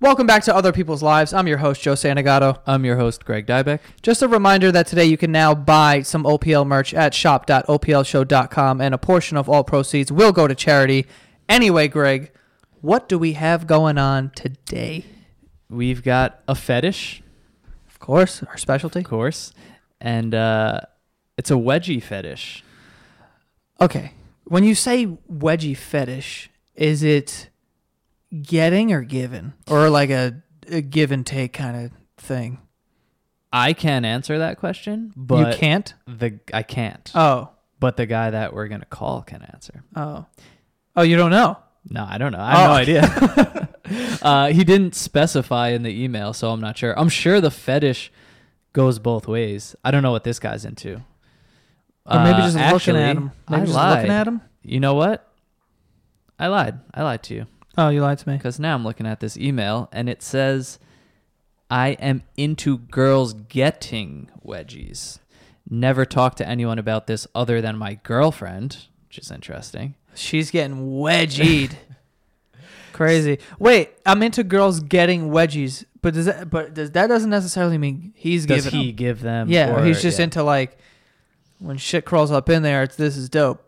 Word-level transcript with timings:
Welcome 0.00 0.28
back 0.28 0.44
to 0.44 0.54
Other 0.54 0.70
People's 0.72 1.02
Lives. 1.02 1.32
I'm 1.32 1.48
your 1.48 1.58
host, 1.58 1.82
Joe 1.82 1.94
Santagato. 1.94 2.60
I'm 2.66 2.84
your 2.84 2.96
host, 2.96 3.24
Greg 3.24 3.46
Dybec. 3.46 3.80
Just 4.00 4.22
a 4.22 4.28
reminder 4.28 4.70
that 4.70 4.86
today 4.86 5.06
you 5.06 5.16
can 5.16 5.32
now 5.32 5.56
buy 5.56 6.02
some 6.02 6.22
OPL 6.22 6.64
merch 6.64 6.94
at 6.94 7.14
shop.oplshow.com, 7.14 8.80
and 8.80 8.94
a 8.94 8.98
portion 8.98 9.36
of 9.36 9.48
all 9.48 9.64
proceeds 9.64 10.12
will 10.12 10.30
go 10.30 10.46
to 10.46 10.54
charity. 10.54 11.04
Anyway, 11.48 11.88
Greg, 11.88 12.30
what 12.80 13.08
do 13.08 13.18
we 13.18 13.32
have 13.32 13.66
going 13.66 13.98
on 13.98 14.30
today? 14.36 15.04
We've 15.68 16.04
got 16.04 16.42
a 16.46 16.54
fetish, 16.54 17.22
Of 17.88 17.98
course, 17.98 18.44
our 18.44 18.56
specialty. 18.56 19.00
of 19.00 19.04
course, 19.06 19.52
and 20.00 20.32
uh, 20.32 20.80
it's 21.36 21.50
a 21.50 21.54
wedgie 21.54 22.00
fetish. 22.02 22.62
Okay. 23.80 24.12
When 24.44 24.62
you 24.62 24.76
say 24.76 25.06
wedgie 25.30 25.76
fetish, 25.76 26.50
is 26.76 27.02
it 27.02 27.50
getting 28.42 28.92
or 28.92 29.02
given? 29.02 29.54
Or 29.68 29.88
like 29.90 30.10
a, 30.10 30.42
a 30.70 30.80
give 30.80 31.12
and 31.12 31.26
take 31.26 31.52
kind 31.52 31.86
of 31.86 31.92
thing? 32.16 32.58
I 33.52 33.72
can't 33.72 34.04
answer 34.04 34.38
that 34.40 34.58
question, 34.58 35.12
but 35.16 35.52
you 35.54 35.58
can't? 35.58 35.94
The 36.06 36.38
I 36.52 36.62
can't, 36.62 37.10
Oh. 37.14 37.50
but 37.80 37.96
the 37.96 38.04
guy 38.06 38.30
that 38.30 38.52
we're 38.52 38.68
gonna 38.68 38.84
call 38.84 39.22
can 39.22 39.42
answer. 39.42 39.82
Oh. 39.96 40.26
Oh, 40.94 41.02
you 41.02 41.16
don't 41.16 41.30
know? 41.30 41.56
No, 41.88 42.04
I 42.06 42.18
don't 42.18 42.32
know. 42.32 42.40
I 42.40 42.50
have 42.56 42.70
Oh. 42.70 42.72
no 42.72 42.74
idea. 42.74 43.68
uh, 44.22 44.48
he 44.48 44.64
didn't 44.64 44.94
specify 44.94 45.68
in 45.68 45.82
the 45.82 46.02
email, 46.04 46.34
so 46.34 46.50
I'm 46.50 46.60
not 46.60 46.76
sure. 46.76 46.98
I'm 46.98 47.08
sure 47.08 47.40
the 47.40 47.50
fetish 47.50 48.12
goes 48.74 48.98
both 48.98 49.26
ways. 49.26 49.74
I 49.82 49.90
don't 49.90 50.02
know 50.02 50.10
what 50.12 50.24
this 50.24 50.38
guy's 50.38 50.66
into. 50.66 50.96
Or 52.04 52.18
maybe 52.20 52.34
Uh, 52.34 52.40
just 52.42 52.56
looking 52.56 52.74
actually, 52.74 53.02
at 53.02 53.16
him. 53.16 53.32
Maybe 53.48 53.62
I 53.62 53.64
just 53.64 53.74
lied. 53.76 53.96
looking 53.96 54.10
at 54.12 54.28
him? 54.28 54.40
You 54.62 54.80
know 54.80 54.92
what? 54.94 55.26
I 56.38 56.48
lied. 56.48 56.78
I 56.92 57.02
lied 57.02 57.22
to 57.24 57.34
you. 57.34 57.46
Oh, 57.78 57.88
you 57.90 58.02
lied 58.02 58.18
to 58.18 58.28
me. 58.28 58.36
because 58.36 58.58
now 58.58 58.74
I'm 58.74 58.82
looking 58.84 59.06
at 59.06 59.20
this 59.20 59.36
email 59.36 59.88
and 59.92 60.08
it 60.08 60.20
says, 60.22 60.78
I 61.70 61.90
am 61.90 62.24
into 62.36 62.78
girls 62.78 63.32
getting 63.34 64.28
wedgies. 64.44 65.20
Never 65.70 66.04
talked 66.04 66.38
to 66.38 66.48
anyone 66.48 66.78
about 66.78 67.06
this 67.06 67.26
other 67.34 67.60
than 67.60 67.76
my 67.78 67.94
girlfriend, 68.02 68.86
which 69.06 69.18
is 69.18 69.30
interesting. 69.30 69.94
She's 70.14 70.50
getting 70.50 70.90
wedgied. 70.98 71.74
Crazy. 72.92 73.38
Wait, 73.60 73.90
I'm 74.04 74.22
into 74.24 74.42
girls 74.42 74.80
getting 74.80 75.30
wedgies, 75.30 75.84
but 76.02 76.14
does 76.14 76.26
that 76.26 76.50
but 76.50 76.74
does 76.74 76.90
that 76.92 77.06
doesn't 77.06 77.30
necessarily 77.30 77.78
mean 77.78 78.12
he's 78.16 78.44
Does 78.44 78.64
giving 78.64 78.80
he 78.80 78.86
them? 78.88 78.96
give 78.96 79.20
them? 79.20 79.48
Yeah, 79.48 79.70
or 79.72 79.80
or- 79.80 79.84
he's 79.84 80.02
just 80.02 80.18
yeah. 80.18 80.24
into 80.24 80.42
like 80.42 80.76
when 81.60 81.76
shit 81.76 82.04
crawls 82.04 82.32
up 82.32 82.48
in 82.48 82.62
there, 82.62 82.82
it's 82.82 82.96
this 82.96 83.16
is 83.16 83.28
dope. 83.28 83.67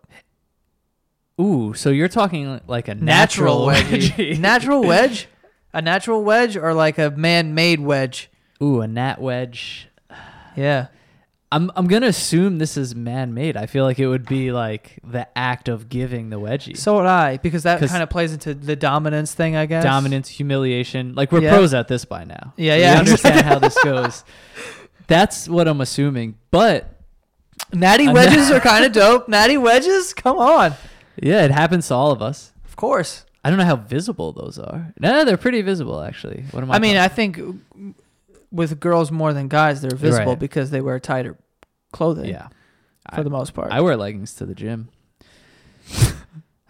Ooh, 1.41 1.73
so 1.75 1.91
you're 1.91 2.09
talking 2.09 2.61
like 2.67 2.89
a 2.89 2.95
Natural, 2.95 3.61
wedgie. 3.67 4.11
wedgie. 4.11 4.39
natural 4.51 4.83
wedge? 4.83 5.27
A 5.73 5.81
natural 5.81 6.23
wedge 6.23 6.57
or 6.57 6.75
like 6.75 6.99
a 6.99 7.11
man-made 7.11 7.81
wedge? 7.81 8.29
Ooh, 8.63 8.81
a 8.83 8.87
nat 8.89 9.21
wedge. 9.21 9.89
Yeah. 10.57 10.89
I'm 11.53 11.69
I'm 11.75 11.89
gonna 11.89 12.07
assume 12.07 12.59
this 12.59 12.77
is 12.77 12.95
man 12.95 13.35
made. 13.35 13.57
I 13.57 13.67
feel 13.67 13.85
like 13.85 13.99
it 13.99 14.07
would 14.07 14.25
be 14.27 14.53
like 14.53 15.01
the 15.03 15.27
act 15.37 15.69
of 15.69 15.89
giving 15.89 16.31
the 16.31 16.39
wedgie. 16.39 16.77
So 16.77 16.97
would 16.97 17.07
I, 17.07 17.39
because 17.39 17.65
that 17.65 17.81
kind 17.81 18.05
of 18.05 18.11
plays 18.11 18.33
into 18.33 18.55
the 18.55 18.77
dominance 18.77 19.35
thing, 19.35 19.57
I 19.57 19.67
guess. 19.67 19.83
dominance, 19.83 20.29
humiliation. 20.29 21.15
Like 21.17 21.33
we're 21.33 21.41
Yeah. 21.43 21.55
pros 21.57 21.75
at 21.75 21.89
this 21.89 22.05
by 22.05 22.23
now. 22.23 22.53
Yeah, 22.57 22.77
We 22.77 22.83
yeah. 22.83 22.99
understand 23.01 23.41
how 23.47 23.59
this 23.59 23.77
goes. 23.83 24.23
That's 25.09 25.49
what 25.49 25.67
I'm 25.67 25.81
assuming. 25.81 26.37
But 26.53 26.89
Natty 27.73 28.07
wedges 28.09 28.51
are 28.53 28.61
kind 28.61 28.85
of 28.85 28.93
dope. 28.93 29.29
Natty 29.29 29.57
wedges? 29.59 30.15
Come 30.15 30.39
on. 30.39 30.75
Yeah, 31.21 31.45
it 31.45 31.51
happens 31.51 31.89
to 31.89 31.95
all 31.95 32.11
of 32.13 32.23
us. 32.23 32.53
Of 32.65 32.77
course. 32.77 33.25
I 33.45 33.49
don't 33.51 33.59
know 33.59 33.65
how 33.65 33.77
visible 33.77 34.33
those 34.33 34.59
are. 34.59 34.93
No, 35.01 35.25
they're 35.25 35.37
pretty 35.37 35.63
visible 35.63 36.03
actually. 36.03 36.45
What 36.51 36.63
am 36.63 36.71
I? 36.71 36.77
I 36.77 36.79
mean, 36.79 36.97
I 36.97 37.09
think 37.09 37.41
with 38.53 38.81
girls 38.81 39.11
more 39.11 39.33
than 39.33 39.49
guys, 39.49 39.81
they're 39.81 39.97
visible 39.97 40.33
Right. 40.33 40.39
because 40.39 40.71
they 40.71 40.81
wear 40.81 40.99
tighter 41.01 41.37
clothing. 41.93 42.27
yeah, 42.29 42.49
for 43.15 43.21
I, 43.21 43.23
the 43.23 43.31
most 43.31 43.55
part. 43.55 43.71
I 43.73 43.81
wear 43.81 43.97
leggings 43.97 44.35
to 44.35 44.47
the 44.47 44.55
gym. 44.55 44.89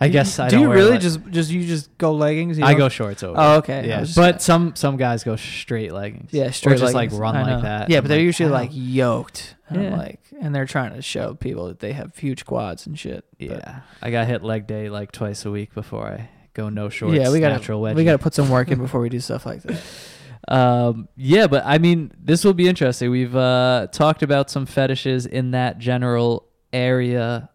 I 0.02 0.08
guess 0.08 0.38
I 0.38 0.48
do 0.48 0.60
you 0.60 0.72
really 0.72 0.96
just 0.98 1.20
just 1.28 1.50
you 1.50 1.66
just 1.66 1.96
go 1.98 2.12
leggings? 2.12 2.58
I 2.58 2.72
go 2.74 2.88
shorts 2.88 3.22
over. 3.22 3.36
Oh, 3.38 3.56
okay. 3.58 3.86
Yeah, 3.86 4.00
but 4.14 4.14
gonna- 4.32 4.40
some 4.40 4.74
some 4.74 4.96
guys 4.96 5.24
go 5.24 5.36
straight 5.36 5.92
leggings. 5.92 6.32
yeah, 6.32 6.50
straight 6.50 6.76
or 6.76 6.78
just 6.78 6.94
like 6.94 7.12
run 7.12 7.34
like 7.34 7.62
that. 7.62 7.90
Yeah, 7.90 7.98
I'm 7.98 8.04
but 8.04 8.08
they're 8.08 8.18
like, 8.18 8.24
usually 8.24 8.50
like 8.50 8.70
yoked. 8.72 9.56
And 9.68 9.80
I'm 9.86 9.98
like, 9.98 10.20
and 10.40 10.54
they're 10.54 10.64
trying 10.66 10.94
to 10.94 11.02
show 11.02 11.34
people 11.34 11.68
that 11.68 11.80
they 11.80 11.92
have 11.92 12.16
huge 12.16 12.44
quads 12.46 12.86
and 12.86 12.98
shit. 12.98 13.24
but- 13.38 13.46
Yeah, 13.48 13.80
I 14.02 14.10
got 14.10 14.26
hit 14.26 14.42
leg 14.42 14.66
day 14.66 14.88
like 14.88 15.12
twice 15.12 15.44
a 15.44 15.50
week 15.50 15.74
before 15.74 16.06
I 16.08 16.28
go 16.54 16.70
no 16.70 16.88
shorts. 16.88 17.14
yeah, 17.16 17.30
we 17.30 17.38
got 17.40 17.50
natural 17.52 17.80
wedgie. 17.82 17.94
we 17.94 18.04
got 18.04 18.12
to 18.12 18.18
put 18.18 18.34
some 18.34 18.48
work 18.48 18.68
in 18.70 18.78
before 18.86 19.00
we 19.00 19.08
do 19.10 19.20
stuff 19.20 19.44
like 19.46 19.62
that. 19.64 19.80
Um, 20.48 21.08
yeah, 21.16 21.46
but 21.46 21.62
I 21.66 21.78
mean, 21.78 22.10
this 22.18 22.42
will 22.44 22.54
be 22.54 22.66
interesting. 22.66 23.10
We've 23.10 23.36
uh, 23.36 23.88
talked 23.92 24.22
about 24.22 24.50
some 24.50 24.64
fetishes 24.66 25.26
in 25.26 25.50
that 25.52 25.78
general 25.78 26.48
area 26.72 27.50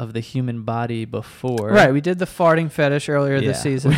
of 0.00 0.14
the 0.14 0.20
human 0.20 0.62
body 0.62 1.04
before. 1.04 1.68
Right, 1.68 1.92
we 1.92 2.00
did 2.00 2.18
the 2.18 2.24
farting 2.24 2.72
fetish 2.72 3.10
earlier 3.10 3.38
this 3.38 3.60
season. 3.62 3.94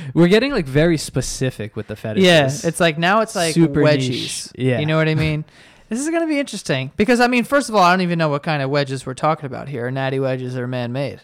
We're 0.14 0.28
getting 0.28 0.52
like 0.52 0.66
very 0.66 0.96
specific 0.96 1.74
with 1.74 1.88
the 1.88 1.96
fetishes. 1.96 2.24
Yeah, 2.24 2.68
it's 2.68 2.78
like 2.78 2.96
now 2.96 3.22
it's 3.22 3.34
like 3.34 3.52
Super 3.52 3.82
wedgies. 3.82 4.08
niche. 4.08 4.48
Yeah. 4.54 4.78
you 4.78 4.86
know 4.86 4.96
what 4.96 5.08
I 5.08 5.14
mean. 5.16 5.44
This 5.88 6.00
is 6.00 6.08
gonna 6.08 6.26
be 6.26 6.38
interesting 6.38 6.90
because 6.96 7.20
I 7.20 7.26
mean, 7.26 7.44
first 7.44 7.68
of 7.68 7.74
all, 7.74 7.82
I 7.82 7.92
don't 7.92 8.00
even 8.00 8.18
know 8.18 8.30
what 8.30 8.42
kind 8.42 8.62
of 8.62 8.70
wedges 8.70 9.04
we're 9.04 9.12
talking 9.12 9.44
about 9.44 9.68
here. 9.68 9.90
Natty 9.90 10.18
wedges 10.20 10.56
are 10.56 10.66
man-made. 10.66 11.20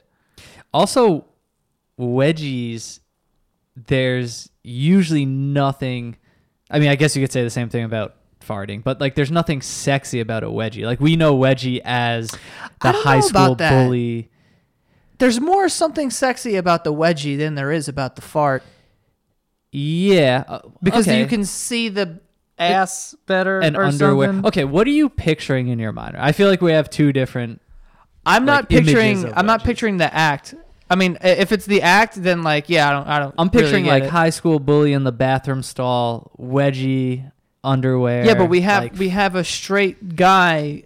also 0.75 1.25
wedgies. 1.99 3.01
There's 3.75 4.51
usually 4.63 5.25
nothing. 5.25 6.17
I 6.71 6.81
mean, 6.81 6.91
I 6.91 6.97
guess 6.97 7.17
you 7.17 7.23
could 7.23 7.33
say 7.33 7.43
the 7.43 7.49
same 7.49 7.71
thing 7.71 7.85
about 7.85 8.17
farting, 8.49 8.83
but 8.83 9.01
like, 9.01 9.15
there's 9.15 9.31
nothing 9.31 9.61
sexy 9.61 10.21
about 10.21 10.43
a 10.43 10.49
wedgie. 10.49 10.85
Like 10.85 11.01
we 11.01 11.17
know 11.17 11.37
wedgie 11.37 11.81
as 11.85 12.31
the 12.81 12.93
high 12.93 13.21
school 13.21 13.55
bully. 13.55 14.31
There's 15.19 15.41
more 15.41 15.69
something 15.69 16.11
sexy 16.11 16.57
about 16.57 16.85
the 16.85 16.93
wedgie 16.93 17.37
than 17.37 17.55
there 17.57 17.73
is 17.73 17.89
about 17.89 18.17
the 18.17 18.23
fart 18.23 18.63
Yeah, 19.73 20.45
uh, 20.49 20.61
because 20.83 21.07
okay. 21.09 21.21
you 21.21 21.27
can 21.27 21.45
see 21.45 21.89
the 21.89 22.21
ass 22.59 23.15
better 23.27 23.61
and 23.61 23.77
underwear. 23.77 24.29
something. 24.29 24.47
Okay, 24.47 24.65
what 24.65 24.87
are 24.87 24.91
you 24.91 25.09
picturing 25.09 25.69
in 25.69 25.79
your 25.79 25.93
mind? 25.93 26.17
I 26.17 26.33
feel 26.33 26.49
like 26.49 26.63
we 26.63 26.73
have 26.73 26.89
two 26.89 27.13
different. 27.13 27.61
I'm 28.25 28.45
not 28.45 28.71
like, 28.71 28.73
images 28.73 28.95
picturing. 28.95 29.33
I'm 29.35 29.47
not 29.47 29.65
picturing 29.65 29.97
the 29.99 30.13
act. 30.13 30.55
I 30.91 30.95
mean, 30.95 31.19
if 31.23 31.53
it's 31.53 31.67
the 31.67 31.83
act, 31.83 32.23
then 32.23 32.43
like, 32.43 32.69
yeah, 32.69 32.89
I 32.89 32.93
don't. 32.93 33.07
I 33.07 33.19
don't. 33.19 33.35
I'm 33.39 33.49
really 33.49 33.65
picturing 33.65 33.85
get 33.85 33.91
like 33.91 34.05
it. 34.05 34.11
high 34.11 34.31
school 34.31 34.59
bully 34.59 34.93
in 34.93 35.05
the 35.05 35.13
bathroom 35.13 35.63
stall, 35.63 36.33
wedgie 36.39 37.31
underwear. 37.65 38.25
Yeah, 38.25 38.35
but 38.35 38.47
we 38.47 38.61
have 38.63 38.83
like, 38.85 38.99
we 38.99 39.09
have 39.11 39.35
a 39.35 39.45
straight 39.45 40.17
guy, 40.17 40.85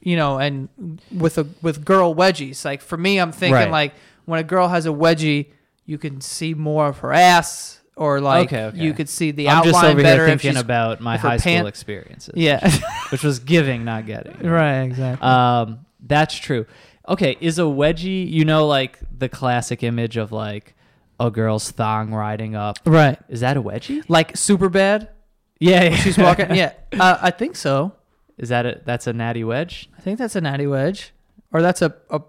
you 0.00 0.16
know, 0.16 0.38
and 0.38 0.68
with 1.12 1.38
a 1.38 1.46
with 1.62 1.84
girl 1.84 2.14
wedgies. 2.14 2.64
Like 2.64 2.80
for 2.82 2.96
me, 2.96 3.18
I'm 3.18 3.32
thinking 3.32 3.54
Right. 3.54 3.70
like 3.70 3.94
when 4.24 4.40
a 4.40 4.44
girl 4.44 4.68
has 4.68 4.86
a 4.86 4.90
wedgie, 4.90 5.46
you 5.86 5.98
can 5.98 6.20
see 6.20 6.54
more 6.54 6.86
of 6.88 6.98
her 6.98 7.12
ass, 7.12 7.80
or 7.96 8.20
like 8.20 8.46
Okay, 8.48 8.64
okay. 8.64 8.78
you 8.78 8.92
could 8.94 9.08
see 9.08 9.30
the 9.30 9.48
I'm 9.48 9.58
outline 9.58 9.72
just 9.72 9.84
over 9.84 10.02
better 10.02 10.26
here 10.26 10.38
thinking 10.38 10.60
about 10.60 11.00
my 11.00 11.16
high 11.16 11.36
school 11.36 11.52
pant- 11.52 11.68
experiences. 11.68 12.34
yeah, 12.36 12.70
which 13.10 13.22
was 13.22 13.38
giving, 13.38 13.84
not 13.84 14.06
getting. 14.06 14.46
right, 14.48 14.80
exactly. 14.82 15.26
Um, 15.28 15.84
that's 16.00 16.34
true. 16.34 16.66
Okay, 17.06 17.36
is 17.40 17.58
a 17.58 17.62
wedgie? 17.62 18.28
You 18.30 18.46
know, 18.46 18.66
like 18.66 18.98
the 19.16 19.28
classic 19.28 19.82
image 19.82 20.16
of 20.16 20.32
like 20.32 20.74
a 21.20 21.30
girl's 21.30 21.70
thong 21.70 22.12
riding 22.12 22.56
up. 22.56 22.78
right, 22.86 23.18
Is 23.28 23.40
that 23.40 23.56
a 23.58 23.62
wedgie? 23.62 24.02
like 24.08 24.36
super 24.36 24.68
bad. 24.70 25.10
Yeah, 25.60 25.84
yeah. 25.84 25.96
She's 25.96 26.18
walking. 26.18 26.54
yeah, 26.54 26.72
uh, 26.92 27.18
I 27.20 27.30
think 27.30 27.56
so. 27.56 27.92
Is 28.38 28.48
that 28.48 28.66
a 28.66 28.80
that's 28.84 29.06
a 29.06 29.12
natty 29.12 29.44
wedge? 29.44 29.88
I 29.96 30.00
think 30.00 30.18
that's 30.18 30.34
a 30.36 30.40
natty 30.40 30.66
wedge, 30.66 31.12
or 31.52 31.62
that's 31.62 31.80
a, 31.82 31.94
a 32.10 32.20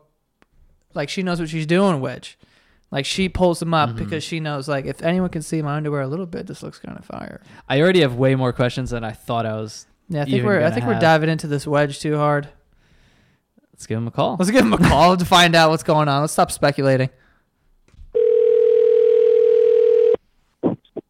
like 0.93 1.09
she 1.09 1.23
knows 1.23 1.39
what 1.39 1.49
she's 1.49 1.65
doing 1.65 1.99
wedge. 1.99 2.37
Like 2.91 3.05
she 3.05 3.27
pulls 3.27 3.59
them 3.59 3.73
up 3.73 3.89
Mhm. 3.89 3.97
because 3.97 4.23
she 4.23 4.39
knows 4.39 4.67
like 4.67 4.85
if 4.85 5.01
anyone 5.01 5.29
can 5.29 5.41
see 5.41 5.61
my 5.61 5.75
underwear 5.75 6.01
a 6.01 6.07
little 6.07 6.27
bit, 6.27 6.45
this 6.47 6.61
looks 6.63 6.79
kind 6.79 6.97
of 6.97 7.03
fire. 7.03 7.41
I 7.67 7.81
already 7.81 8.01
have 8.01 8.15
way 8.15 8.35
more 8.35 8.53
questions 8.53 8.91
than 8.91 9.03
I 9.03 9.11
thought 9.11 9.45
I 9.45 9.55
was. 9.55 9.87
Yeah, 10.07 10.21
I 10.21 10.25
think 10.25 10.35
Even 10.35 10.45
we're 10.47 10.57
I 10.57 10.61
gonna 10.61 10.75
think 10.75 10.85
we're 10.85 10.99
diving 10.99 11.29
into 11.29 11.47
this 11.47 11.65
wedge 11.65 11.99
too 11.99 12.15
hard. 12.17 12.47
Let's 13.73 13.87
give 13.87 13.97
him 13.97 14.07
a 14.07 14.11
call. 14.11 14.37
Let's 14.39 14.51
give 14.51 14.63
him 14.63 14.71
a 14.73 14.77
call 14.77 15.17
to 15.17 15.25
find 15.25 15.55
out 15.55 15.71
what's 15.71 15.83
going 15.83 16.07
on. 16.07 16.21
Let's 16.21 16.31
stop 16.33 16.51
speculating. 16.51 17.09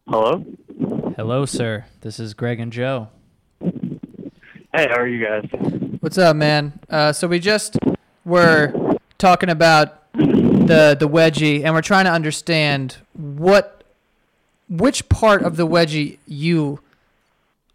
Hello. 0.08 0.44
Hello, 1.16 1.46
sir. 1.46 1.86
This 2.02 2.20
is 2.20 2.34
Greg 2.34 2.60
and 2.60 2.70
Joe. 2.70 3.08
Hey, 3.62 4.86
how 4.86 4.98
are 4.98 5.08
you 5.08 5.24
guys? 5.24 5.48
What's 6.00 6.18
up, 6.18 6.36
man? 6.36 6.78
Uh, 6.90 7.10
so 7.14 7.26
we 7.26 7.38
just 7.38 7.78
were 8.26 8.98
talking 9.16 9.48
about 9.48 10.12
the 10.12 10.94
the 11.00 11.08
wedgie, 11.08 11.64
and 11.64 11.72
we're 11.72 11.80
trying 11.80 12.04
to 12.04 12.10
understand 12.12 12.98
what 13.14 13.82
which 14.68 15.08
part 15.08 15.42
of 15.42 15.56
the 15.56 15.66
wedgie 15.66 16.18
you 16.26 16.80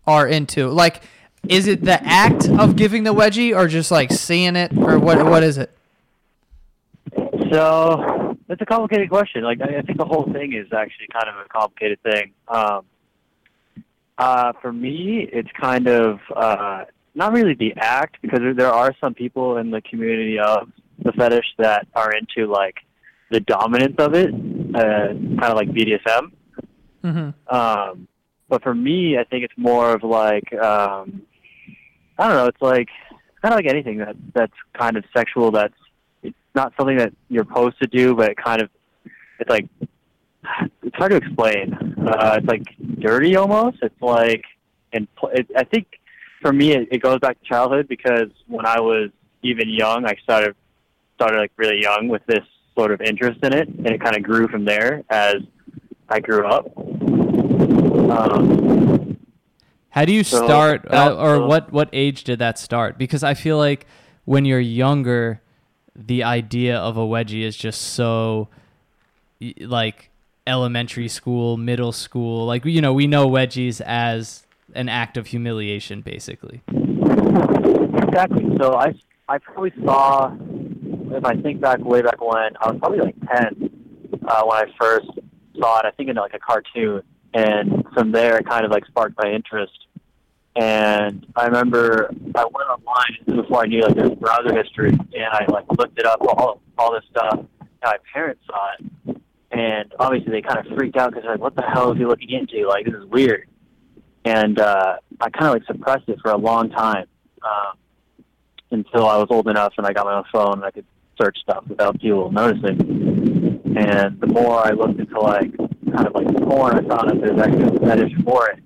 are 0.05 0.27
into. 0.27 0.69
Like, 0.69 1.01
is 1.49 1.65
it 1.65 1.83
the 1.83 1.99
act 2.03 2.47
of 2.47 2.75
giving 2.75 3.05
the 3.05 3.13
wedgie, 3.15 3.57
or 3.57 3.67
just 3.67 3.89
like 3.89 4.11
seeing 4.11 4.55
it, 4.55 4.71
or 4.77 4.99
what? 4.99 5.25
What 5.25 5.41
is 5.41 5.57
it? 5.57 5.71
So 7.51 8.37
that's 8.47 8.61
a 8.61 8.67
complicated 8.67 9.09
question. 9.09 9.43
Like 9.43 9.61
I, 9.61 9.79
I 9.79 9.81
think 9.81 9.97
the 9.97 10.05
whole 10.05 10.31
thing 10.31 10.53
is 10.53 10.71
actually 10.71 11.07
kind 11.11 11.27
of 11.27 11.43
a 11.43 11.49
complicated 11.49 11.99
thing. 12.03 12.33
Um, 12.47 12.85
Uh, 14.21 14.53
for 14.61 14.71
me, 14.71 15.27
it's 15.33 15.49
kind 15.59 15.87
of 15.87 16.19
uh, 16.35 16.85
not 17.15 17.33
really 17.33 17.55
the 17.55 17.73
act 17.75 18.17
because 18.21 18.39
there, 18.55 18.71
are 18.71 18.95
some 19.01 19.15
people 19.15 19.57
in 19.57 19.71
the 19.71 19.81
community 19.81 20.37
of 20.37 20.69
the 21.03 21.11
fetish 21.13 21.47
that 21.57 21.87
are 21.95 22.11
into 22.11 22.45
like 22.45 22.75
the 23.31 23.39
dominance 23.39 23.95
of 23.97 24.13
it, 24.13 24.31
uh, 24.31 25.07
kind 25.07 25.43
of 25.43 25.55
like 25.55 25.69
BDSM. 25.69 26.31
Mm-hmm. 27.03 27.55
Um, 27.55 28.07
but 28.47 28.61
for 28.61 28.75
me, 28.75 29.17
I 29.17 29.23
think 29.23 29.43
it's 29.43 29.57
more 29.57 29.95
of 29.95 30.03
like 30.03 30.53
um, 30.53 31.23
I 32.19 32.27
don't 32.27 32.35
know. 32.35 32.45
It's 32.45 32.61
like 32.61 32.89
kind 33.41 33.55
of 33.55 33.57
like 33.57 33.65
anything 33.65 33.97
that 33.97 34.15
that's 34.35 34.53
kind 34.77 34.97
of 34.97 35.03
sexual. 35.17 35.49
That's 35.49 35.73
it's 36.21 36.37
not 36.53 36.73
something 36.77 36.97
that 36.97 37.11
you're 37.29 37.45
supposed 37.45 37.81
to 37.81 37.87
do, 37.87 38.13
but 38.13 38.29
it 38.29 38.37
kind 38.37 38.61
of 38.61 38.69
it's 39.39 39.49
like 39.49 39.67
it's 40.83 40.95
hard 40.95 41.11
to 41.11 41.17
explain. 41.17 41.73
Uh, 42.05 42.37
it's 42.37 42.47
like 42.47 42.63
dirty 42.99 43.35
almost. 43.35 43.77
It's 43.81 44.01
like 44.01 44.43
and 44.93 45.07
it, 45.33 45.47
I 45.55 45.63
think 45.63 45.87
for 46.41 46.51
me 46.51 46.71
it, 46.71 46.87
it 46.91 47.01
goes 47.01 47.19
back 47.19 47.39
to 47.41 47.47
childhood 47.47 47.87
because 47.87 48.29
when 48.47 48.65
I 48.65 48.79
was 48.79 49.09
even 49.43 49.69
young, 49.69 50.05
I 50.05 50.15
started 50.23 50.55
started 51.15 51.37
like 51.37 51.51
really 51.57 51.81
young 51.81 52.07
with 52.07 52.25
this 52.27 52.43
sort 52.75 52.91
of 52.91 53.01
interest 53.01 53.39
in 53.43 53.53
it, 53.53 53.67
and 53.67 53.87
it 53.87 54.01
kind 54.01 54.15
of 54.15 54.23
grew 54.23 54.47
from 54.47 54.65
there 54.65 55.03
as 55.09 55.35
I 56.09 56.19
grew 56.19 56.45
up. 56.45 56.65
Um, 58.11 59.17
How 59.89 60.05
do 60.05 60.13
you 60.13 60.23
So, 60.23 60.43
start, 60.45 60.85
uh, 60.91 61.15
or 61.17 61.45
what 61.45 61.71
what 61.71 61.89
age 61.93 62.23
did 62.23 62.39
that 62.39 62.57
start? 62.59 62.97
Because 62.97 63.23
I 63.23 63.33
feel 63.33 63.57
like 63.57 63.85
when 64.25 64.45
you're 64.45 64.59
younger, 64.59 65.41
the 65.95 66.23
idea 66.23 66.77
of 66.77 66.97
a 66.97 67.01
wedgie 67.01 67.43
is 67.43 67.55
just 67.57 67.81
so 67.81 68.49
like 69.59 70.10
elementary 70.47 71.07
school, 71.07 71.57
middle 71.57 71.91
school. 71.91 72.45
Like 72.45 72.65
you 72.65 72.81
know, 72.81 72.93
we 72.93 73.07
know 73.07 73.27
wedgies 73.27 73.81
as 73.81 74.45
an 74.73 74.89
act 74.89 75.17
of 75.17 75.27
humiliation, 75.27 76.01
basically. 76.01 76.61
Exactly. 76.67 78.45
So 78.59 78.75
I 78.75 78.93
I 79.27 79.37
probably 79.37 79.71
saw 79.83 80.35
if 81.11 81.25
I 81.25 81.35
think 81.35 81.61
back 81.61 81.79
way 81.79 82.01
back 82.01 82.19
when 82.21 82.55
I 82.59 82.71
was 82.71 82.79
probably 82.79 82.99
like 82.99 83.15
ten 83.27 83.69
uh, 84.27 84.43
when 84.43 84.57
I 84.57 84.65
first 84.79 85.07
saw 85.59 85.79
it. 85.79 85.85
I 85.85 85.91
think 85.91 86.09
in 86.09 86.15
like 86.15 86.33
a 86.33 86.39
cartoon, 86.39 87.03
and 87.33 87.85
from 87.93 88.11
there 88.11 88.37
it 88.37 88.47
kind 88.47 88.65
of 88.65 88.71
like 88.71 88.85
sparked 88.85 89.15
my 89.21 89.31
interest. 89.31 89.77
And 90.55 91.25
I 91.37 91.45
remember 91.45 92.13
I 92.35 92.43
went 92.43 92.69
online 92.69 93.41
before 93.41 93.63
I 93.63 93.67
knew 93.67 93.81
like 93.83 93.95
there's 93.95 94.11
browser 94.11 94.53
history, 94.53 94.89
and 94.89 95.25
I 95.31 95.45
like 95.47 95.65
looked 95.77 95.97
it 95.97 96.05
up 96.05 96.19
all 96.21 96.61
all 96.77 96.93
this 96.93 97.03
stuff. 97.09 97.39
And 97.61 97.69
my 97.83 97.97
parents 98.13 98.41
saw 98.45 98.67
it, 98.77 99.20
and 99.51 99.93
obviously 99.99 100.31
they 100.31 100.41
kind 100.41 100.65
of 100.65 100.73
freaked 100.75 100.97
out 100.97 101.13
because 101.13 101.25
like, 101.27 101.39
what 101.39 101.55
the 101.55 101.63
hell 101.63 101.91
is 101.91 101.97
he 101.97 102.05
looking 102.05 102.29
into? 102.29 102.67
Like 102.67 102.85
this 102.85 102.95
is 102.95 103.05
weird. 103.05 103.47
And 104.23 104.59
uh, 104.59 104.97
I 105.19 105.29
kind 105.29 105.47
of 105.47 105.53
like 105.53 105.65
suppressed 105.65 106.07
it 106.07 106.19
for 106.21 106.31
a 106.31 106.37
long 106.37 106.69
time. 106.69 107.07
Um, 107.43 107.77
until 108.71 109.07
I 109.07 109.17
was 109.17 109.27
old 109.29 109.47
enough 109.47 109.73
and 109.77 109.85
I 109.85 109.93
got 109.93 110.05
my 110.05 110.15
own 110.15 110.23
phone 110.31 110.53
and 110.53 110.63
I 110.63 110.71
could 110.71 110.85
search 111.21 111.37
stuff 111.39 111.65
without 111.67 111.99
people 111.99 112.31
noticing. 112.31 112.79
And 113.77 114.19
the 114.19 114.27
more 114.27 114.65
I 114.65 114.71
looked 114.71 114.99
into 114.99 115.19
like 115.19 115.55
kind 115.57 116.07
of 116.07 116.15
like 116.15 116.27
porn, 116.37 116.73
I 116.73 116.87
found 116.87 117.09
that 117.09 117.21
there's 117.21 117.39
actually 117.39 117.77
a 117.77 117.79
fetish 117.79 118.13
for 118.23 118.49
it. 118.49 118.59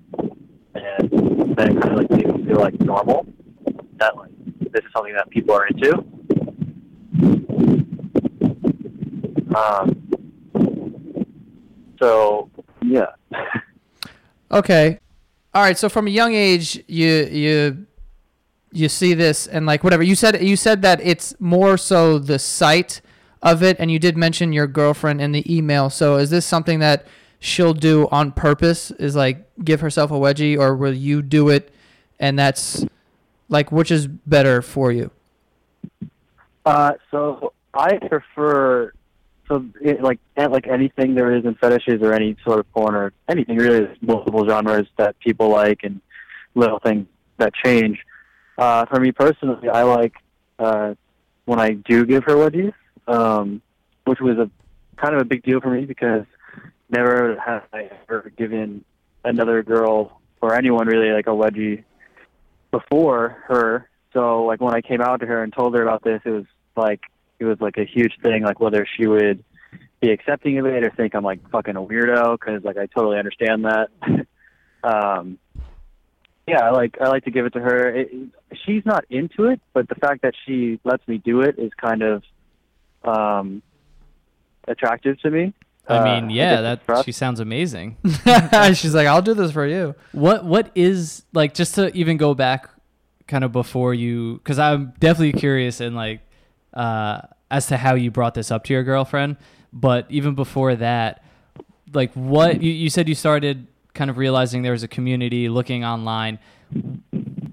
And 0.74 1.56
then 1.56 1.76
it 1.76 1.82
kind 1.82 1.92
of 1.92 1.98
like 1.98 2.10
made 2.10 2.28
me 2.28 2.44
feel 2.46 2.60
like 2.60 2.80
normal. 2.80 3.26
That 3.98 4.16
like 4.16 4.30
this 4.60 4.84
is 4.84 4.92
something 4.94 5.14
that 5.14 5.28
people 5.30 5.54
are 5.54 5.66
into. 5.66 6.04
Um, 9.56 10.05
so 11.98 12.50
yeah. 12.82 13.12
Okay. 14.50 15.00
All 15.54 15.62
right. 15.62 15.76
So 15.76 15.88
from 15.88 16.06
a 16.06 16.10
young 16.10 16.34
age, 16.34 16.82
you 16.86 17.08
you 17.08 17.86
you 18.72 18.88
see 18.88 19.14
this 19.14 19.46
and 19.46 19.66
like 19.66 19.82
whatever 19.82 20.02
you 20.02 20.14
said. 20.14 20.42
You 20.42 20.56
said 20.56 20.82
that 20.82 21.00
it's 21.02 21.34
more 21.40 21.76
so 21.76 22.18
the 22.18 22.38
sight 22.38 23.00
of 23.42 23.62
it, 23.62 23.76
and 23.78 23.90
you 23.90 23.98
did 23.98 24.16
mention 24.16 24.52
your 24.52 24.66
girlfriend 24.66 25.20
in 25.20 25.32
the 25.32 25.44
email. 25.52 25.90
So 25.90 26.16
is 26.16 26.30
this 26.30 26.46
something 26.46 26.78
that 26.80 27.06
she'll 27.40 27.74
do 27.74 28.08
on 28.12 28.32
purpose? 28.32 28.90
Is 28.92 29.16
like 29.16 29.48
give 29.64 29.80
herself 29.80 30.10
a 30.10 30.14
wedgie, 30.14 30.58
or 30.58 30.76
will 30.76 30.94
you 30.94 31.22
do 31.22 31.48
it? 31.48 31.72
And 32.20 32.38
that's 32.38 32.84
like 33.48 33.72
which 33.72 33.90
is 33.90 34.06
better 34.06 34.62
for 34.62 34.92
you? 34.92 35.10
Uh, 36.64 36.92
so 37.10 37.52
I 37.74 37.96
prefer 37.98 38.92
so 39.48 39.64
it, 39.80 40.02
like 40.02 40.18
like 40.36 40.66
anything 40.66 41.14
there 41.14 41.34
is 41.34 41.44
in 41.44 41.54
fetishes 41.54 42.02
or 42.02 42.12
any 42.12 42.36
sort 42.44 42.58
of 42.58 42.70
porn 42.72 42.94
or 42.94 43.12
anything 43.28 43.56
really 43.56 43.88
multiple 44.00 44.46
genres 44.48 44.86
that 44.96 45.18
people 45.20 45.48
like 45.50 45.80
and 45.82 46.00
little 46.54 46.78
things 46.80 47.06
that 47.38 47.52
change. 47.64 47.98
Uh, 48.58 48.86
for 48.86 48.98
me 48.98 49.12
personally, 49.12 49.68
I 49.68 49.82
like 49.82 50.14
uh, 50.58 50.94
when 51.44 51.60
I 51.60 51.72
do 51.72 52.04
give 52.06 52.24
her 52.24 52.34
wedgies, 52.34 52.72
um, 53.06 53.62
which 54.04 54.20
was 54.20 54.38
a 54.38 54.50
kind 54.96 55.14
of 55.14 55.20
a 55.20 55.24
big 55.24 55.42
deal 55.42 55.60
for 55.60 55.70
me 55.70 55.84
because 55.84 56.24
never 56.88 57.38
have 57.38 57.64
I 57.72 57.90
ever 58.08 58.32
given 58.36 58.84
another 59.24 59.62
girl 59.62 60.20
or 60.40 60.54
anyone 60.54 60.86
really 60.86 61.10
like 61.10 61.26
a 61.26 61.30
wedgie 61.30 61.84
before 62.70 63.42
her. 63.48 63.88
So 64.12 64.44
like 64.44 64.60
when 64.60 64.74
I 64.74 64.80
came 64.80 65.00
out 65.00 65.20
to 65.20 65.26
her 65.26 65.42
and 65.42 65.52
told 65.52 65.74
her 65.74 65.82
about 65.82 66.02
this, 66.02 66.20
it 66.24 66.30
was 66.30 66.46
like 66.76 67.00
it 67.38 67.44
was 67.44 67.60
like 67.60 67.76
a 67.78 67.84
huge 67.84 68.12
thing. 68.22 68.42
Like 68.42 68.60
whether 68.60 68.86
she 68.96 69.06
would 69.06 69.44
be 70.00 70.10
accepting 70.10 70.58
of 70.58 70.66
it 70.66 70.84
or 70.84 70.90
think 70.90 71.14
I'm 71.14 71.24
like 71.24 71.48
fucking 71.50 71.76
a 71.76 71.80
weirdo 71.80 72.38
because 72.38 72.64
like 72.64 72.76
I 72.76 72.86
totally 72.86 73.18
understand 73.18 73.64
that. 73.64 73.88
um, 74.84 75.38
yeah, 76.46 76.60
I 76.60 76.70
like 76.70 76.96
I 77.00 77.08
like 77.08 77.24
to 77.24 77.30
give 77.30 77.46
it 77.46 77.52
to 77.54 77.60
her. 77.60 77.88
It, 77.88 78.10
she's 78.64 78.84
not 78.86 79.04
into 79.10 79.44
it, 79.46 79.60
but 79.72 79.88
the 79.88 79.96
fact 79.96 80.22
that 80.22 80.34
she 80.46 80.78
lets 80.84 81.06
me 81.08 81.18
do 81.18 81.40
it 81.40 81.58
is 81.58 81.72
kind 81.80 82.02
of 82.02 82.22
um, 83.04 83.62
attractive 84.68 85.20
to 85.22 85.30
me. 85.30 85.52
I 85.88 85.98
Uh, 85.98 86.04
mean, 86.04 86.30
yeah, 86.30 86.60
guess 86.62 86.78
it's 86.78 86.86
that 86.86 87.04
she 87.04 87.12
sounds 87.12 87.38
amazing. 87.40 87.96
She's 88.74 88.94
like, 88.94 89.06
I'll 89.06 89.22
do 89.22 89.34
this 89.34 89.52
for 89.52 89.66
you. 89.66 89.94
What 90.12 90.44
what 90.44 90.70
is 90.74 91.24
like 91.32 91.54
just 91.54 91.74
to 91.76 91.96
even 91.96 92.16
go 92.16 92.34
back 92.34 92.68
kind 93.28 93.44
of 93.44 93.52
before 93.52 93.94
you 93.94 94.34
because 94.38 94.58
I'm 94.58 94.92
definitely 94.98 95.32
curious 95.38 95.80
and 95.80 95.94
like 95.96 96.20
uh 96.76 97.22
as 97.50 97.66
to 97.68 97.76
how 97.76 97.94
you 97.94 98.10
brought 98.10 98.34
this 98.34 98.50
up 98.50 98.64
to 98.64 98.72
your 98.72 98.82
girlfriend, 98.82 99.36
but 99.72 100.06
even 100.08 100.34
before 100.34 100.74
that, 100.76 101.22
like 101.92 102.12
what 102.14 102.62
you, 102.62 102.72
you 102.72 102.90
said 102.90 103.08
you 103.08 103.14
started 103.14 103.66
kind 103.94 104.10
of 104.10 104.18
realizing 104.18 104.62
there 104.62 104.72
was 104.72 104.82
a 104.82 104.88
community 104.88 105.48
looking 105.48 105.84
online. 105.84 106.38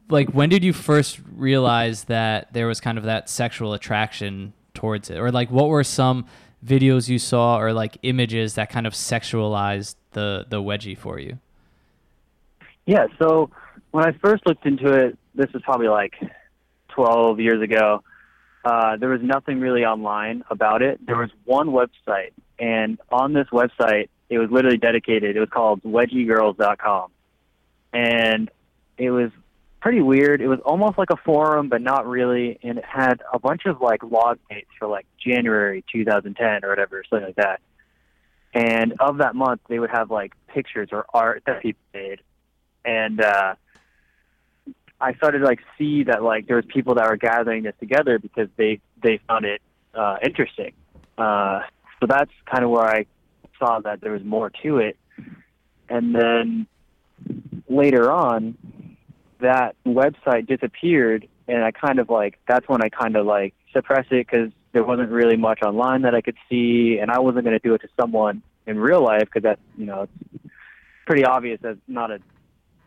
Like 0.09 0.29
when 0.29 0.49
did 0.49 0.63
you 0.63 0.73
first 0.73 1.19
realize 1.35 2.05
that 2.05 2.53
there 2.53 2.67
was 2.67 2.79
kind 2.79 2.97
of 2.97 3.03
that 3.05 3.29
sexual 3.29 3.73
attraction 3.73 4.53
towards 4.73 5.09
it? 5.09 5.17
Or 5.17 5.31
like 5.31 5.51
what 5.51 5.69
were 5.69 5.83
some 5.83 6.25
videos 6.65 7.09
you 7.09 7.19
saw 7.19 7.57
or 7.59 7.73
like 7.73 7.97
images 8.03 8.55
that 8.55 8.69
kind 8.69 8.87
of 8.87 8.93
sexualized 8.93 9.95
the 10.11 10.45
the 10.49 10.61
wedgie 10.61 10.97
for 10.97 11.19
you? 11.19 11.39
Yeah, 12.85 13.07
so 13.17 13.49
when 13.91 14.05
I 14.05 14.11
first 14.21 14.45
looked 14.45 14.65
into 14.65 14.91
it, 14.91 15.17
this 15.35 15.51
was 15.53 15.61
probably 15.63 15.87
like 15.87 16.15
12 16.89 17.39
years 17.39 17.61
ago. 17.61 18.03
Uh, 18.63 18.95
there 18.97 19.09
was 19.09 19.21
nothing 19.21 19.59
really 19.59 19.83
online 19.83 20.43
about 20.49 20.81
it. 20.81 21.05
There 21.05 21.17
was 21.17 21.29
one 21.43 21.69
website, 21.69 22.31
and 22.57 22.97
on 23.11 23.33
this 23.33 23.47
website, 23.51 24.09
it 24.29 24.39
was 24.39 24.49
literally 24.49 24.77
dedicated. 24.77 25.35
It 25.35 25.39
was 25.39 25.49
called 25.49 25.83
wedgiegirls.com, 25.83 27.11
and 27.91 28.49
it 28.97 29.11
was 29.11 29.31
pretty 29.81 30.01
weird. 30.01 30.39
It 30.39 30.47
was 30.47 30.59
almost 30.65 30.97
like 30.97 31.09
a 31.09 31.17
forum, 31.17 31.67
but 31.67 31.81
not 31.81 32.07
really, 32.07 32.57
and 32.63 32.77
it 32.77 32.85
had 32.85 33.21
a 33.33 33.37
bunch 33.37 33.65
of 33.65 33.81
like 33.81 34.01
log 34.01 34.39
dates 34.49 34.69
for 34.79 34.87
like 34.87 35.05
January 35.17 35.83
2010 35.91 36.63
or 36.63 36.69
whatever, 36.69 37.03
something 37.09 37.27
like 37.27 37.35
that. 37.35 37.59
And 38.53 38.93
of 39.01 39.17
that 39.17 39.35
month, 39.35 39.59
they 39.67 39.79
would 39.79 39.89
have 39.89 40.09
like 40.09 40.31
pictures 40.47 40.89
or 40.93 41.05
art 41.13 41.43
that 41.47 41.61
people 41.61 41.81
made, 41.93 42.21
and 42.85 43.19
uh, 43.19 43.55
I 45.03 45.13
started 45.15 45.39
to 45.39 45.45
like 45.45 45.59
see 45.77 46.03
that 46.03 46.23
like 46.23 46.47
there 46.47 46.55
was 46.55 46.65
people 46.65 46.95
that 46.95 47.09
were 47.09 47.17
gathering 47.17 47.63
this 47.63 47.75
together 47.79 48.19
because 48.19 48.47
they 48.55 48.79
they 49.01 49.19
found 49.27 49.43
it 49.43 49.61
uh, 49.93 50.15
interesting. 50.23 50.71
Uh, 51.17 51.61
so 51.99 52.07
that's 52.07 52.31
kind 52.49 52.63
of 52.63 52.69
where 52.69 52.85
I 52.85 53.05
saw 53.59 53.79
that 53.81 53.99
there 53.99 54.13
was 54.13 54.23
more 54.23 54.49
to 54.63 54.77
it, 54.77 54.97
and 55.89 56.15
then 56.15 56.67
later 57.67 58.09
on, 58.09 58.57
that 59.41 59.75
website 59.85 60.47
disappeared, 60.47 61.27
and 61.49 61.63
I 61.63 61.71
kind 61.71 61.99
of 61.99 62.09
like 62.09 62.39
that's 62.47 62.67
when 62.69 62.81
I 62.81 62.87
kind 62.87 63.17
of 63.17 63.25
like 63.25 63.53
suppressed 63.73 64.11
it 64.13 64.25
because 64.25 64.51
there 64.71 64.85
wasn't 64.85 65.09
really 65.09 65.37
much 65.37 65.61
online 65.63 66.03
that 66.03 66.15
I 66.15 66.21
could 66.21 66.37
see, 66.49 66.99
and 67.01 67.11
I 67.11 67.19
wasn't 67.19 67.43
going 67.43 67.59
to 67.59 67.67
do 67.67 67.73
it 67.73 67.81
to 67.81 67.89
someone 67.99 68.41
in 68.65 68.79
real 68.79 69.03
life 69.03 69.23
because 69.25 69.43
that's 69.43 69.61
you 69.77 69.85
know 69.85 70.03
it's 70.03 70.53
pretty 71.05 71.25
obvious 71.25 71.59
that's 71.61 71.77
not 71.89 72.09
a 72.09 72.19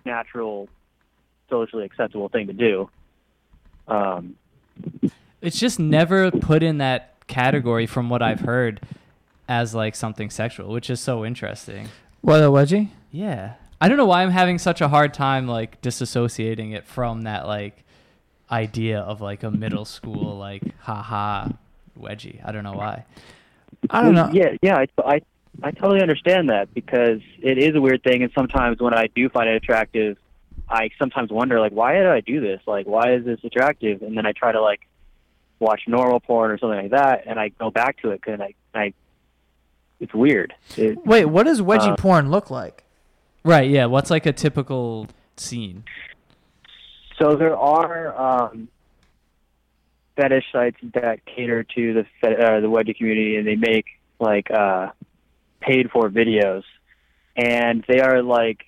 natural 0.06 0.70
socially 1.48 1.84
acceptable 1.84 2.28
thing 2.28 2.46
to 2.48 2.52
do. 2.52 2.90
Um, 3.88 4.36
It's 5.40 5.58
just 5.58 5.78
never 5.78 6.30
put 6.30 6.62
in 6.62 6.78
that 6.78 7.14
category 7.28 7.86
from 7.86 8.08
what 8.08 8.22
I've 8.22 8.40
heard 8.40 8.80
as 9.48 9.74
like 9.74 9.94
something 9.94 10.30
sexual, 10.30 10.72
which 10.72 10.90
is 10.90 11.00
so 11.00 11.24
interesting. 11.24 11.88
What 12.20 12.40
a 12.40 12.46
wedgie? 12.46 12.88
Yeah. 13.12 13.54
I 13.80 13.88
don't 13.88 13.96
know 13.96 14.06
why 14.06 14.22
I'm 14.22 14.30
having 14.30 14.58
such 14.58 14.80
a 14.80 14.88
hard 14.88 15.12
time 15.14 15.46
like 15.46 15.80
disassociating 15.82 16.74
it 16.74 16.84
from 16.84 17.22
that 17.22 17.46
like 17.46 17.84
idea 18.50 19.00
of 19.00 19.20
like 19.20 19.42
a 19.42 19.50
middle 19.50 19.84
school 19.96 20.36
like 20.36 20.62
haha 20.80 21.48
wedgie. 21.98 22.40
I 22.44 22.52
don't 22.52 22.64
know 22.64 22.72
why. 22.72 23.04
I 23.90 24.02
don't 24.02 24.14
know. 24.14 24.30
Yeah, 24.32 24.56
yeah, 24.62 24.76
I, 24.78 24.86
I, 25.04 25.20
I 25.62 25.70
totally 25.70 26.00
understand 26.00 26.48
that 26.48 26.72
because 26.74 27.20
it 27.40 27.58
is 27.58 27.76
a 27.76 27.80
weird 27.80 28.02
thing, 28.02 28.22
and 28.22 28.32
sometimes 28.34 28.80
when 28.80 28.94
I 28.94 29.06
do 29.14 29.28
find 29.28 29.48
it 29.48 29.54
attractive, 29.56 30.16
I 30.68 30.90
sometimes 30.98 31.30
wonder 31.30 31.60
like, 31.60 31.72
why 31.72 31.94
did 31.94 32.06
I 32.06 32.20
do 32.20 32.40
this? 32.40 32.60
Like, 32.66 32.86
why 32.86 33.14
is 33.14 33.24
this 33.24 33.38
attractive? 33.44 34.02
And 34.02 34.16
then 34.16 34.26
I 34.26 34.32
try 34.32 34.52
to 34.52 34.60
like 34.60 34.80
watch 35.60 35.82
normal 35.86 36.20
porn 36.20 36.50
or 36.50 36.58
something 36.58 36.78
like 36.78 36.90
that, 36.90 37.22
and 37.26 37.38
I 37.38 37.48
go 37.50 37.70
back 37.70 38.02
to 38.02 38.10
it 38.10 38.20
because 38.20 38.40
I, 38.40 38.54
I, 38.78 38.92
it's 40.00 40.12
weird. 40.12 40.54
It, 40.76 40.98
Wait, 41.06 41.26
what 41.26 41.44
does 41.46 41.60
wedgie 41.60 41.92
Uh, 41.92 41.96
porn 41.96 42.30
look 42.30 42.50
like? 42.50 42.84
Right, 43.44 43.70
yeah. 43.70 43.86
What's 43.86 44.10
like 44.10 44.26
a 44.26 44.32
typical 44.32 45.06
scene? 45.36 45.84
So 47.18 47.36
there 47.36 47.56
are 47.56 48.50
um, 48.50 48.68
fetish 50.16 50.44
sites 50.52 50.78
that 50.94 51.24
cater 51.24 51.62
to 51.62 51.94
the 51.94 52.06
fe- 52.20 52.36
uh, 52.36 52.60
the 52.60 52.68
wedgie 52.68 52.96
community, 52.96 53.36
and 53.36 53.46
they 53.46 53.54
make 53.54 53.86
like 54.18 54.50
uh, 54.50 54.88
paid 55.60 55.90
for 55.90 56.10
videos, 56.10 56.64
and 57.36 57.84
they 57.86 58.00
are 58.00 58.22
like. 58.22 58.64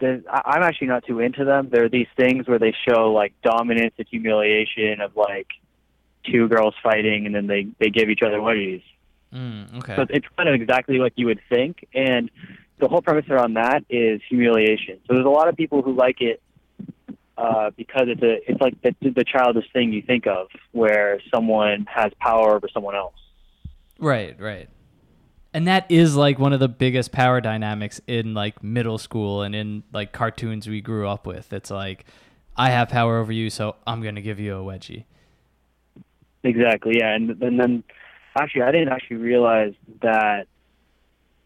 I'm 0.00 0.62
actually 0.62 0.88
not 0.88 1.04
too 1.04 1.20
into 1.20 1.44
them. 1.44 1.68
They're 1.70 1.88
these 1.88 2.06
things 2.16 2.46
where 2.46 2.58
they 2.58 2.74
show 2.88 3.12
like 3.12 3.32
dominance 3.42 3.94
and 3.98 4.06
humiliation 4.08 5.00
of 5.00 5.16
like 5.16 5.48
two 6.24 6.48
girls 6.48 6.74
fighting, 6.82 7.26
and 7.26 7.34
then 7.34 7.46
they 7.46 7.68
they 7.78 7.90
give 7.90 8.08
each 8.08 8.22
other 8.22 8.38
wedgies. 8.38 8.82
Mm, 9.32 9.78
okay. 9.78 9.96
So 9.96 10.06
it's 10.08 10.26
kind 10.36 10.48
of 10.48 10.54
exactly 10.54 10.98
like 10.98 11.12
you 11.16 11.26
would 11.26 11.40
think. 11.48 11.86
And 11.94 12.30
the 12.78 12.88
whole 12.88 13.02
premise 13.02 13.28
around 13.28 13.54
that 13.54 13.84
is 13.90 14.20
humiliation. 14.28 14.98
So 15.06 15.14
there's 15.14 15.26
a 15.26 15.30
lot 15.30 15.48
of 15.48 15.56
people 15.56 15.82
who 15.82 15.92
like 15.94 16.20
it 16.20 16.40
uh, 17.36 17.70
because 17.76 18.08
it's 18.08 18.22
a 18.22 18.50
it's 18.50 18.60
like 18.60 18.80
the, 18.82 18.94
the 19.10 19.24
childish 19.24 19.66
thing 19.72 19.92
you 19.92 20.02
think 20.02 20.26
of, 20.26 20.48
where 20.72 21.20
someone 21.32 21.86
has 21.88 22.12
power 22.20 22.54
over 22.54 22.68
someone 22.72 22.94
else. 22.94 23.14
Right, 23.98 24.38
right. 24.40 24.68
And 25.54 25.66
that 25.66 25.86
is 25.90 26.14
like 26.14 26.38
one 26.38 26.52
of 26.52 26.60
the 26.60 26.68
biggest 26.68 27.10
power 27.10 27.40
dynamics 27.40 28.00
in 28.06 28.34
like 28.34 28.62
middle 28.62 28.98
school 28.98 29.42
and 29.42 29.54
in 29.54 29.82
like 29.92 30.12
cartoons 30.12 30.68
we 30.68 30.80
grew 30.80 31.08
up 31.08 31.26
with. 31.26 31.52
It's 31.52 31.70
like 31.70 32.04
I 32.56 32.70
have 32.70 32.88
power 32.88 33.18
over 33.18 33.32
you, 33.32 33.50
so 33.50 33.76
I'm 33.86 34.02
to 34.02 34.22
give 34.22 34.38
you 34.38 34.56
a 34.56 34.62
wedgie. 34.62 35.04
Exactly. 36.42 36.98
Yeah. 36.98 37.14
And 37.14 37.42
and 37.42 37.58
then 37.58 37.84
actually, 38.38 38.62
I 38.62 38.72
didn't 38.72 38.88
actually 38.88 39.16
realize 39.16 39.74
that 40.02 40.46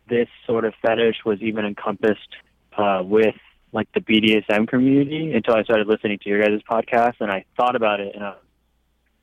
this 0.09 0.29
sort 0.47 0.65
of 0.65 0.75
fetish 0.83 1.25
was 1.25 1.41
even 1.41 1.65
encompassed 1.65 2.37
uh, 2.77 3.03
with 3.05 3.37
like 3.73 3.89
the 3.95 4.01
BDSM 4.01 4.69
community 4.69 5.33
until 5.33 5.55
I 5.55 5.63
started 5.63 5.87
listening 5.87 6.19
to 6.19 6.29
your 6.29 6.41
guys' 6.43 6.61
podcast, 6.71 7.15
and 7.21 7.31
I 7.31 7.45
thought 7.57 7.77
about 7.77 8.01
it, 8.01 8.15
and 8.15 8.25
I 8.25 8.35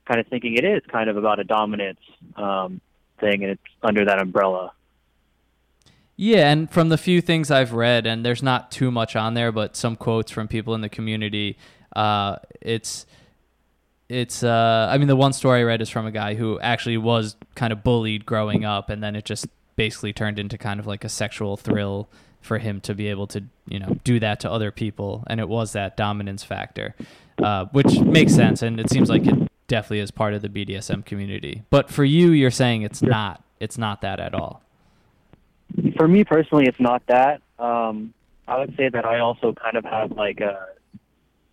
kind 0.08 0.20
of 0.20 0.28
thinking 0.28 0.56
it 0.56 0.66
is 0.66 0.82
kind 0.92 1.10
of 1.10 1.18
about 1.18 1.40
a 1.40 1.44
dominance 1.44 2.00
um, 2.36 2.82
thing, 3.20 3.44
and 3.44 3.52
it's 3.52 3.62
under 3.84 4.06
that 4.06 4.20
umbrella. 4.20 4.72
Yeah, 6.22 6.52
and 6.52 6.70
from 6.70 6.90
the 6.90 6.98
few 6.98 7.22
things 7.22 7.50
I've 7.50 7.72
read, 7.72 8.06
and 8.06 8.26
there's 8.26 8.44
not 8.44 8.72
too 8.72 8.92
much 8.92 9.16
on 9.16 9.36
there, 9.36 9.54
but 9.54 9.78
some 9.78 9.96
quotes 9.96 10.32
from 10.32 10.50
people 10.50 10.76
in 10.76 10.82
the 10.82 10.90
community, 10.90 11.58
uh, 11.96 12.38
it's 12.62 13.06
it's 14.10 14.44
uh, 14.44 14.90
I 14.92 14.98
mean 14.98 15.08
the 15.08 15.16
one 15.16 15.34
story 15.34 15.62
I 15.62 15.64
read 15.64 15.82
is 15.82 15.90
from 15.90 16.06
a 16.06 16.12
guy 16.12 16.34
who 16.34 16.60
actually 16.60 16.98
was 16.98 17.36
kind 17.56 17.72
of 17.72 17.84
bullied 17.84 18.26
growing 18.26 18.66
up, 18.66 18.90
and 18.90 19.02
then 19.02 19.16
it 19.16 19.24
just 19.24 19.48
basically 19.76 20.12
turned 20.12 20.40
into 20.40 20.58
kind 20.58 20.80
of 20.80 20.88
like 20.88 21.06
a 21.06 21.10
sexual 21.10 21.56
thrill 21.56 22.10
for 22.42 22.58
him 22.58 22.82
to 22.82 22.94
be 22.94 23.08
able 23.08 23.28
to 23.28 23.44
you 23.68 23.80
know 23.80 23.98
do 24.04 24.20
that 24.20 24.42
to 24.42 24.52
other 24.52 24.72
people, 24.72 25.24
and 25.28 25.40
it 25.40 25.48
was 25.48 25.72
that 25.74 25.96
dominance 25.96 26.44
factor, 26.44 26.96
uh, 27.42 27.66
which 27.72 28.00
makes 28.02 28.36
sense, 28.36 28.62
and 28.62 28.80
it 28.80 28.90
seems 28.90 29.10
like 29.10 29.26
it 29.26 29.49
definitely 29.70 30.00
is 30.00 30.12
part 30.12 30.34
of 30.34 30.42
the 30.42 30.50
BDSM 30.50 31.06
community. 31.06 31.64
But 31.70 31.90
for 31.90 32.04
you, 32.04 32.32
you're 32.32 32.52
saying 32.52 32.82
it's 32.82 33.02
not 33.02 33.42
it's 33.62 33.78
not 33.78 34.02
that 34.02 34.20
at 34.20 34.34
all. 34.34 34.62
For 35.96 36.08
me 36.08 36.26
personally, 36.26 36.66
it's 36.66 36.80
not 36.80 37.04
that. 37.08 37.42
Um, 37.58 38.14
I 38.48 38.58
would 38.58 38.76
say 38.76 38.90
that 38.90 39.06
I 39.06 39.20
also 39.20 39.54
kind 39.54 39.78
of 39.78 39.86
have 39.86 40.12
like 40.12 40.42
a, 40.42 40.68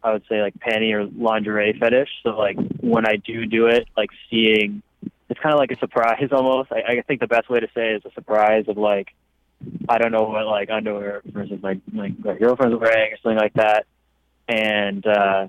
I 0.03 0.13
would 0.13 0.23
say 0.29 0.41
like 0.41 0.55
panty 0.59 0.93
or 0.95 1.05
lingerie 1.05 1.77
fetish. 1.79 2.09
So 2.23 2.31
like 2.31 2.57
when 2.81 3.07
I 3.07 3.17
do 3.17 3.45
do 3.45 3.67
it, 3.67 3.87
like 3.97 4.11
seeing, 4.31 4.83
it's 5.29 5.41
kind 5.41 5.53
of 5.53 5.59
like 5.59 5.73
a 5.73 5.79
surprise 5.79 6.29
almost. 6.33 6.73
I, 6.73 6.99
I 6.99 7.03
think 7.03 7.21
the 7.21 7.27
best 7.27 7.51
way 7.51 7.61
to 7.61 7.69
say 7.75 7.91
it 7.91 7.97
is 7.97 8.03
a 8.07 8.15
surprise 8.15 8.65
of 8.69 8.79
like, 8.79 9.13
I 9.89 9.99
don't 9.99 10.13
know 10.13 10.23
what 10.25 10.47
like 10.47 10.71
underwear 10.71 11.23
versus 11.27 11.59
like 11.63 11.79
like 11.93 12.13
my 12.23 12.35
girlfriend's 12.35 12.79
wearing 12.79 13.13
or 13.13 13.17
something 13.23 13.39
like 13.39 13.55
that, 13.55 13.87
and 14.49 15.07
uh, 15.07 15.49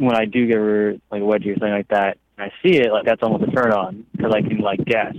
when 0.00 0.16
I 0.16 0.24
do 0.24 0.46
give 0.46 0.58
her 0.58 0.94
like 1.10 1.22
a 1.22 1.24
wedgie 1.24 1.50
or 1.52 1.54
something 1.54 1.70
like 1.72 1.88
that, 1.88 2.18
and 2.38 2.50
I 2.50 2.52
see 2.62 2.76
it, 2.78 2.92
like 2.92 3.04
that's 3.06 3.22
almost 3.22 3.44
a 3.44 3.52
turn 3.52 3.72
on 3.72 4.06
because 4.16 4.32
I 4.34 4.42
can 4.42 4.58
like 4.58 4.84
guess. 4.84 5.14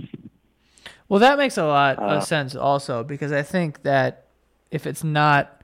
Well, 1.08 1.20
that 1.20 1.38
makes 1.38 1.58
a 1.58 1.64
lot 1.66 1.98
Uh, 1.98 2.06
of 2.06 2.24
sense 2.24 2.54
also 2.56 3.04
because 3.04 3.32
I 3.32 3.42
think 3.42 3.82
that 3.82 4.26
if 4.70 4.86
it's 4.86 5.04
not 5.04 5.62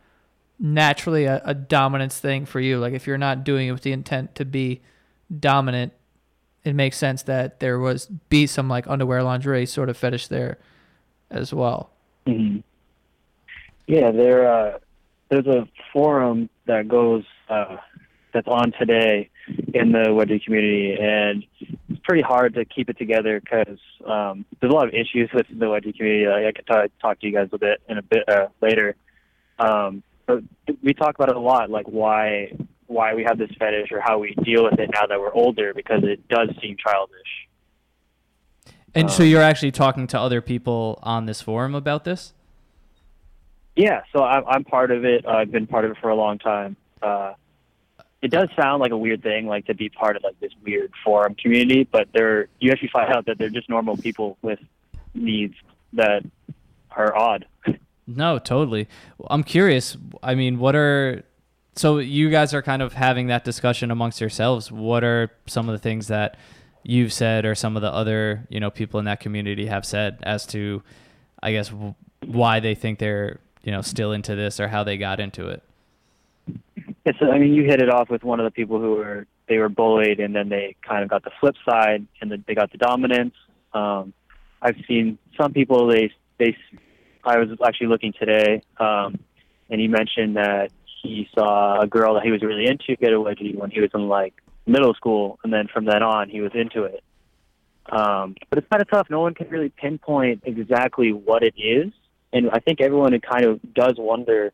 naturally 0.58 1.24
a, 1.24 1.40
a 1.44 1.54
dominance 1.54 2.20
thing 2.20 2.44
for 2.46 2.60
you, 2.60 2.78
like 2.78 2.92
if 2.92 3.06
you're 3.06 3.18
not 3.18 3.44
doing 3.44 3.68
it 3.68 3.72
with 3.72 3.82
the 3.82 3.92
intent 3.92 4.34
to 4.36 4.44
be 4.44 4.82
dominant, 5.40 5.92
it 6.64 6.74
makes 6.74 6.98
sense 6.98 7.22
that 7.24 7.60
there 7.60 7.78
was 7.78 8.06
be 8.06 8.46
some 8.46 8.68
like 8.68 8.86
underwear 8.88 9.22
lingerie 9.22 9.66
sort 9.66 9.88
of 9.88 9.96
fetish 9.96 10.28
there 10.28 10.58
as 11.30 11.54
well. 11.54 11.90
hmm 12.26 12.58
Yeah, 13.86 14.10
there. 14.10 14.52
Uh, 14.52 14.78
there's 15.30 15.46
a 15.46 15.68
forum 15.92 16.48
that 16.66 16.88
goes 16.88 17.24
uh, 17.48 17.76
that's 18.38 18.48
on 18.48 18.72
today 18.78 19.30
in 19.74 19.90
the 19.90 20.04
wedgie 20.18 20.42
community, 20.44 20.96
and 21.00 21.44
it's 21.88 22.00
pretty 22.04 22.22
hard 22.22 22.54
to 22.54 22.64
keep 22.64 22.88
it 22.88 22.96
together 22.96 23.40
because 23.40 23.78
um, 24.06 24.44
there's 24.60 24.72
a 24.72 24.74
lot 24.74 24.86
of 24.86 24.94
issues 24.94 25.28
with 25.34 25.46
the 25.48 25.66
wedgie 25.66 25.96
community. 25.96 26.26
Like, 26.26 26.44
I 26.46 26.52
could 26.52 26.66
talk, 26.66 26.90
talk 27.00 27.20
to 27.20 27.26
you 27.26 27.32
guys 27.32 27.48
a 27.52 27.58
bit 27.58 27.80
in 27.88 27.98
a 27.98 28.02
bit 28.02 28.28
uh, 28.28 28.48
later. 28.60 28.94
Um, 29.58 30.04
but 30.26 30.44
we 30.82 30.94
talk 30.94 31.16
about 31.16 31.30
it 31.30 31.36
a 31.36 31.40
lot, 31.40 31.68
like 31.70 31.86
why 31.86 32.52
why 32.86 33.14
we 33.14 33.24
have 33.24 33.36
this 33.36 33.50
fetish 33.58 33.90
or 33.92 34.00
how 34.00 34.18
we 34.18 34.34
deal 34.44 34.64
with 34.64 34.78
it 34.78 34.88
now 34.94 35.06
that 35.06 35.18
we're 35.18 35.34
older, 35.34 35.74
because 35.74 36.02
it 36.04 36.26
does 36.28 36.48
seem 36.62 36.76
childish. 36.78 37.32
And 38.94 39.10
so 39.10 39.22
Um, 39.22 39.28
you're 39.28 39.42
actually 39.42 39.72
talking 39.72 40.06
to 40.06 40.18
other 40.20 40.40
people 40.40 40.98
on 41.02 41.26
this 41.26 41.42
forum 41.42 41.74
about 41.74 42.04
this? 42.04 42.32
Yeah, 43.76 44.02
so 44.12 44.22
I'm, 44.22 44.44
I'm 44.46 44.64
part 44.64 44.90
of 44.90 45.04
it. 45.04 45.26
I've 45.26 45.52
been 45.52 45.66
part 45.66 45.84
of 45.84 45.90
it 45.92 45.98
for 46.00 46.08
a 46.08 46.14
long 46.14 46.38
time. 46.38 46.76
Uh, 47.02 47.34
it 48.20 48.30
does 48.30 48.48
sound 48.60 48.80
like 48.80 48.90
a 48.90 48.96
weird 48.96 49.22
thing, 49.22 49.46
like 49.46 49.66
to 49.66 49.74
be 49.74 49.88
part 49.88 50.16
of 50.16 50.22
like 50.24 50.38
this 50.40 50.52
weird 50.64 50.92
forum 51.04 51.34
community, 51.34 51.84
but 51.90 52.08
they're 52.12 52.48
you 52.58 52.72
actually 52.72 52.88
find 52.88 53.12
out 53.12 53.26
that 53.26 53.38
they're 53.38 53.48
just 53.48 53.68
normal 53.68 53.96
people 53.96 54.36
with 54.42 54.58
needs 55.14 55.54
that 55.92 56.24
are 56.90 57.16
odd. 57.16 57.46
No, 58.10 58.38
totally. 58.38 58.88
I'm 59.28 59.44
curious. 59.44 59.94
I 60.22 60.34
mean, 60.34 60.58
what 60.58 60.74
are 60.74 61.24
so 61.76 61.98
you 61.98 62.30
guys 62.30 62.54
are 62.54 62.62
kind 62.62 62.80
of 62.80 62.94
having 62.94 63.26
that 63.26 63.44
discussion 63.44 63.90
amongst 63.90 64.18
yourselves. 64.20 64.72
What 64.72 65.04
are 65.04 65.30
some 65.46 65.68
of 65.68 65.74
the 65.74 65.78
things 65.78 66.08
that 66.08 66.38
you've 66.82 67.12
said 67.12 67.44
or 67.44 67.54
some 67.54 67.76
of 67.76 67.82
the 67.82 67.92
other, 67.92 68.46
you 68.48 68.60
know, 68.60 68.70
people 68.70 68.98
in 68.98 69.04
that 69.04 69.20
community 69.20 69.66
have 69.66 69.84
said 69.84 70.18
as 70.22 70.46
to 70.46 70.82
I 71.42 71.52
guess 71.52 71.70
why 72.24 72.60
they 72.60 72.74
think 72.74 72.98
they're, 72.98 73.40
you 73.62 73.72
know, 73.72 73.82
still 73.82 74.12
into 74.12 74.34
this 74.34 74.58
or 74.58 74.68
how 74.68 74.84
they 74.84 74.96
got 74.96 75.20
into 75.20 75.48
it? 75.48 75.62
It's, 77.04 77.18
I 77.20 77.38
mean, 77.38 77.54
you 77.54 77.64
hit 77.64 77.80
it 77.80 77.90
off 77.90 78.10
with 78.10 78.22
one 78.24 78.40
of 78.40 78.44
the 78.44 78.50
people 78.50 78.80
who 78.80 78.96
were 78.96 79.26
they 79.48 79.58
were 79.58 79.68
bullied, 79.68 80.20
and 80.20 80.34
then 80.34 80.48
they 80.48 80.76
kind 80.86 81.02
of 81.02 81.08
got 81.08 81.24
the 81.24 81.30
flip 81.40 81.56
side, 81.68 82.06
and 82.20 82.30
then 82.30 82.44
they 82.46 82.54
got 82.54 82.70
the 82.70 82.78
dominance. 82.78 83.34
Um, 83.72 84.12
I've 84.60 84.76
seen 84.86 85.18
some 85.40 85.52
people 85.52 85.86
they 85.86 86.12
they. 86.38 86.56
I 87.24 87.38
was 87.38 87.48
actually 87.64 87.88
looking 87.88 88.12
today, 88.18 88.62
um, 88.78 89.18
and 89.70 89.80
he 89.80 89.88
mentioned 89.88 90.36
that 90.36 90.70
he 91.02 91.28
saw 91.34 91.80
a 91.80 91.86
girl 91.86 92.14
that 92.14 92.24
he 92.24 92.30
was 92.30 92.42
really 92.42 92.66
into 92.66 92.96
get 92.96 93.12
a 93.12 93.16
wedgie 93.16 93.56
when 93.56 93.70
he 93.70 93.80
was 93.80 93.90
in 93.94 94.08
like 94.08 94.34
middle 94.66 94.94
school, 94.94 95.38
and 95.44 95.52
then 95.52 95.68
from 95.72 95.84
then 95.84 96.02
on 96.02 96.28
he 96.28 96.40
was 96.40 96.52
into 96.54 96.84
it. 96.84 97.02
Um, 97.90 98.34
but 98.50 98.58
it's 98.58 98.68
kind 98.68 98.82
of 98.82 98.90
tough. 98.90 99.08
No 99.08 99.20
one 99.20 99.34
can 99.34 99.48
really 99.48 99.70
pinpoint 99.70 100.42
exactly 100.44 101.12
what 101.12 101.42
it 101.42 101.54
is, 101.56 101.92
and 102.32 102.50
I 102.50 102.58
think 102.60 102.80
everyone 102.80 103.18
kind 103.20 103.44
of 103.44 103.60
does 103.74 103.94
wonder 103.98 104.52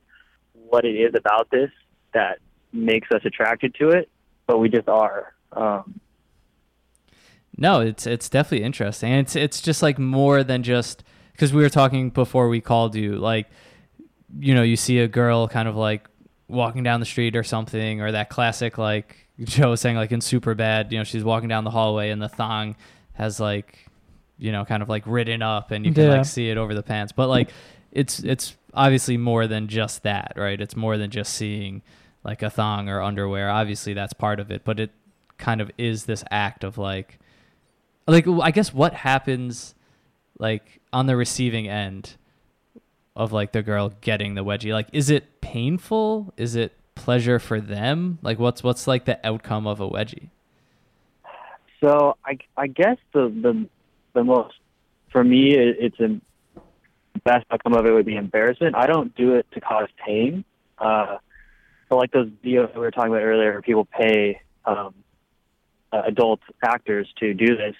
what 0.68 0.84
it 0.84 0.94
is 0.94 1.14
about 1.14 1.50
this 1.50 1.70
that 2.14 2.38
makes 2.72 3.08
us 3.12 3.20
attracted 3.24 3.74
to 3.76 3.90
it, 3.90 4.08
but 4.46 4.58
we 4.58 4.68
just 4.68 4.88
are. 4.88 5.34
Um, 5.52 6.00
No, 7.56 7.80
it's 7.80 8.06
it's 8.06 8.28
definitely 8.28 8.64
interesting. 8.64 9.12
And 9.12 9.20
it's 9.26 9.36
it's 9.36 9.60
just 9.60 9.82
like 9.82 9.98
more 9.98 10.42
than 10.42 10.62
just 10.62 11.04
because 11.32 11.52
we 11.52 11.62
were 11.62 11.68
talking 11.70 12.10
before 12.10 12.48
we 12.48 12.60
called 12.60 12.94
you, 12.96 13.16
like 13.16 13.46
you 14.40 14.54
know, 14.54 14.62
you 14.62 14.76
see 14.76 14.98
a 14.98 15.06
girl 15.08 15.46
kind 15.46 15.68
of 15.68 15.76
like 15.76 16.08
walking 16.48 16.82
down 16.82 16.98
the 17.00 17.06
street 17.06 17.36
or 17.36 17.44
something, 17.44 18.00
or 18.00 18.10
that 18.12 18.28
classic 18.28 18.76
like 18.78 19.28
Joe 19.44 19.70
was 19.70 19.80
saying 19.80 19.96
like 19.96 20.10
in 20.12 20.20
Super 20.20 20.54
Bad, 20.54 20.90
you 20.92 20.98
know, 20.98 21.04
she's 21.04 21.22
walking 21.24 21.48
down 21.48 21.62
the 21.64 21.70
hallway 21.70 22.10
and 22.10 22.20
the 22.20 22.28
thong 22.28 22.74
has 23.12 23.38
like 23.38 23.86
you 24.36 24.50
know 24.50 24.64
kind 24.64 24.82
of 24.82 24.88
like 24.88 25.04
ridden 25.06 25.40
up 25.42 25.70
and 25.70 25.86
you 25.86 25.92
can 25.94 26.04
Yeah. 26.06 26.16
like 26.16 26.24
see 26.24 26.50
it 26.50 26.56
over 26.56 26.74
the 26.74 26.82
pants. 26.82 27.12
But 27.12 27.28
like 27.28 27.50
it's 27.92 28.18
it's 28.18 28.56
obviously 28.74 29.16
more 29.16 29.46
than 29.46 29.68
just 29.68 30.02
that, 30.02 30.32
right? 30.34 30.60
It's 30.60 30.74
more 30.74 30.98
than 30.98 31.10
just 31.10 31.34
seeing 31.34 31.82
like 32.24 32.42
a 32.42 32.50
thong 32.50 32.88
or 32.88 33.02
underwear. 33.02 33.50
Obviously, 33.50 33.94
that's 33.94 34.12
part 34.12 34.40
of 34.40 34.50
it, 34.50 34.64
but 34.64 34.80
it 34.80 34.90
kind 35.38 35.60
of 35.60 35.70
is 35.78 36.06
this 36.06 36.24
act 36.30 36.64
of 36.64 36.78
like, 36.78 37.18
like 38.06 38.26
I 38.26 38.50
guess 38.50 38.72
what 38.72 38.94
happens, 38.94 39.74
like 40.38 40.80
on 40.92 41.06
the 41.06 41.16
receiving 41.16 41.68
end 41.68 42.16
of 43.14 43.32
like 43.32 43.52
the 43.52 43.62
girl 43.62 43.92
getting 44.00 44.34
the 44.34 44.44
wedgie. 44.44 44.72
Like, 44.72 44.88
is 44.92 45.10
it 45.10 45.40
painful? 45.40 46.32
Is 46.36 46.56
it 46.56 46.72
pleasure 46.94 47.38
for 47.38 47.60
them? 47.60 48.18
Like, 48.22 48.38
what's 48.38 48.62
what's 48.62 48.86
like 48.86 49.04
the 49.04 49.24
outcome 49.26 49.66
of 49.66 49.80
a 49.80 49.88
wedgie? 49.88 50.30
So 51.80 52.16
I, 52.24 52.38
I 52.56 52.66
guess 52.66 52.96
the 53.12 53.28
the 53.28 53.68
the 54.14 54.24
most 54.24 54.54
for 55.12 55.22
me 55.22 55.54
it, 55.54 55.76
it's 55.78 56.00
a 56.00 56.20
best 57.24 57.46
outcome 57.50 57.74
of 57.74 57.86
it 57.86 57.92
would 57.92 58.06
be 58.06 58.16
embarrassment. 58.16 58.74
I 58.74 58.86
don't 58.86 59.14
do 59.14 59.34
it 59.34 59.46
to 59.52 59.60
cause 59.60 59.88
pain. 60.04 60.44
Uh, 60.78 61.18
so 61.88 61.96
like 61.96 62.10
those 62.12 62.28
videos 62.44 62.72
we 62.74 62.80
were 62.80 62.90
talking 62.90 63.12
about 63.12 63.22
earlier, 63.22 63.52
where 63.52 63.62
people 63.62 63.84
pay 63.86 64.40
um, 64.64 64.94
uh, 65.92 66.02
adult 66.06 66.40
actors 66.62 67.08
to 67.18 67.34
do 67.34 67.56
this. 67.56 67.74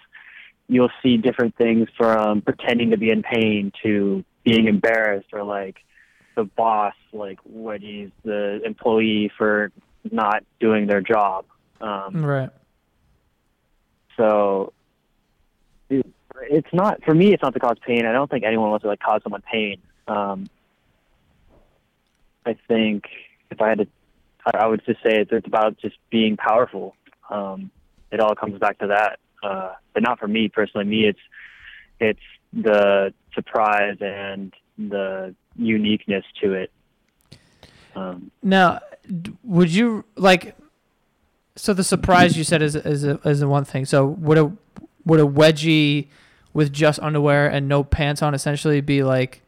You'll 0.68 0.90
see 1.02 1.16
different 1.16 1.56
things 1.56 1.88
from 1.96 2.40
pretending 2.42 2.90
to 2.90 2.96
be 2.96 3.10
in 3.10 3.22
pain 3.22 3.72
to 3.82 4.24
being 4.44 4.66
embarrassed, 4.68 5.28
or 5.32 5.42
like 5.42 5.76
the 6.36 6.44
boss 6.44 6.94
like 7.12 7.38
wedgies 7.50 8.10
the 8.24 8.60
employee 8.64 9.30
for 9.36 9.70
not 10.10 10.42
doing 10.60 10.86
their 10.86 11.00
job. 11.00 11.44
Um, 11.80 12.24
Right. 12.24 12.50
so 14.16 14.72
it's 15.90 16.72
not 16.72 17.02
for 17.04 17.14
me. 17.14 17.32
It's 17.32 17.42
not 17.42 17.54
to 17.54 17.60
cause 17.60 17.76
pain. 17.86 18.06
I 18.06 18.12
don't 18.12 18.30
think 18.30 18.44
anyone 18.44 18.70
wants 18.70 18.82
to 18.82 18.88
like 18.88 19.00
cause 19.00 19.22
someone 19.22 19.42
pain. 19.42 19.78
Um, 20.08 20.48
I 22.46 22.56
think 22.68 23.04
if 23.54 23.60
I 23.62 23.68
had 23.70 23.78
to, 23.78 23.86
I 24.54 24.66
would 24.66 24.82
just 24.84 25.02
say 25.02 25.20
it's, 25.20 25.46
about 25.46 25.78
just 25.78 25.96
being 26.10 26.36
powerful. 26.36 26.94
Um, 27.30 27.70
it 28.10 28.20
all 28.20 28.34
comes 28.34 28.58
back 28.58 28.78
to 28.78 28.88
that. 28.88 29.18
Uh, 29.42 29.72
but 29.92 30.02
not 30.02 30.18
for 30.18 30.28
me 30.28 30.48
personally. 30.48 30.86
Me, 30.86 31.06
it's 31.06 31.18
it's 32.00 32.20
the 32.52 33.12
surprise 33.34 33.98
and 34.00 34.52
the 34.78 35.34
uniqueness 35.56 36.24
to 36.42 36.54
it. 36.54 36.70
Um, 37.94 38.30
Now, 38.42 38.80
would 39.42 39.70
you 39.70 40.04
like? 40.16 40.56
So 41.56 41.72
the 41.72 41.84
surprise 41.84 42.36
you 42.36 42.44
said 42.44 42.62
is 42.62 42.74
is 42.74 43.04
a, 43.04 43.20
is 43.24 43.42
a 43.42 43.48
one 43.48 43.64
thing. 43.64 43.84
So 43.84 44.06
would 44.06 44.38
a 44.38 44.52
would 45.04 45.20
a 45.20 45.26
wedgie 45.26 46.08
with 46.52 46.72
just 46.72 46.98
underwear 47.00 47.48
and 47.48 47.68
no 47.68 47.84
pants 47.84 48.22
on 48.22 48.34
essentially 48.34 48.80
be 48.80 49.02
like 49.02 49.42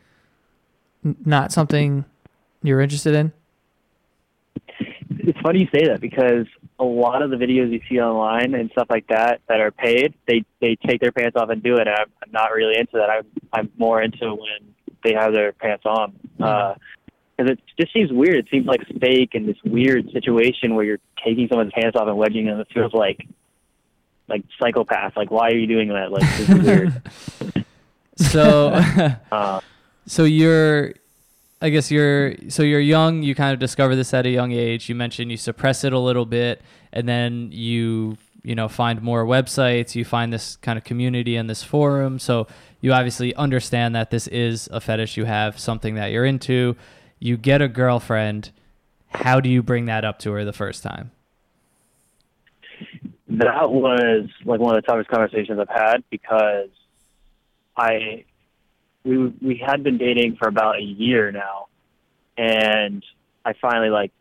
n- 1.04 1.16
not 1.24 1.52
something 1.52 2.04
you're 2.62 2.80
interested 2.80 3.14
in? 3.14 3.32
It's 5.26 5.40
funny 5.40 5.60
you 5.60 5.68
say 5.72 5.86
that 5.88 6.00
because 6.00 6.46
a 6.78 6.84
lot 6.84 7.22
of 7.22 7.30
the 7.30 7.36
videos 7.36 7.72
you 7.72 7.80
see 7.88 8.00
online 8.00 8.54
and 8.54 8.70
stuff 8.70 8.86
like 8.90 9.06
that 9.08 9.40
that 9.48 9.60
are 9.60 9.70
paid, 9.70 10.14
they 10.26 10.44
they 10.60 10.76
take 10.86 11.00
their 11.00 11.12
pants 11.12 11.36
off 11.36 11.50
and 11.50 11.62
do 11.62 11.74
it. 11.74 11.86
And 11.86 11.90
I'm, 11.90 12.06
I'm 12.22 12.32
not 12.32 12.52
really 12.52 12.78
into 12.78 12.92
that. 12.94 13.10
I'm 13.10 13.26
I'm 13.52 13.72
more 13.76 14.02
into 14.02 14.34
when 14.34 14.74
they 15.04 15.14
have 15.14 15.32
their 15.32 15.52
pants 15.52 15.84
on. 15.84 16.14
Because 16.38 17.52
it 17.52 17.60
just 17.78 17.92
seems 17.92 18.10
weird. 18.12 18.36
It 18.36 18.46
seems 18.50 18.66
like 18.66 18.80
fake 19.00 19.34
and 19.34 19.46
this 19.48 19.58
weird 19.64 20.10
situation 20.12 20.74
where 20.74 20.84
you're 20.84 21.00
taking 21.24 21.48
someone's 21.48 21.72
pants 21.72 21.96
off 21.96 22.08
and 22.08 22.16
wedging 22.16 22.46
them. 22.46 22.60
It 22.60 22.68
feels 22.72 22.94
like 22.94 23.26
like 24.28 24.44
psychopath. 24.60 25.16
Like 25.16 25.30
why 25.30 25.48
are 25.48 25.56
you 25.56 25.66
doing 25.66 25.88
that? 25.88 26.10
Like 26.10 26.22
this 26.22 26.48
is 26.48 26.64
weird. 26.64 27.02
So, 28.16 28.68
Uh, 29.32 29.60
so 30.06 30.24
you're, 30.24 30.94
I 31.60 31.70
guess 31.70 31.90
you're, 31.90 32.34
so 32.48 32.62
you're 32.62 32.80
young. 32.80 33.22
You 33.22 33.34
kind 33.34 33.52
of 33.52 33.58
discover 33.58 33.96
this 33.96 34.12
at 34.12 34.26
a 34.26 34.30
young 34.30 34.52
age. 34.52 34.88
You 34.88 34.94
mentioned 34.94 35.30
you 35.30 35.36
suppress 35.36 35.84
it 35.84 35.92
a 35.92 35.98
little 35.98 36.26
bit, 36.26 36.60
and 36.92 37.08
then 37.08 37.50
you, 37.50 38.18
you 38.42 38.54
know, 38.54 38.68
find 38.68 39.00
more 39.00 39.24
websites. 39.24 39.94
You 39.94 40.04
find 40.04 40.32
this 40.32 40.56
kind 40.56 40.76
of 40.76 40.84
community 40.84 41.36
and 41.36 41.48
this 41.48 41.62
forum. 41.62 42.18
So 42.18 42.46
you 42.80 42.92
obviously 42.92 43.34
understand 43.34 43.94
that 43.94 44.10
this 44.10 44.26
is 44.28 44.68
a 44.70 44.80
fetish 44.80 45.16
you 45.16 45.24
have, 45.24 45.58
something 45.58 45.94
that 45.94 46.12
you're 46.12 46.26
into. 46.26 46.76
You 47.18 47.36
get 47.36 47.62
a 47.62 47.68
girlfriend. 47.68 48.50
How 49.08 49.40
do 49.40 49.48
you 49.48 49.62
bring 49.62 49.86
that 49.86 50.04
up 50.04 50.18
to 50.20 50.32
her 50.32 50.44
the 50.44 50.52
first 50.52 50.82
time? 50.82 51.12
that 53.28 53.70
was 53.70 54.28
like 54.44 54.60
one 54.60 54.76
of 54.76 54.82
the 54.82 54.86
toughest 54.86 55.10
conversations 55.10 55.58
I've 55.58 55.68
had 55.68 56.04
because 56.10 56.70
I 57.76 58.24
we 59.06 59.32
we 59.40 59.62
had 59.64 59.82
been 59.82 59.98
dating 59.98 60.36
for 60.36 60.48
about 60.48 60.76
a 60.76 60.82
year 60.82 61.30
now, 61.30 61.68
and 62.36 63.04
I 63.44 63.54
finally 63.60 63.90
like 63.90 64.12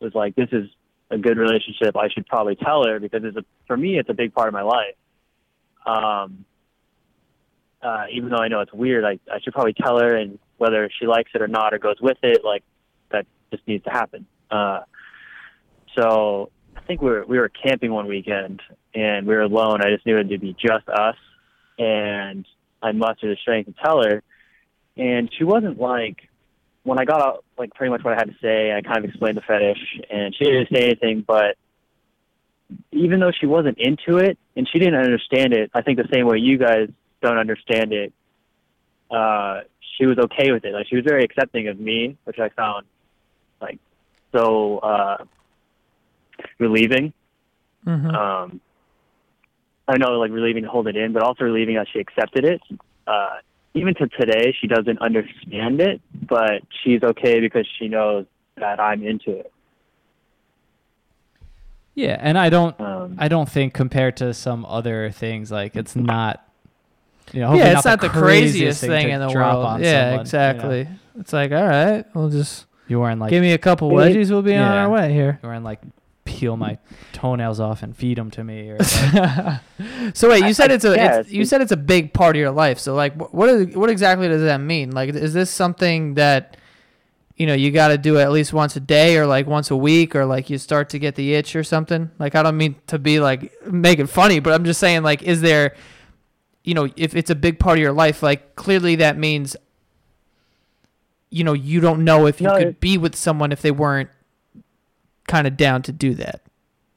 was 0.00 0.14
like 0.14 0.34
this 0.34 0.48
is 0.52 0.68
a 1.10 1.18
good 1.18 1.38
relationship. 1.38 1.96
I 1.96 2.08
should 2.08 2.26
probably 2.26 2.56
tell 2.56 2.84
her 2.84 2.98
because 2.98 3.22
it's 3.24 3.36
a 3.36 3.44
for 3.66 3.76
me 3.76 3.98
it's 3.98 4.10
a 4.10 4.14
big 4.14 4.34
part 4.34 4.48
of 4.48 4.54
my 4.54 4.62
life. 4.62 4.96
Um, 5.86 6.44
uh, 7.82 8.04
even 8.12 8.30
though 8.30 8.38
I 8.38 8.48
know 8.48 8.60
it's 8.60 8.72
weird, 8.72 9.04
I 9.04 9.18
I 9.32 9.40
should 9.40 9.52
probably 9.52 9.74
tell 9.74 9.98
her, 9.98 10.16
and 10.16 10.38
whether 10.58 10.90
she 10.98 11.06
likes 11.06 11.30
it 11.34 11.42
or 11.42 11.48
not 11.48 11.72
or 11.72 11.78
goes 11.78 12.00
with 12.00 12.18
it, 12.22 12.44
like 12.44 12.64
that 13.10 13.26
just 13.50 13.66
needs 13.68 13.84
to 13.84 13.90
happen. 13.90 14.26
Uh, 14.50 14.80
so 15.96 16.50
I 16.76 16.80
think 16.80 17.00
we 17.00 17.10
were 17.10 17.24
we 17.26 17.38
were 17.38 17.48
camping 17.48 17.92
one 17.92 18.08
weekend 18.08 18.60
and 18.94 19.26
we 19.26 19.34
were 19.34 19.42
alone. 19.42 19.80
I 19.82 19.90
just 19.90 20.04
knew 20.04 20.18
it 20.18 20.24
to 20.24 20.38
be 20.38 20.54
just 20.54 20.88
us, 20.88 21.16
and 21.78 22.46
I 22.82 22.92
mustered 22.92 23.30
the 23.30 23.40
strength 23.40 23.66
to 23.66 23.74
tell 23.82 24.02
her. 24.02 24.22
And 24.96 25.30
she 25.36 25.44
wasn't 25.44 25.78
like 25.80 26.28
when 26.84 26.98
I 26.98 27.04
got 27.04 27.20
out 27.20 27.44
like 27.56 27.74
pretty 27.74 27.90
much 27.90 28.04
what 28.04 28.14
I 28.14 28.16
had 28.16 28.28
to 28.28 28.36
say. 28.42 28.72
I 28.72 28.82
kind 28.82 28.98
of 28.98 29.04
explained 29.04 29.36
the 29.36 29.42
fetish, 29.42 30.00
and 30.10 30.34
she 30.34 30.44
didn't 30.44 30.68
say 30.72 30.84
anything. 30.84 31.24
But 31.26 31.56
even 32.90 33.20
though 33.20 33.32
she 33.32 33.46
wasn't 33.46 33.78
into 33.78 34.18
it 34.18 34.38
and 34.56 34.68
she 34.70 34.78
didn't 34.78 34.96
understand 34.96 35.52
it, 35.52 35.70
I 35.74 35.82
think 35.82 35.98
the 35.98 36.08
same 36.12 36.26
way 36.26 36.38
you 36.38 36.58
guys 36.58 36.88
don't 37.22 37.38
understand 37.38 37.92
it. 37.92 38.12
Uh, 39.10 39.60
she 39.96 40.06
was 40.06 40.18
okay 40.18 40.52
with 40.52 40.64
it. 40.64 40.72
Like 40.72 40.86
she 40.88 40.96
was 40.96 41.04
very 41.04 41.24
accepting 41.24 41.68
of 41.68 41.78
me, 41.78 42.16
which 42.24 42.38
I 42.38 42.48
found 42.50 42.86
like 43.60 43.78
so 44.34 44.78
uh, 44.78 45.24
relieving. 46.58 47.12
Mm-hmm. 47.86 48.08
Um, 48.08 48.60
I 49.88 49.98
know, 49.98 50.12
like 50.18 50.30
relieving 50.30 50.62
to 50.62 50.68
hold 50.68 50.86
it 50.88 50.96
in, 50.96 51.12
but 51.12 51.22
also 51.22 51.44
relieving 51.44 51.76
that 51.76 51.88
she 51.92 51.98
accepted 51.98 52.44
it. 52.44 52.60
Uh, 53.06 53.36
even 53.74 53.94
to 53.94 54.06
today, 54.08 54.54
she 54.60 54.66
doesn't 54.66 54.98
understand 55.00 55.80
it, 55.80 56.00
but 56.28 56.62
she's 56.82 57.02
okay 57.02 57.40
because 57.40 57.66
she 57.78 57.88
knows 57.88 58.26
that 58.56 58.78
I'm 58.80 59.02
into 59.02 59.30
it. 59.38 59.52
Yeah, 61.94 62.16
and 62.20 62.38
I 62.38 62.48
don't, 62.48 62.78
Um, 62.80 63.16
I 63.18 63.28
don't 63.28 63.48
think 63.48 63.74
compared 63.74 64.16
to 64.18 64.32
some 64.34 64.64
other 64.66 65.10
things, 65.10 65.50
like 65.50 65.76
it's 65.76 65.94
not. 65.94 66.46
You 67.32 67.40
know, 67.40 67.54
yeah, 67.54 67.72
it's 67.72 67.84
not 67.84 68.00
the 68.00 68.08
craziest 68.10 68.80
thing, 68.80 69.06
to 69.06 69.12
in 69.14 69.20
the 69.20 69.30
world. 69.30 69.64
on 69.64 69.80
Yeah, 69.82 69.92
someone, 69.92 70.10
you 70.10 70.16
know. 70.16 70.20
exactly. 70.20 70.88
It's 71.18 71.32
like, 71.32 71.52
all 71.52 71.64
right, 71.66 72.04
we'll 72.14 72.28
just 72.30 72.66
You 72.88 73.00
weren't 73.00 73.20
like 73.20 73.30
give 73.30 73.42
me 73.42 73.52
a 73.52 73.58
couple 73.58 73.88
Yeah. 73.90 74.08
wedgies. 74.08 74.30
We'll 74.30 74.42
be 74.42 74.54
on 74.54 74.70
our 74.70 74.90
way 74.90 75.12
here. 75.12 75.38
you 75.42 75.48
weren't 75.48 75.64
like 75.64 75.80
peel 76.24 76.56
my 76.56 76.78
toenails 77.12 77.58
off 77.60 77.82
and 77.82 77.96
feed 77.96 78.16
them 78.18 78.30
to 78.30 78.44
me. 78.44 78.70
Or 78.70 78.78
like, 79.14 79.60
so 80.14 80.28
wait, 80.28 80.44
you 80.44 80.54
said 80.54 80.70
I 80.70 80.74
it's 80.74 80.84
a 80.84 80.94
guess. 80.94 81.16
it's, 81.26 81.30
you 81.30 81.44
said 81.44 81.60
it's 81.60 81.72
a 81.72 81.76
big 81.76 82.12
part 82.12 82.36
of 82.36 82.40
your 82.40 82.50
life. 82.50 82.78
So 82.78 82.94
like, 82.94 83.14
wh- 83.16 83.34
what 83.34 83.48
is 83.48 83.76
what 83.76 83.90
exactly 83.90 84.28
does 84.28 84.42
that 84.42 84.58
mean? 84.58 84.90
Like, 84.92 85.10
is 85.10 85.32
this 85.34 85.50
something 85.50 86.14
that 86.14 86.56
you 87.36 87.46
know 87.46 87.54
you 87.54 87.70
got 87.70 87.88
to 87.88 87.98
do 87.98 88.18
at 88.18 88.30
least 88.30 88.52
once 88.52 88.76
a 88.76 88.80
day, 88.80 89.16
or 89.16 89.26
like 89.26 89.46
once 89.46 89.70
a 89.70 89.76
week, 89.76 90.14
or 90.14 90.24
like 90.24 90.48
you 90.50 90.58
start 90.58 90.90
to 90.90 90.98
get 90.98 91.14
the 91.16 91.34
itch 91.34 91.56
or 91.56 91.64
something? 91.64 92.10
Like, 92.18 92.34
I 92.34 92.42
don't 92.42 92.56
mean 92.56 92.76
to 92.88 92.98
be 92.98 93.18
like 93.20 93.52
make 93.66 93.98
it 93.98 94.06
funny, 94.08 94.38
but 94.40 94.52
I'm 94.52 94.64
just 94.64 94.78
saying 94.80 95.02
like, 95.02 95.22
is 95.22 95.40
there, 95.40 95.74
you 96.62 96.74
know, 96.74 96.88
if 96.96 97.16
it's 97.16 97.30
a 97.30 97.34
big 97.34 97.58
part 97.58 97.78
of 97.78 97.82
your 97.82 97.92
life, 97.92 98.22
like 98.22 98.54
clearly 98.56 98.96
that 98.96 99.18
means. 99.18 99.56
You 101.34 101.44
know, 101.44 101.54
you 101.54 101.80
don't 101.80 102.04
know 102.04 102.26
if 102.26 102.42
you 102.42 102.46
No, 102.46 102.58
could 102.58 102.78
be 102.78 102.98
with 102.98 103.16
someone 103.16 103.52
if 103.52 103.62
they 103.62 103.70
weren't 103.70 104.10
kind 105.26 105.46
of 105.46 105.56
down 105.56 105.82
to 105.82 105.92
do 105.92 106.14
that. 106.14 106.42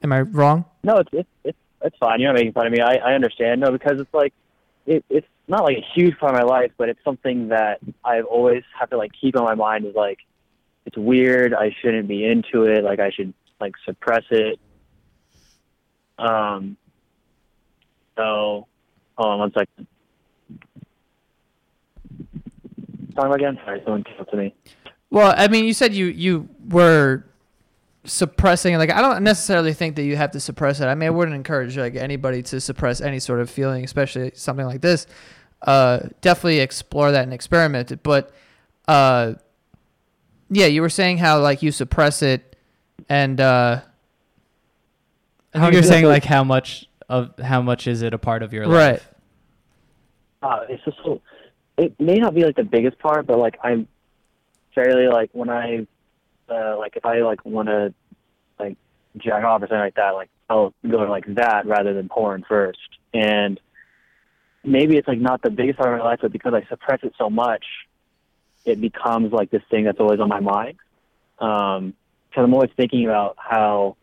Am 0.04 0.12
I 0.12 0.22
wrong? 0.22 0.66
no, 0.84 0.98
it's 0.98 1.10
it's 1.12 1.30
it's, 1.44 1.58
it's 1.82 1.98
fine. 1.98 2.20
You're 2.20 2.32
not 2.32 2.38
making 2.38 2.54
fun 2.54 2.68
of 2.68 2.72
me. 2.72 2.80
I, 2.82 2.96
I 2.96 3.14
understand. 3.14 3.62
No, 3.62 3.72
because 3.72 4.00
it's 4.00 4.14
like 4.14 4.34
it, 4.86 5.04
it's 5.10 5.28
not 5.48 5.64
like 5.64 5.78
a 5.78 5.86
huge 5.94 6.18
part 6.18 6.36
of 6.36 6.42
my 6.42 6.46
life, 6.46 6.72
but 6.78 6.90
it's 6.90 7.04
something 7.04 7.50
that 7.50 7.80
I've 8.04 8.26
always 8.26 8.64
have 8.80 8.90
to 8.92 8.98
like 8.98 9.12
keep 9.20 9.36
on 9.38 9.44
my 9.44 9.56
mind. 9.56 9.86
Is 9.86 9.96
like 9.96 10.20
it's 10.86 10.98
weird. 10.98 11.54
I 11.54 11.76
shouldn't 11.82 12.08
be 12.08 12.26
into 12.26 12.64
it. 12.64 12.84
Like 12.84 13.00
I 13.00 13.10
should 13.12 13.34
like 13.60 13.74
suppress 13.86 14.24
it. 14.30 14.60
Um. 16.18 16.78
So, 18.16 18.68
hold 19.18 19.30
on 19.34 19.40
one 19.40 19.52
second. 19.52 19.88
Talking 23.16 23.34
again? 23.34 23.60
Sorry, 23.66 23.82
someone 23.84 24.04
came 24.04 24.20
up 24.20 24.30
to 24.30 24.38
me. 24.38 24.54
Well, 25.10 25.34
I 25.38 25.48
mean, 25.48 25.66
you 25.66 25.74
said 25.74 25.94
you 25.94 26.08
you 26.08 26.50
were 26.70 27.26
suppressing. 28.06 28.78
Like, 28.78 28.92
I 28.92 29.02
don't 29.02 29.24
necessarily 29.24 29.74
think 29.74 29.96
that 29.98 30.04
you 30.04 30.16
have 30.16 30.32
to 30.32 30.40
suppress 30.40 30.80
it. 30.80 30.86
I 30.86 30.96
mean, 30.96 31.08
I 31.08 31.10
wouldn't 31.10 31.36
encourage 31.36 31.78
like 31.78 31.96
anybody 31.96 32.42
to 32.44 32.62
suppress 32.62 33.02
any 33.02 33.20
sort 33.20 33.40
of 33.40 33.50
feeling, 33.50 33.84
especially 33.84 34.32
something 34.36 34.66
like 34.66 34.82
this. 34.82 35.08
Uh, 35.62 36.00
definitely 36.22 36.60
explore 36.60 37.12
that 37.12 37.24
and 37.24 37.34
experiment 37.34 37.92
it. 37.92 38.04
But 38.04 38.32
uh, 38.88 39.34
yeah, 40.50 40.68
you 40.68 40.82
were 40.82 40.90
saying 40.90 41.18
how 41.18 41.40
like 41.40 41.62
you 41.64 41.72
suppress 41.72 42.22
it, 42.22 42.56
and 43.10 43.42
uh, 43.42 43.82
I 45.54 45.58
How 45.58 45.66
think 45.66 45.74
you're 45.74 45.84
saying 45.84 46.06
like 46.06 46.26
how 46.26 46.44
much 46.44 46.88
of 47.10 47.38
how 47.40 47.62
much 47.62 47.88
is 47.88 48.02
it 48.02 48.14
a 48.14 48.18
part 48.18 48.44
of 48.44 48.54
your 48.54 48.68
life 48.68 48.74
Right. 48.78 48.92
life? 48.92 49.10
Uh, 50.44 50.66
it's 50.70 50.84
just 50.86 50.98
so, 51.04 51.22
it 51.78 52.00
may 52.00 52.16
not 52.16 52.36
be 52.36 52.44
like 52.44 52.56
the 52.56 52.64
biggest 52.64 53.00
part, 53.00 53.26
but 53.26 53.40
like 53.40 53.58
I'm 53.64 53.88
fairly 54.76 55.08
like 55.08 55.30
when 55.34 55.50
I 55.50 55.88
uh, 56.50 56.78
like 56.78 56.96
if 56.96 57.06
I 57.06 57.20
like 57.22 57.46
want 57.46 57.68
to 57.70 57.94
like 58.60 58.78
jack 59.18 59.44
off 59.44 59.62
or 59.62 59.66
something 59.66 59.78
like 59.78 59.96
that, 59.96 60.12
like 60.12 60.30
I'll 60.50 60.74
go 60.88 60.98
like 60.98 61.26
that 61.36 61.66
rather 61.66 61.94
than 61.94 62.10
porn 62.10 62.46
first. 62.48 62.80
And 63.14 63.60
maybe 64.64 64.98
it's 64.98 65.08
like 65.08 65.20
not 65.20 65.42
the 65.42 65.50
biggest 65.50 65.78
part 65.78 65.94
of 65.94 66.00
my 66.00 66.06
life, 66.06 66.20
but 66.22 66.32
because 66.32 66.54
I 66.54 66.66
suppress 66.70 67.00
it 67.04 67.14
so 67.18 67.30
much, 67.30 67.66
it 68.66 68.82
becomes 68.82 69.32
like 69.32 69.52
this 69.52 69.64
thing 69.70 69.86
that's 69.86 70.00
always 70.00 70.20
on 70.20 70.30
my 70.30 70.40
mind. 70.40 70.78
Um, 71.40 71.94
because 72.30 72.44
I'm 72.44 72.54
always 72.54 72.72
thinking 72.76 73.06
about 73.06 73.38
how 73.38 73.96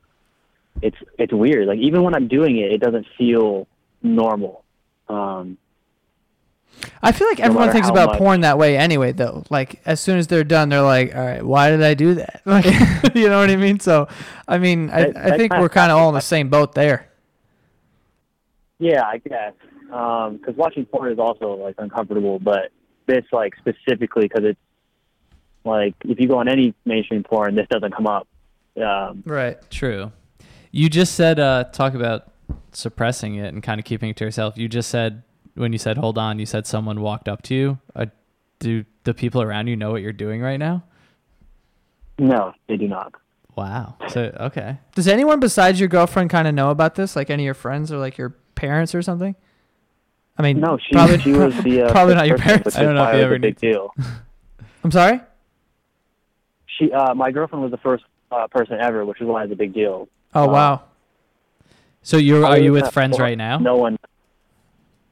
it's 0.81 0.97
it's 1.19 1.33
weird. 1.33 1.67
Like 1.67 1.79
even 1.79 2.03
when 2.03 2.15
I'm 2.15 2.29
doing 2.29 2.57
it, 2.57 2.73
it 2.73 2.81
doesn't 2.81 3.07
feel 3.19 3.67
normal. 4.03 4.65
Um, 5.09 5.59
I 7.03 7.13
feel 7.13 7.29
like 7.29 7.39
No 7.39 7.45
everyone 7.47 7.71
thinks 7.73 7.89
about 7.89 8.11
much- 8.11 8.19
porn 8.19 8.41
that 8.43 8.59
way 8.59 8.77
anyway, 8.77 9.13
though. 9.13 9.45
Like 9.51 9.81
as 9.87 10.01
soon 10.01 10.19
as 10.19 10.27
they're 10.27 10.45
done, 10.45 10.69
they're 10.69 10.83
like, 10.83 11.15
"All 11.15 11.25
right, 11.25 11.43
why 11.45 11.71
did 11.71 11.83
I 11.83 11.95
do 11.95 12.15
that?" 12.15 12.43
Like, 12.47 12.65
you 13.15 13.29
know 13.29 13.39
what 13.41 13.51
I 13.51 13.57
mean? 13.57 13.79
So, 13.81 14.09
I 14.49 14.59
mean, 14.59 14.91
I, 14.91 15.11
That- 15.11 15.33
I 15.35 15.37
think 15.37 15.53
we're 15.55 15.69
kind 15.69 15.93
of 15.93 15.99
all 15.99 16.09
in 16.09 16.15
the 16.15 16.21
same 16.21 16.49
boat 16.49 16.75
there. 16.75 17.09
Yeah, 18.79 19.03
I 19.05 19.19
guess. 19.19 19.53
Because 19.87 20.57
watching 20.57 20.87
porn 20.87 21.13
is 21.13 21.19
also 21.19 21.53
like 21.55 21.75
uncomfortable, 21.79 22.39
but 22.39 22.71
this 23.07 23.25
like 23.33 23.55
specifically 23.59 24.23
because 24.29 24.45
it's 24.45 24.61
like 25.65 25.95
if 26.05 26.19
you 26.19 26.29
go 26.29 26.39
on 26.39 26.49
any 26.49 26.75
mainstream 26.85 27.23
porn, 27.23 27.55
this 27.55 27.67
doesn't 27.71 27.95
come 27.95 28.07
up. 28.07 28.27
Um, 28.83 29.23
Right. 29.27 29.59
True. 29.71 30.13
You 30.71 30.89
just 30.89 31.15
said 31.15 31.39
uh 31.39 31.65
talk 31.65 31.95
about 31.95 32.33
suppressing 32.73 33.35
it 33.35 33.53
and 33.53 33.63
kind 33.63 33.79
of 33.79 33.85
keeping 33.85 34.09
it 34.11 34.17
to 34.17 34.25
yourself. 34.25 34.57
You 34.57 34.69
just 34.69 34.89
said 34.89 35.23
when 35.55 35.73
you 35.73 35.79
said 35.79 35.97
hold 35.99 36.19
on, 36.19 36.39
you 36.39 36.47
said 36.47 36.67
someone 36.67 37.01
walked 37.01 37.29
up 37.29 37.43
to 37.43 37.55
you. 37.55 37.79
Uh, 37.95 38.07
do 38.59 38.85
the 39.05 39.13
people 39.15 39.43
around 39.43 39.67
you 39.67 39.77
know 39.77 39.91
what 39.91 40.03
you're 40.03 40.13
doing 40.13 40.41
right 40.41 40.59
now? 40.59 40.85
no, 42.19 42.53
they 42.69 42.77
do 42.77 42.87
not. 42.89 43.15
Wow. 43.57 43.97
So 44.09 44.35
okay. 44.41 44.79
Does 44.95 45.09
anyone 45.09 45.41
besides 45.41 45.79
your 45.81 45.89
girlfriend 45.89 46.31
kind 46.31 46.47
of 46.49 46.55
know 46.55 46.71
about 46.71 46.95
this? 46.95 47.17
Like 47.17 47.29
any 47.31 47.43
of 47.43 47.47
your 47.47 47.55
friends 47.55 47.91
or 47.93 47.99
like 47.99 48.17
your 48.17 48.31
parents 48.55 48.95
or 48.95 49.03
something? 49.03 49.35
I 50.39 50.43
mean, 50.43 50.61
No, 50.61 50.79
she 50.79 50.93
probably, 50.93 51.19
she 51.19 51.33
was 51.33 51.55
the 51.63 51.83
uh, 51.87 51.91
probably 51.93 52.15
not 52.15 52.27
your 52.29 52.39
parents. 52.39 52.77
I 52.77 52.83
don't 52.83 52.95
know 52.95 53.05
if 53.09 53.17
you 53.17 53.21
ever 53.23 53.39
big 53.39 53.61
need 53.63 53.73
deal. 53.73 53.93
I'm 54.85 54.91
sorry. 54.91 55.21
She, 56.79 56.91
uh, 56.91 57.15
my 57.15 57.31
girlfriend 57.31 57.63
was 57.63 57.71
the 57.71 57.77
first 57.79 58.05
uh, 58.31 58.47
person 58.47 58.79
ever, 58.81 59.05
which 59.05 59.21
is 59.21 59.27
why 59.27 59.45
it's 59.45 59.53
a 59.53 59.57
big 59.57 59.75
deal. 59.75 60.09
Oh 60.35 60.45
Uh, 60.49 60.53
wow. 60.53 60.83
So 62.03 62.17
you're 62.17 62.47
are 62.47 62.59
you 62.59 62.73
with 62.73 62.91
friends 62.93 63.19
right 63.19 63.37
now? 63.37 63.59
No 63.59 63.77
one. 63.77 63.99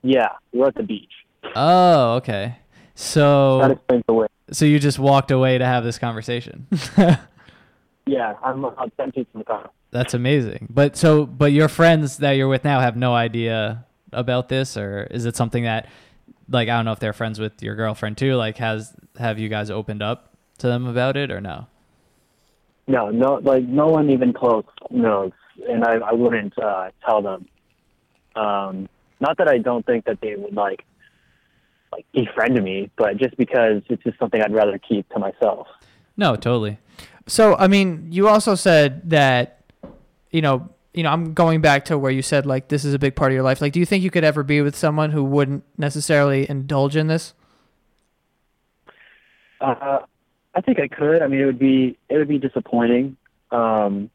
Yeah, 0.03 0.29
we're 0.53 0.69
at 0.69 0.75
the 0.75 0.83
beach. 0.83 1.13
Oh, 1.55 2.15
okay. 2.17 2.57
That 2.57 2.99
So 3.01 3.61
explains 3.73 4.05
the 4.07 4.15
way. 4.15 4.27
so 4.51 4.65
you 4.65 4.79
just 4.79 4.99
walked 4.99 5.31
away 5.31 5.59
to 5.59 5.65
have 5.65 5.85
this 5.85 5.99
conversation. 5.99 6.67
Yeah, 8.07 8.35
I'm 8.43 8.65
ten 8.99 9.13
feet 9.13 9.29
from 9.31 9.41
the 9.41 9.45
car. 9.45 9.71
That's 9.93 10.15
amazing. 10.15 10.67
But 10.71 10.97
so 10.97 11.27
but 11.27 11.53
your 11.53 11.69
friends 11.69 12.17
that 12.17 12.33
you're 12.33 12.49
with 12.49 12.65
now 12.65 12.81
have 12.81 12.97
no 12.97 13.15
idea 13.15 13.85
about 14.13 14.49
this 14.49 14.77
or 14.77 15.05
is 15.13 15.27
it 15.27 15.37
something 15.37 15.63
that 15.65 15.87
like 16.49 16.69
I 16.69 16.77
don't 16.77 16.85
know 16.87 16.93
if 16.93 16.99
they're 16.99 17.13
friends 17.13 17.39
with 17.39 17.63
your 17.63 17.77
girlfriend 17.77 18.19
too, 18.19 18.35
like 18.35 18.57
has 18.57 18.93
have 19.19 19.39
you 19.39 19.49
guys 19.49 19.71
opened 19.71 20.03
up 20.03 20.35
to 20.59 20.67
them 20.67 20.87
about 20.87 21.17
it 21.17 21.31
or 21.31 21.41
no? 21.41 21.69
No, 22.89 23.11
no, 23.11 23.35
like 23.35 23.65
no 23.65 23.87
one 23.87 24.11
even 24.11 24.33
close 24.33 24.65
knows, 24.91 25.31
and 25.69 25.85
I, 25.85 25.97
I 25.99 26.13
wouldn't 26.13 26.59
uh, 26.59 26.91
tell 27.07 27.23
them. 27.23 27.47
Um, 28.35 28.89
not 29.21 29.39
that 29.39 29.49
I 29.49 29.59
don't 29.59 29.85
think 29.85 30.05
that 30.07 30.21
they 30.21 30.35
would 30.35 30.55
like, 30.55 30.85
like 31.93 32.07
befriend 32.13 32.63
me, 32.63 32.91
but 32.97 33.17
just 33.17 33.37
because 33.37 33.83
it's 33.89 34.03
just 34.03 34.19
something 34.19 34.41
I'd 34.41 34.55
rather 34.55 34.79
keep 34.79 35.09
to 35.11 35.19
myself. 35.19 35.67
No, 36.17 36.37
totally. 36.37 36.79
So 37.27 37.57
I 37.57 37.69
mean, 37.69 38.09
you 38.11 38.29
also 38.29 38.55
said 38.55 39.11
that, 39.11 39.65
you 40.31 40.43
know, 40.43 40.69
you 40.93 41.03
know, 41.03 41.11
I'm 41.11 41.35
going 41.35 41.61
back 41.61 41.85
to 41.87 41.99
where 41.99 42.11
you 42.11 42.23
said 42.23 42.47
like 42.47 42.69
this 42.69 42.85
is 42.85 42.95
a 42.95 42.99
big 42.99 43.15
part 43.15 43.31
of 43.31 43.35
your 43.35 43.45
life. 43.45 43.61
Like, 43.61 43.73
do 43.73 43.81
you 43.81 43.87
think 43.87 44.03
you 44.03 44.11
could 44.11 44.25
ever 44.25 44.43
be 44.43 44.61
with 44.61 44.77
someone 44.77 45.11
who 45.11 45.23
wouldn't 45.23 45.65
necessarily 45.79 46.49
indulge 46.49 46.97
in 46.97 47.07
this? 47.07 47.35
Uh, 49.61 50.01
I 50.55 50.61
think 50.63 50.81
I 50.81 50.89
could. 50.89 51.23
I 51.23 51.27
mean, 51.27 51.41
it 51.41 51.45
would 51.45 51.59
be 51.59 51.99
it 52.09 52.17
would 52.17 52.29
be 52.29 52.39
disappointing, 52.39 53.17
um, 53.51 54.11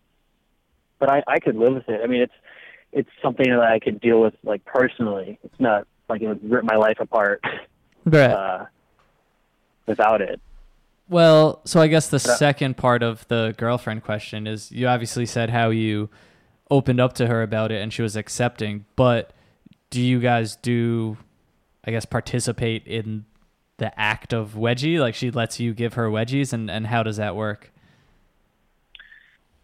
but 0.99 1.09
I, 1.09 1.23
I 1.27 1.39
could 1.39 1.55
live 1.55 1.75
with 1.75 1.87
it. 1.87 2.01
I 2.03 2.07
mean, 2.07 2.21
it's 2.21 2.33
it's 2.95 3.09
something 3.21 3.47
that 3.49 3.59
I 3.59 3.77
could 3.77 3.99
deal 4.01 4.19
with 4.21 4.33
like 4.43 4.65
personally. 4.65 5.37
It's 5.43 5.59
not 5.59 5.85
like 6.09 6.21
it 6.23 6.27
would 6.27 6.49
rip 6.49 6.63
my 6.63 6.75
life 6.77 6.97
apart 6.99 7.43
Right. 8.05 8.31
uh, 8.31 8.65
without 9.85 10.21
it. 10.21 10.39
Well, 11.07 11.61
so 11.65 11.79
I 11.81 11.87
guess 11.87 12.07
the 12.07 12.23
Yeah. 12.25 12.35
second 12.35 12.77
part 12.77 13.03
of 13.03 13.27
the 13.27 13.53
girlfriend 13.57 14.03
question 14.03 14.47
is 14.47 14.71
you 14.71 14.87
obviously 14.87 15.25
said 15.27 15.51
how 15.51 15.69
you 15.69 16.09
opened 16.71 16.99
up 16.99 17.13
to 17.13 17.27
her 17.27 17.43
about 17.43 17.71
it 17.71 17.81
and 17.81 17.93
she 17.93 18.01
was 18.01 18.15
accepting, 18.15 18.85
but 18.95 19.31
do 19.91 20.01
you 20.01 20.19
guys 20.19 20.55
do 20.55 21.17
I 21.87 21.91
guess 21.91 22.05
participate 22.05 22.87
in 22.87 23.25
the 23.77 23.97
act 23.99 24.33
of 24.33 24.53
wedgie? 24.53 24.99
Like 24.99 25.13
she 25.15 25.29
lets 25.29 25.59
you 25.59 25.73
give 25.73 25.93
her 25.95 26.09
wedgies 26.09 26.53
and, 26.53 26.71
and 26.71 26.87
how 26.87 27.03
does 27.03 27.17
that 27.17 27.35
work? 27.35 27.71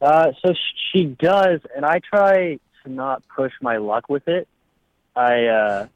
Uh, 0.02 0.32
so 0.44 0.54
she 0.92 1.06
does, 1.06 1.60
and 1.76 1.86
I 1.86 2.00
try 2.00 2.60
to 2.84 2.92
not 2.92 3.24
push 3.36 3.52
my 3.62 3.78
luck 3.78 4.10
with 4.10 4.28
it. 4.28 4.48
I 5.16 5.46
uh, 5.46 5.88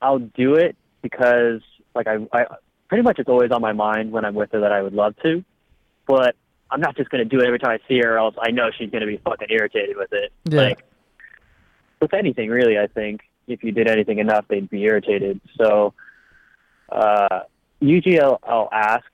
I'll 0.00 0.18
do 0.18 0.54
it 0.54 0.76
because 1.02 1.62
like 1.94 2.06
I, 2.06 2.26
I 2.32 2.46
pretty 2.88 3.02
much 3.02 3.18
it's 3.18 3.28
always 3.28 3.50
on 3.50 3.60
my 3.60 3.72
mind 3.72 4.12
when 4.12 4.24
I'm 4.24 4.34
with 4.34 4.52
her 4.52 4.60
that 4.60 4.72
I 4.72 4.82
would 4.82 4.92
love 4.92 5.14
to, 5.22 5.44
but 6.06 6.36
I'm 6.70 6.80
not 6.80 6.96
just 6.96 7.10
gonna 7.10 7.24
do 7.24 7.40
it 7.40 7.46
every 7.46 7.58
time 7.58 7.70
I 7.70 7.88
see 7.88 7.98
her, 7.98 8.18
else 8.18 8.34
I 8.40 8.50
know 8.50 8.70
she's 8.76 8.90
gonna 8.90 9.06
be 9.06 9.18
fucking 9.18 9.48
irritated 9.50 9.96
with 9.96 10.12
it. 10.12 10.32
Yeah. 10.44 10.60
Like 10.60 10.84
with 12.00 12.12
anything 12.12 12.50
really, 12.50 12.78
I 12.78 12.86
think 12.86 13.22
if 13.46 13.62
you 13.62 13.72
did 13.72 13.88
anything 13.88 14.18
enough, 14.18 14.46
they'd 14.48 14.68
be 14.68 14.82
irritated. 14.82 15.40
So 15.56 15.94
uh, 16.90 17.40
usually 17.80 18.20
I'll, 18.20 18.38
I'll 18.42 18.68
ask 18.72 19.06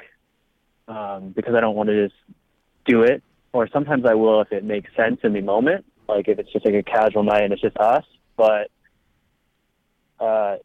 um, 0.88 1.30
because 1.30 1.54
I 1.54 1.60
don't 1.60 1.76
want 1.76 1.88
to 1.90 2.08
just 2.08 2.20
do 2.84 3.02
it 3.02 3.22
or 3.52 3.68
sometimes 3.68 4.04
I 4.06 4.14
will 4.14 4.40
if 4.40 4.52
it 4.52 4.64
makes 4.64 4.90
sense 4.96 5.20
in 5.22 5.32
the 5.32 5.40
moment, 5.40 5.84
like 6.08 6.28
if 6.28 6.38
it's 6.38 6.52
just 6.52 6.64
like 6.64 6.74
a 6.74 6.82
casual 6.82 7.22
night 7.22 7.42
and 7.44 7.52
it's 7.52 7.62
just 7.62 7.76
us. 7.78 8.04
But 8.36 8.70
uh, 10.20 10.56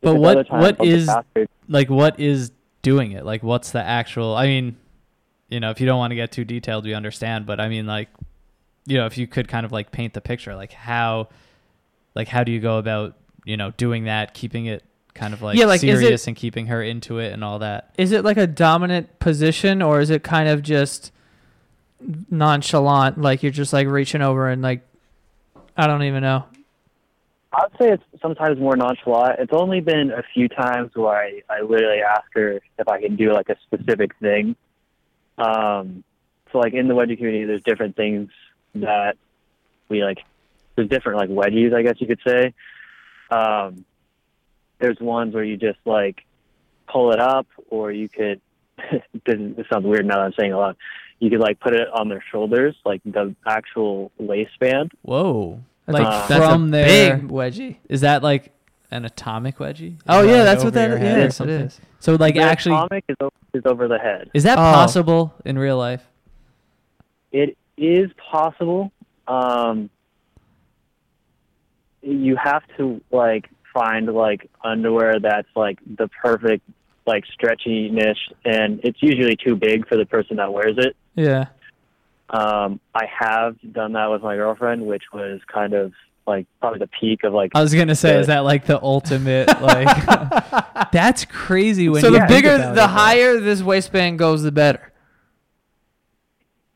But 0.00 0.14
what- 0.16 0.36
other 0.38 0.44
times, 0.44 0.62
what 0.62 0.80
I'll 0.80 0.86
just 0.86 0.96
is- 1.02 1.08
ask 1.08 1.26
her- 1.36 1.46
Like 1.68 1.88
what 1.90 2.18
is 2.18 2.52
doing 2.82 3.12
it? 3.12 3.24
Like 3.24 3.42
what's 3.42 3.70
the 3.72 3.82
actual 3.82 4.34
I 4.34 4.46
mean, 4.46 4.76
you 5.48 5.60
know, 5.60 5.70
if 5.70 5.80
you 5.80 5.86
don't 5.86 5.98
want 5.98 6.10
to 6.12 6.14
get 6.16 6.32
too 6.32 6.44
detailed, 6.44 6.84
we 6.84 6.94
understand, 6.94 7.46
but 7.46 7.60
I 7.60 7.68
mean 7.68 7.86
like 7.86 8.08
you 8.86 8.96
know, 8.96 9.06
if 9.06 9.18
you 9.18 9.26
could 9.26 9.46
kind 9.46 9.66
of 9.66 9.72
like 9.72 9.92
paint 9.92 10.14
the 10.14 10.20
picture, 10.20 10.54
like 10.56 10.72
how 10.72 11.28
like 12.14 12.28
how 12.28 12.42
do 12.44 12.50
you 12.50 12.60
go 12.60 12.78
about, 12.78 13.16
you 13.44 13.56
know, 13.56 13.70
doing 13.72 14.04
that, 14.04 14.34
keeping 14.34 14.66
it 14.66 14.82
kind 15.14 15.34
of 15.34 15.42
like, 15.42 15.58
Yeah, 15.58 15.66
like, 15.66 15.84
is 15.84 15.98
it- 16.00 16.02
serious 16.02 16.26
and 16.26 16.36
keeping 16.36 16.66
her 16.66 16.82
into 16.82 17.18
it 17.18 17.32
and 17.32 17.44
all 17.44 17.58
that? 17.60 17.90
Is 17.98 18.10
it 18.12 18.24
like 18.24 18.36
a 18.36 18.46
dominant 18.46 19.18
position 19.18 19.82
or 19.82 20.00
is 20.00 20.10
it 20.10 20.22
kind 20.22 20.48
of 20.48 20.62
just 20.62 21.12
nonchalant? 22.30 23.20
Like 23.20 23.42
you're 23.42 23.52
just 23.52 23.72
like 23.72 23.86
reaching 23.88 24.22
over 24.22 24.48
and 24.48 24.62
like, 24.62 24.86
I 25.76 25.86
don't 25.86 26.02
even 26.02 26.22
know. 26.22 26.44
I'd 27.52 27.70
say 27.80 27.88
it's 27.90 28.04
sometimes 28.22 28.60
more 28.60 28.76
nonchalant. 28.76 29.40
It's 29.40 29.52
only 29.52 29.80
been 29.80 30.12
a 30.12 30.22
few 30.34 30.48
times 30.48 30.92
where 30.94 31.14
I, 31.14 31.42
I 31.50 31.62
literally 31.62 32.00
ask 32.00 32.24
her 32.34 32.60
if 32.78 32.88
I 32.88 33.00
can 33.00 33.16
do 33.16 33.32
like 33.32 33.48
a 33.48 33.56
specific 33.66 34.16
thing. 34.18 34.54
Um, 35.36 36.04
so 36.52 36.58
like 36.58 36.74
in 36.74 36.86
the 36.86 36.94
wedgie 36.94 37.16
community, 37.16 37.44
there's 37.44 37.62
different 37.62 37.96
things 37.96 38.30
that 38.76 39.16
we 39.88 40.04
like. 40.04 40.18
There's 40.76 40.88
different 40.88 41.18
like 41.18 41.28
wedgies, 41.28 41.74
I 41.74 41.82
guess 41.82 42.00
you 42.00 42.06
could 42.06 42.20
say. 42.26 42.54
Um, 43.30 43.84
there's 44.78 45.00
ones 45.00 45.34
where 45.34 45.44
you 45.44 45.56
just 45.56 45.78
like 45.84 46.24
pull 46.88 47.12
it 47.12 47.20
up, 47.20 47.46
or 47.68 47.90
you 47.90 48.08
could. 48.08 48.40
this, 49.26 49.66
sounds 49.70 49.84
weird 49.84 50.06
now 50.06 50.16
that 50.16 50.24
I'm 50.26 50.32
saying 50.38 50.52
a 50.52 50.58
lot. 50.58 50.76
You 51.20 51.30
could 51.30 51.40
like 51.40 51.60
put 51.60 51.74
it 51.74 51.86
on 51.92 52.08
their 52.08 52.24
shoulders, 52.32 52.74
like 52.84 53.00
the 53.04 53.34
actual 53.46 54.10
waistband. 54.18 54.90
Whoa. 55.02 55.60
That's 55.86 55.98
like 55.98 56.06
a- 56.06 56.28
That's 56.28 56.44
from 56.46 56.68
a 56.68 56.70
there 56.70 57.16
big 57.18 57.28
wedgie. 57.28 57.76
is 57.88 58.00
that 58.00 58.22
like 58.22 58.52
an 58.90 59.04
atomic 59.04 59.58
wedgie? 59.58 59.96
Oh 60.08 60.22
yeah, 60.22 60.42
that's 60.44 60.64
what 60.64 60.74
over 60.76 60.78
that 60.80 60.88
your 60.88 60.96
is. 60.98 61.02
head 61.02 61.16
or 61.16 61.20
Yes, 61.20 61.32
it 61.32 61.36
something? 61.36 61.54
is. 61.60 61.80
So 62.00 62.14
like 62.14 62.34
the 62.34 62.40
actually 62.40 62.74
atomic 62.74 63.04
is 63.08 63.16
over, 63.20 63.32
is 63.54 63.62
over 63.66 63.86
the 63.88 63.98
head. 63.98 64.30
is 64.34 64.42
that 64.44 64.58
Oh. 64.58 64.62
possible 64.72 65.34
in 65.44 65.58
real 65.58 65.76
life? 65.78 66.08
It 67.32 67.56
is 67.76 68.10
possible. 68.30 68.90
Um, 69.28 69.90
you 72.02 72.36
have 72.36 72.62
to 72.78 73.00
like 73.10 73.48
find 73.74 74.06
like 74.12 74.48
underwear 74.64 75.20
that's 75.20 75.48
like 75.54 75.78
the 75.98 76.08
perfect 76.22 76.68
like 77.10 77.24
stretchiness, 77.38 78.16
and 78.44 78.80
it's 78.84 79.02
usually 79.02 79.36
too 79.36 79.56
big 79.56 79.86
for 79.88 79.96
the 79.96 80.06
person 80.06 80.36
that 80.36 80.52
wears 80.52 80.76
it. 80.78 80.96
Yeah. 81.14 81.46
Um, 82.30 82.78
I 82.94 83.06
have 83.18 83.56
done 83.72 83.92
that 83.94 84.06
with 84.10 84.22
my 84.22 84.36
girlfriend, 84.36 84.86
which 84.86 85.02
was 85.12 85.40
kind 85.52 85.72
of 85.74 85.92
like 86.26 86.46
probably 86.60 86.78
the 86.78 86.86
peak 87.00 87.24
of 87.24 87.32
like. 87.32 87.50
I 87.56 87.60
was 87.62 87.74
gonna 87.74 87.94
say, 87.96 88.14
Yeah. 88.14 88.20
is 88.20 88.26
that 88.28 88.40
like 88.40 88.66
the 88.66 88.80
ultimate? 88.82 89.48
Like, 89.60 90.90
that's 90.92 91.24
crazy. 91.24 91.88
When 91.88 92.00
so 92.00 92.08
you 92.08 92.20
the 92.20 92.26
bigger, 92.26 92.56
the 92.56 92.84
it. 92.84 92.88
higher 92.88 93.38
this 93.40 93.62
waistband 93.62 94.18
goes, 94.18 94.42
the 94.42 94.52
better. 94.52 94.92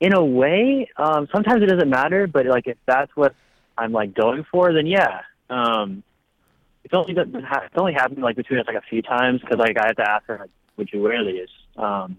in 0.01 0.13
a 0.13 0.25
way, 0.25 0.89
um, 0.97 1.29
sometimes 1.33 1.63
it 1.63 1.67
doesn't 1.67 1.89
matter, 1.89 2.27
but 2.27 2.47
like 2.47 2.67
if 2.67 2.77
that's 2.87 3.15
what 3.17 3.35
I'm 3.79 3.93
like 3.93 4.15
going 4.15 4.45
for, 4.51 4.73
then 4.73 4.87
yeah. 4.87 5.21
Um, 5.49 6.03
it's 6.85 6.95
only 6.95 7.15
been, 7.15 7.35
it's 7.35 7.75
only 7.77 7.93
happened 7.95 8.23
like 8.23 8.37
between 8.37 8.61
us 8.61 8.67
like 8.67 8.77
a 8.77 8.83
few 8.89 9.03
times 9.03 9.41
because 9.41 9.59
like 9.59 9.77
I 9.79 9.87
had 9.87 9.97
to 9.97 10.09
ask 10.09 10.25
her 10.27 10.39
like, 10.39 10.51
would 10.77 10.93
you 10.93 11.01
wear 11.03 11.25
these? 11.25 11.49
Um, 11.77 12.19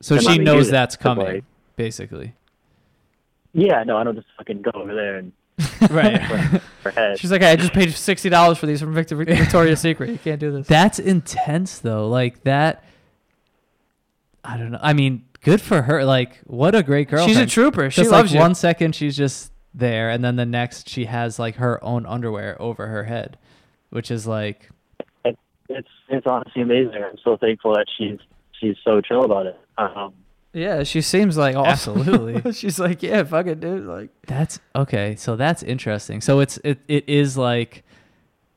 So 0.00 0.18
she 0.18 0.38
knows 0.38 0.70
that's 0.70 0.96
coming, 0.96 1.26
like- 1.26 1.44
basically. 1.76 2.34
yeah, 3.52 3.82
no, 3.84 3.96
I 3.96 4.04
don't 4.04 4.14
just 4.14 4.28
fucking 4.38 4.62
go 4.62 4.70
over 4.74 4.94
there 4.94 5.16
and 5.18 5.32
Right. 5.90 6.20
her 6.84 6.90
head. 6.90 7.18
She's 7.18 7.30
like, 7.30 7.42
I 7.42 7.56
just 7.56 7.72
paid 7.72 7.92
sixty 7.92 8.28
dollars 8.28 8.58
for 8.58 8.66
these 8.66 8.80
from 8.80 8.94
Victor, 8.94 9.16
Victoria's 9.24 9.80
Secret. 9.80 10.10
You 10.10 10.18
can't 10.18 10.40
do 10.40 10.50
this. 10.52 10.66
That's 10.66 10.98
intense 10.98 11.78
though. 11.78 12.08
Like 12.08 12.42
that. 12.44 12.84
I 14.44 14.56
don't 14.56 14.72
know. 14.72 14.80
I 14.82 14.92
mean, 14.92 15.24
good 15.42 15.60
for 15.60 15.82
her. 15.82 16.04
Like, 16.04 16.38
what 16.46 16.74
a 16.74 16.82
great 16.82 17.08
girl. 17.08 17.26
She's 17.26 17.36
a 17.36 17.46
trooper. 17.46 17.90
She 17.90 18.00
Just 18.02 18.10
loves 18.10 18.30
like 18.30 18.34
you. 18.34 18.40
one 18.40 18.54
second 18.54 18.94
she's 18.96 19.16
just 19.16 19.52
there, 19.74 20.10
and 20.10 20.24
then 20.24 20.36
the 20.36 20.46
next 20.46 20.88
she 20.88 21.04
has 21.04 21.38
like 21.38 21.56
her 21.56 21.82
own 21.84 22.06
underwear 22.06 22.60
over 22.60 22.88
her 22.88 23.04
head, 23.04 23.38
which 23.92 24.10
is 24.10 24.26
like 24.26 24.70
it's 25.68 25.88
it's 26.08 26.26
honestly 26.26 26.62
amazing. 26.62 27.02
I'm 27.02 27.18
so 27.22 27.36
thankful 27.36 27.74
that 27.74 27.86
she's 27.96 28.18
she's 28.58 28.76
so 28.84 29.00
chill 29.00 29.24
about 29.24 29.46
it. 29.46 29.58
Um, 29.78 30.12
Yeah, 30.52 30.82
she 30.82 31.00
seems 31.00 31.36
like 31.36 31.56
awesome. 31.56 31.98
Absolutely. 31.98 32.52
She's 32.60 32.78
like, 32.78 33.02
yeah, 33.02 33.22
fuck 33.24 33.46
it, 33.46 33.60
dude. 33.60 33.86
Like, 33.86 34.10
That's 34.26 34.60
okay. 34.76 35.16
So 35.16 35.36
that's 35.36 35.62
interesting. 35.62 36.20
So 36.20 36.40
it's 36.40 36.58
it 36.64 36.80
it 36.88 37.08
is 37.08 37.36
like 37.38 37.84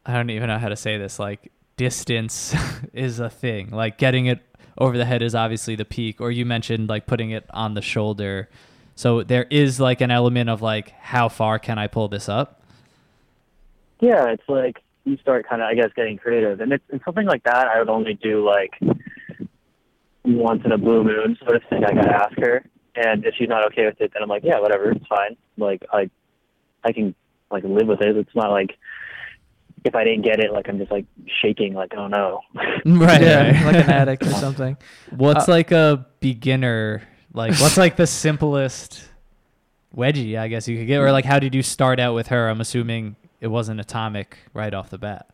I 0.06 0.14
don't 0.14 0.30
even 0.30 0.48
know 0.48 0.60
how 0.60 0.70
to 0.70 0.76
say 0.76 0.98
this. 0.98 1.20
Like 1.20 1.52
distance 1.78 2.56
is 2.94 3.20
a 3.20 3.30
thing. 3.30 3.72
Like 3.72 3.98
getting 3.98 4.26
it 4.26 4.40
over 4.78 4.98
the 4.98 5.06
head 5.06 5.22
is 5.22 5.36
obviously 5.36 5.76
the 5.76 5.86
peak. 5.86 6.20
Or 6.20 6.32
you 6.32 6.46
mentioned 6.46 6.90
like 6.90 7.06
putting 7.08 7.32
it 7.32 7.46
on 7.52 7.74
the 7.74 7.82
shoulder. 7.82 8.50
So 8.96 9.24
there 9.24 9.46
is 9.50 9.80
like 9.80 10.02
an 10.02 10.12
element 10.12 10.50
of 10.50 10.62
like 10.62 10.92
how 10.92 11.30
far 11.30 11.60
can 11.60 11.78
I 11.78 11.88
pull 11.88 12.08
this 12.08 12.30
up? 12.30 12.62
yeah, 14.02 14.28
it's 14.28 14.48
like 14.50 14.84
you 15.06 15.18
start 15.18 15.48
kind 15.48 15.62
of, 15.62 15.68
I 15.68 15.76
guess, 15.76 15.90
getting 15.96 16.18
creative, 16.18 16.60
and 16.60 16.74
it's 16.74 16.84
and 16.92 17.00
something 17.06 17.26
like 17.26 17.44
that. 17.44 17.68
I 17.68 17.80
would 17.80 17.90
only 17.90 18.16
do 18.16 18.46
like 18.46 18.72
once 20.24 20.62
in 20.66 20.72
a 20.72 20.78
blue 20.78 21.04
moon 21.04 21.38
sort 21.44 21.56
of 21.56 21.62
thing. 21.70 21.84
I 21.86 21.94
gotta 21.94 22.14
ask 22.14 22.38
her, 22.40 22.66
and 22.96 23.26
if 23.26 23.36
she's 23.38 23.50
not 23.50 23.66
okay 23.68 23.86
with 23.86 24.00
it, 24.02 24.12
then 24.14 24.24
I'm 24.24 24.30
like, 24.30 24.44
yeah, 24.44 24.60
whatever, 24.60 24.92
it's 24.92 25.06
fine. 25.08 25.38
Like 25.58 25.84
I, 25.94 26.10
I 26.84 26.92
can 26.92 27.16
like 27.52 27.64
live 27.64 27.88
with 27.88 28.02
it. 28.02 28.18
It's 28.18 28.36
not 28.36 28.50
like 28.52 28.78
if 29.84 29.94
I 29.94 30.04
didn't 30.04 30.24
get 30.24 30.40
it, 30.40 30.52
like 30.52 30.68
I'm 30.68 30.80
just 30.80 30.92
like 30.92 31.06
shaking, 31.42 31.74
like 31.76 31.94
oh 31.96 32.08
no. 32.08 32.42
Right. 32.86 33.22
yeah, 33.22 33.62
like 33.66 33.76
an 33.76 33.90
addict 33.90 34.24
or 34.24 34.32
something. 34.32 34.78
What's 35.12 35.48
Uh, 35.48 35.52
like 35.52 35.72
a 35.72 36.08
beginner 36.20 37.04
like 37.34 37.52
what's 37.60 37.78
like 37.78 37.98
the 37.98 38.08
simplest 38.08 39.10
wedgie 39.96 40.38
I 40.40 40.48
guess 40.48 40.68
you 40.70 40.78
could 40.78 40.88
get 40.88 41.00
or 41.02 41.12
like 41.12 41.26
how 41.26 41.38
did 41.38 41.54
you 41.54 41.62
start 41.62 42.00
out 42.00 42.16
with 42.16 42.28
her? 42.28 42.50
I'm 42.50 42.62
assuming 42.62 43.16
it 43.46 43.50
wasn't 43.50 43.80
atomic 43.80 44.40
right 44.56 44.74
off 44.74 44.90
the 44.90 44.98
bat. 44.98 45.28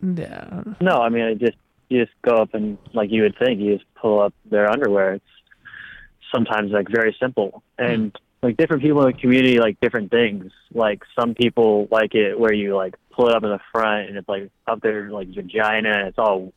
Yeah. 0.00 0.62
No, 0.80 1.02
I 1.02 1.08
mean, 1.08 1.24
I 1.24 1.34
just 1.34 1.56
you 1.88 2.04
just 2.04 2.14
go 2.22 2.36
up 2.36 2.54
and 2.54 2.78
like 2.94 3.10
you 3.10 3.22
would 3.22 3.36
think, 3.40 3.58
you 3.58 3.74
just 3.74 3.92
pull 3.96 4.20
up 4.20 4.32
their 4.48 4.70
underwear. 4.70 5.14
It's 5.14 5.24
sometimes 6.32 6.70
like 6.70 6.86
very 6.88 7.16
simple, 7.20 7.64
and 7.76 8.16
like 8.40 8.56
different 8.56 8.84
people 8.84 9.04
in 9.04 9.12
the 9.12 9.20
community 9.20 9.58
like 9.58 9.80
different 9.80 10.12
things. 10.12 10.52
Like 10.72 11.02
some 11.18 11.34
people 11.34 11.88
like 11.90 12.14
it 12.14 12.38
where 12.38 12.52
you 12.52 12.76
like 12.76 12.94
pull 13.10 13.28
it 13.28 13.34
up 13.34 13.42
in 13.42 13.50
the 13.50 13.60
front 13.72 14.10
and 14.10 14.16
it's 14.16 14.28
like 14.28 14.48
up 14.68 14.80
there 14.80 15.10
like 15.10 15.26
vagina, 15.34 15.90
and 15.90 16.06
it's 16.06 16.18
all 16.18 16.52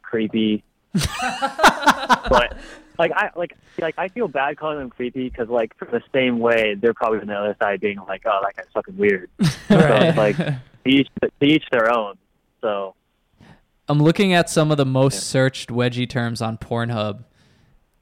creepy. 0.00 0.64
but 0.94 2.56
like 2.98 3.12
I 3.14 3.30
like 3.36 3.56
like 3.80 3.94
I 3.98 4.08
feel 4.08 4.28
bad 4.28 4.56
calling 4.56 4.78
them 4.78 4.90
creepy 4.90 5.28
because 5.28 5.48
like 5.48 5.76
for 5.76 5.86
the 5.86 6.02
same 6.12 6.38
way 6.38 6.74
they're 6.74 6.94
probably 6.94 7.20
on 7.20 7.26
the 7.26 7.34
other 7.34 7.56
side 7.60 7.80
being 7.80 7.98
like, 8.06 8.22
oh, 8.24 8.40
that 8.42 8.56
guy's 8.56 8.72
fucking 8.72 8.96
weird. 8.96 9.30
So 9.68 10.12
like 10.16 10.36
to 10.36 10.60
each 10.84 11.08
to 11.22 11.30
each 11.40 11.64
their 11.70 11.92
own. 11.92 12.16
So. 12.60 12.94
I'm 13.86 13.98
looking 14.02 14.32
at 14.32 14.48
some 14.48 14.70
of 14.70 14.78
the 14.78 14.86
most 14.86 15.24
searched 15.24 15.68
wedgie 15.68 16.08
terms 16.08 16.40
on 16.40 16.56
Pornhub. 16.56 17.24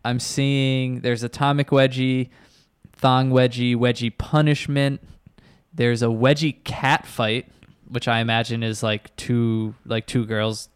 I'm 0.04 0.20
seeing 0.20 1.00
there's 1.00 1.24
atomic 1.24 1.68
wedgie, 1.68 2.30
thong 2.92 3.30
wedgie, 3.30 3.74
wedgie 3.74 4.16
punishment. 4.16 5.00
There's 5.74 6.02
a 6.02 6.06
wedgie 6.06 6.62
cat 6.62 7.04
fight, 7.04 7.48
which 7.88 8.06
I 8.06 8.20
imagine 8.20 8.62
is 8.62 8.82
like 8.82 9.14
two 9.16 9.74
like 9.84 10.06
two 10.06 10.24
girls 10.24 10.68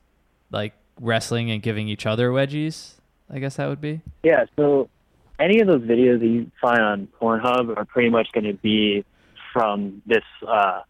like 0.50 0.72
wrestling 1.00 1.50
and 1.50 1.62
giving 1.62 1.88
each 1.88 2.06
other 2.06 2.30
wedgies. 2.30 2.95
I 3.30 3.38
guess 3.38 3.56
that 3.56 3.68
would 3.68 3.80
be. 3.80 4.00
Yeah, 4.22 4.44
so 4.56 4.88
any 5.38 5.60
of 5.60 5.66
those 5.66 5.82
videos 5.82 6.20
that 6.20 6.26
you 6.26 6.50
find 6.60 6.80
on 6.80 7.08
Pornhub 7.20 7.76
are 7.76 7.84
pretty 7.84 8.10
much 8.10 8.28
going 8.32 8.44
to 8.44 8.54
be 8.54 9.04
from 9.52 10.02
this 10.06 10.22
uh, 10.46 10.82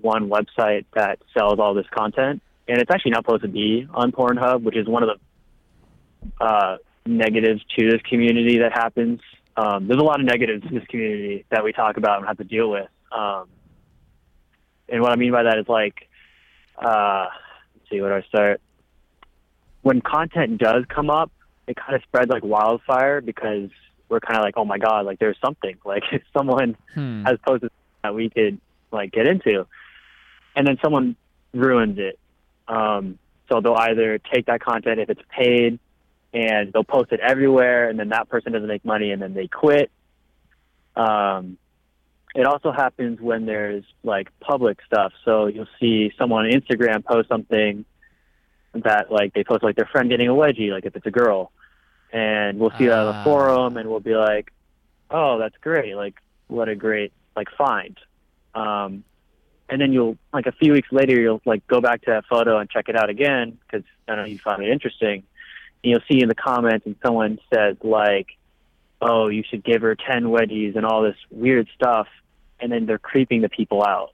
one 0.00 0.28
website 0.28 0.84
that 0.94 1.18
sells 1.36 1.58
all 1.58 1.74
this 1.74 1.86
content. 1.90 2.42
And 2.68 2.78
it's 2.78 2.90
actually 2.90 3.12
not 3.12 3.24
supposed 3.24 3.42
to 3.42 3.48
be 3.48 3.88
on 3.92 4.12
Pornhub, 4.12 4.62
which 4.62 4.76
is 4.76 4.86
one 4.86 5.02
of 5.02 5.08
the 5.08 6.44
uh, 6.44 6.76
negatives 7.06 7.62
to 7.78 7.90
this 7.90 8.00
community 8.08 8.58
that 8.58 8.72
happens. 8.72 9.20
Um, 9.56 9.88
there's 9.88 10.00
a 10.00 10.04
lot 10.04 10.20
of 10.20 10.26
negatives 10.26 10.62
to 10.68 10.74
this 10.74 10.86
community 10.88 11.44
that 11.50 11.64
we 11.64 11.72
talk 11.72 11.96
about 11.96 12.18
and 12.18 12.26
have 12.26 12.38
to 12.38 12.44
deal 12.44 12.70
with. 12.70 12.88
Um, 13.10 13.48
and 14.88 15.02
what 15.02 15.12
I 15.12 15.16
mean 15.16 15.32
by 15.32 15.44
that 15.44 15.58
is 15.58 15.68
like, 15.68 16.08
uh, 16.78 17.26
let's 17.74 17.90
see, 17.90 18.00
where 18.00 18.20
do 18.20 18.24
I 18.24 18.28
start? 18.28 18.60
When 19.82 20.00
content 20.00 20.58
does 20.58 20.84
come 20.88 21.10
up, 21.10 21.32
it 21.70 21.76
kind 21.76 21.94
of 21.94 22.02
spreads 22.02 22.30
like 22.30 22.42
wildfire 22.44 23.20
because 23.20 23.70
we're 24.08 24.20
kind 24.20 24.38
of 24.38 24.42
like, 24.44 24.54
oh 24.56 24.64
my 24.64 24.78
god, 24.78 25.06
like 25.06 25.18
there's 25.18 25.38
something 25.44 25.76
like 25.84 26.02
someone 26.36 26.76
Hmm. 26.94 27.24
has 27.24 27.38
posted 27.46 27.70
that 28.02 28.14
we 28.14 28.28
could 28.30 28.60
like 28.90 29.12
get 29.12 29.26
into, 29.28 29.66
and 30.56 30.66
then 30.66 30.78
someone 30.82 31.16
ruins 31.54 31.98
it. 31.98 32.18
Um, 32.66 33.18
so 33.48 33.60
they'll 33.60 33.74
either 33.74 34.18
take 34.18 34.46
that 34.46 34.60
content 34.60 35.00
if 35.00 35.10
it's 35.10 35.22
paid, 35.36 35.78
and 36.32 36.72
they'll 36.72 36.84
post 36.84 37.12
it 37.12 37.20
everywhere, 37.20 37.88
and 37.88 37.98
then 37.98 38.08
that 38.10 38.28
person 38.28 38.52
doesn't 38.52 38.68
make 38.68 38.84
money, 38.84 39.10
and 39.12 39.20
then 39.22 39.34
they 39.34 39.46
quit. 39.48 39.90
Um, 40.96 41.56
it 42.34 42.46
also 42.46 42.70
happens 42.72 43.20
when 43.20 43.46
there's 43.46 43.84
like 44.04 44.28
public 44.40 44.78
stuff. 44.86 45.12
So 45.24 45.46
you'll 45.46 45.66
see 45.80 46.12
someone 46.18 46.46
on 46.46 46.52
Instagram 46.52 47.04
post 47.04 47.28
something 47.28 47.84
that 48.74 49.10
like 49.10 49.34
they 49.34 49.42
post 49.42 49.62
like 49.64 49.74
their 49.76 49.88
friend 49.90 50.08
getting 50.08 50.28
a 50.28 50.32
wedgie, 50.32 50.70
like 50.70 50.86
if 50.86 50.94
it's 50.94 51.06
a 51.06 51.10
girl, 51.10 51.50
and 52.12 52.58
we'll 52.58 52.72
see 52.78 52.86
that 52.86 52.98
on 52.98 53.06
Ah. 53.14 53.18
the 53.18 53.24
forum, 53.24 53.76
and 53.76 53.88
we'll 53.88 54.00
be 54.00 54.14
like, 54.16 54.52
"Oh, 55.10 55.38
that's 55.38 55.56
great! 55.60 55.94
Like, 55.96 56.14
what 56.48 56.68
a 56.68 56.74
great 56.74 57.12
like 57.36 57.48
find." 57.56 57.96
Um, 58.54 59.04
and 59.68 59.80
then 59.80 59.92
you'll 59.92 60.18
like 60.32 60.46
a 60.46 60.52
few 60.52 60.72
weeks 60.72 60.88
later, 60.90 61.20
you'll 61.20 61.40
like 61.44 61.66
go 61.68 61.80
back 61.80 62.02
to 62.02 62.10
that 62.10 62.24
photo 62.26 62.58
and 62.58 62.68
check 62.68 62.88
it 62.88 62.96
out 62.96 63.08
again 63.10 63.56
because 63.62 63.84
I 64.08 64.16
don't 64.16 64.24
know 64.24 64.30
you 64.30 64.38
found 64.38 64.62
it 64.62 64.70
interesting. 64.70 65.22
And 65.82 65.90
you'll 65.92 66.00
see 66.10 66.20
in 66.20 66.28
the 66.28 66.34
comments, 66.34 66.84
and 66.86 66.96
someone 67.04 67.38
says 67.54 67.76
like, 67.82 68.26
"Oh, 69.00 69.28
you 69.28 69.42
should 69.48 69.62
give 69.64 69.82
her 69.82 69.94
ten 69.94 70.24
wedgies 70.24 70.74
and 70.76 70.84
all 70.84 71.02
this 71.02 71.16
weird 71.30 71.68
stuff," 71.74 72.08
and 72.58 72.70
then 72.72 72.86
they're 72.86 72.98
creeping 72.98 73.40
the 73.42 73.48
people 73.48 73.82
out. 73.84 74.12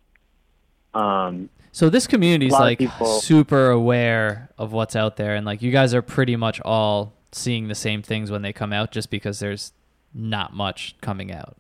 Um, 0.95 1.49
So 1.73 1.91
this 1.91 2.07
community 2.07 2.47
is 2.47 2.53
A 2.53 2.57
lot 2.57 2.61
of 2.63 2.67
like 2.69 2.79
people- 2.79 3.07
super 3.21 3.69
aware 3.69 4.49
of 4.57 4.73
what's 4.73 4.97
out 4.97 5.17
there, 5.17 5.35
and 5.35 5.45
like 5.45 5.61
you 5.61 5.71
guys 5.71 5.93
are 5.95 6.01
pretty 6.03 6.35
much 6.37 6.59
all 6.63 7.13
seeing 7.33 7.69
the 7.69 7.75
same 7.75 8.03
things 8.03 8.31
when 8.31 8.43
they 8.43 8.53
come 8.53 8.73
out, 8.73 8.91
just 8.91 9.11
because 9.11 9.39
there's 9.39 9.73
not 10.15 10.55
much 10.55 10.97
coming 11.01 11.33
out. 11.33 11.57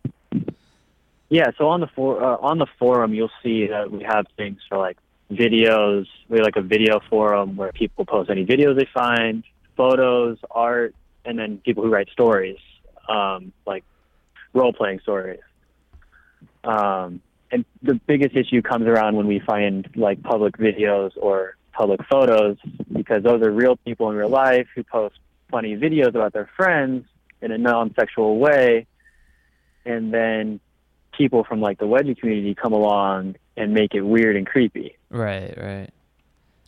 Yeah, 1.28 1.50
so 1.58 1.68
on 1.68 1.80
the 1.80 1.88
for, 1.88 2.22
uh, 2.22 2.36
on 2.36 2.58
the 2.58 2.66
forum, 2.78 3.12
you'll 3.12 3.30
see 3.42 3.66
that 3.66 3.90
we 3.90 4.04
have 4.04 4.26
things 4.36 4.60
for 4.68 4.78
like 4.78 4.96
videos. 5.30 6.06
We 6.28 6.38
have 6.38 6.44
like 6.44 6.56
a 6.56 6.62
video 6.62 7.00
forum 7.10 7.56
where 7.56 7.72
people 7.72 8.04
post 8.04 8.30
any 8.30 8.46
videos 8.46 8.78
they 8.78 8.88
find, 8.94 9.42
photos, 9.76 10.38
art, 10.50 10.94
and 11.24 11.38
then 11.38 11.58
people 11.58 11.82
who 11.82 11.90
write 11.90 12.08
stories, 12.10 12.58
um, 13.08 13.52
like 13.66 13.84
role 14.52 14.72
playing 14.72 15.00
stories. 15.00 15.40
Um, 16.62 17.20
and 17.50 17.64
the 17.82 17.94
biggest 17.94 18.36
issue 18.36 18.62
comes 18.62 18.86
around 18.86 19.16
when 19.16 19.26
we 19.26 19.40
find 19.40 19.88
like 19.94 20.22
public 20.22 20.56
videos 20.56 21.12
or 21.16 21.56
public 21.72 22.00
photos 22.10 22.56
because 22.92 23.22
those 23.22 23.42
are 23.42 23.50
real 23.50 23.76
people 23.76 24.10
in 24.10 24.16
real 24.16 24.28
life 24.28 24.66
who 24.74 24.82
post 24.82 25.16
funny 25.50 25.76
videos 25.76 26.08
about 26.08 26.32
their 26.32 26.48
friends 26.56 27.04
in 27.42 27.52
a 27.52 27.58
non-sexual 27.58 28.38
way, 28.38 28.86
and 29.84 30.12
then 30.12 30.60
people 31.12 31.44
from 31.44 31.60
like 31.60 31.78
the 31.78 31.86
wedgie 31.86 32.18
community 32.18 32.54
come 32.54 32.72
along 32.72 33.36
and 33.56 33.72
make 33.72 33.94
it 33.94 34.02
weird 34.02 34.36
and 34.36 34.46
creepy. 34.46 34.96
Right, 35.10 35.54
right. 35.56 35.90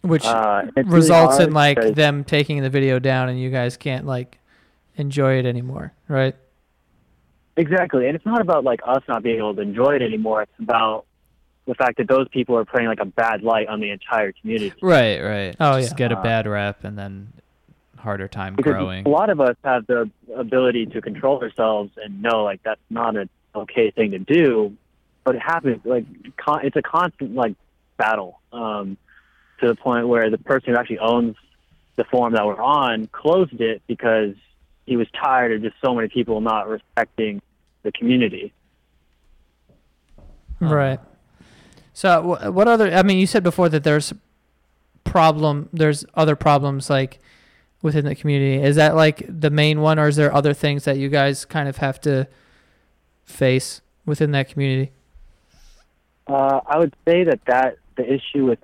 which 0.02 0.24
Uh, 0.24 0.62
it's 0.76 0.76
really 0.76 0.90
results 0.90 1.38
in 1.38 1.52
like 1.52 1.78
them 1.94 2.24
taking 2.24 2.62
the 2.62 2.70
video 2.70 2.98
down 2.98 3.28
and 3.28 3.38
you 3.40 3.50
guys 3.50 3.76
can't 3.76 4.06
like 4.06 4.38
enjoy 4.96 5.38
it 5.38 5.44
anymore, 5.46 5.92
right? 6.08 6.34
Exactly, 7.56 8.06
and 8.06 8.14
it's 8.14 8.24
not 8.24 8.40
about 8.40 8.62
like 8.62 8.80
us 8.86 9.02
not 9.08 9.22
being 9.24 9.38
able 9.38 9.54
to 9.54 9.60
enjoy 9.62 9.96
it 9.96 10.02
anymore. 10.02 10.42
It's 10.42 10.52
about 10.60 11.06
the 11.66 11.74
fact 11.74 11.98
that 11.98 12.06
those 12.08 12.28
people 12.28 12.56
are 12.56 12.64
putting 12.64 12.86
like 12.86 13.00
a 13.00 13.04
bad 13.04 13.42
light 13.42 13.66
on 13.68 13.80
the 13.80 13.90
entire 13.90 14.32
community. 14.32 14.72
Right, 14.80 15.20
right. 15.20 15.56
Oh, 15.60 15.78
Just 15.80 15.92
yeah. 15.92 15.96
get 15.96 16.12
a 16.12 16.18
Uh, 16.18 16.22
bad 16.22 16.46
rep 16.46 16.84
and 16.84 16.96
then 16.96 17.32
harder 17.98 18.28
time 18.28 18.56
Because 18.56 18.72
growing. 18.72 19.06
a 19.06 19.08
lot 19.08 19.30
of 19.30 19.40
us 19.40 19.56
have 19.64 19.86
the 19.86 20.10
ability 20.34 20.86
to 20.86 21.00
control 21.00 21.42
ourselves 21.42 21.90
and 22.02 22.22
know 22.22 22.44
like 22.44 22.62
that's 22.62 22.80
not 22.90 23.16
an 23.16 23.28
okay 23.54 23.90
thing 23.90 24.12
to 24.12 24.18
do, 24.18 24.76
but 25.24 25.34
it 25.34 25.42
happens 25.42 25.80
like 25.84 26.04
con- 26.36 26.64
it's 26.64 26.76
a 26.76 26.82
constant 26.82 27.34
like 27.34 27.54
battle 27.96 28.40
um, 28.52 28.96
to 29.60 29.68
the 29.68 29.74
point 29.74 30.08
where 30.08 30.30
the 30.30 30.38
person 30.38 30.72
who 30.72 30.78
actually 30.78 31.00
owns 31.00 31.36
the 31.96 32.04
forum 32.04 32.32
that 32.34 32.46
we're 32.46 32.62
on 32.62 33.08
closed 33.08 33.60
it 33.60 33.82
because 33.86 34.34
he 34.86 34.96
was 34.96 35.06
tired 35.10 35.52
of 35.52 35.62
just 35.62 35.74
so 35.84 35.94
many 35.94 36.08
people 36.08 36.40
not 36.40 36.68
respecting 36.68 37.42
the 37.82 37.92
community. 37.92 38.52
Right. 40.60 41.00
So 41.92 42.50
what 42.50 42.68
other? 42.68 42.92
I 42.92 43.02
mean, 43.02 43.18
you 43.18 43.26
said 43.26 43.42
before 43.42 43.68
that 43.68 43.84
there's 43.84 44.12
problem. 45.04 45.68
There's 45.72 46.04
other 46.14 46.36
problems 46.36 46.88
like 46.88 47.20
within 47.82 48.04
the 48.04 48.14
community. 48.14 48.62
Is 48.62 48.76
that 48.76 48.94
like 48.94 49.24
the 49.28 49.50
main 49.50 49.80
one, 49.80 49.98
or 49.98 50.08
is 50.08 50.16
there 50.16 50.32
other 50.32 50.54
things 50.54 50.84
that 50.84 50.98
you 50.98 51.08
guys 51.08 51.44
kind 51.44 51.68
of 51.68 51.78
have 51.78 52.00
to 52.02 52.26
face 53.24 53.80
within 54.04 54.32
that 54.32 54.48
community? 54.48 54.92
Uh, 56.26 56.60
I 56.66 56.78
would 56.78 56.94
say 57.06 57.24
that 57.24 57.40
that 57.46 57.78
the 57.96 58.04
issue 58.04 58.46
with 58.46 58.58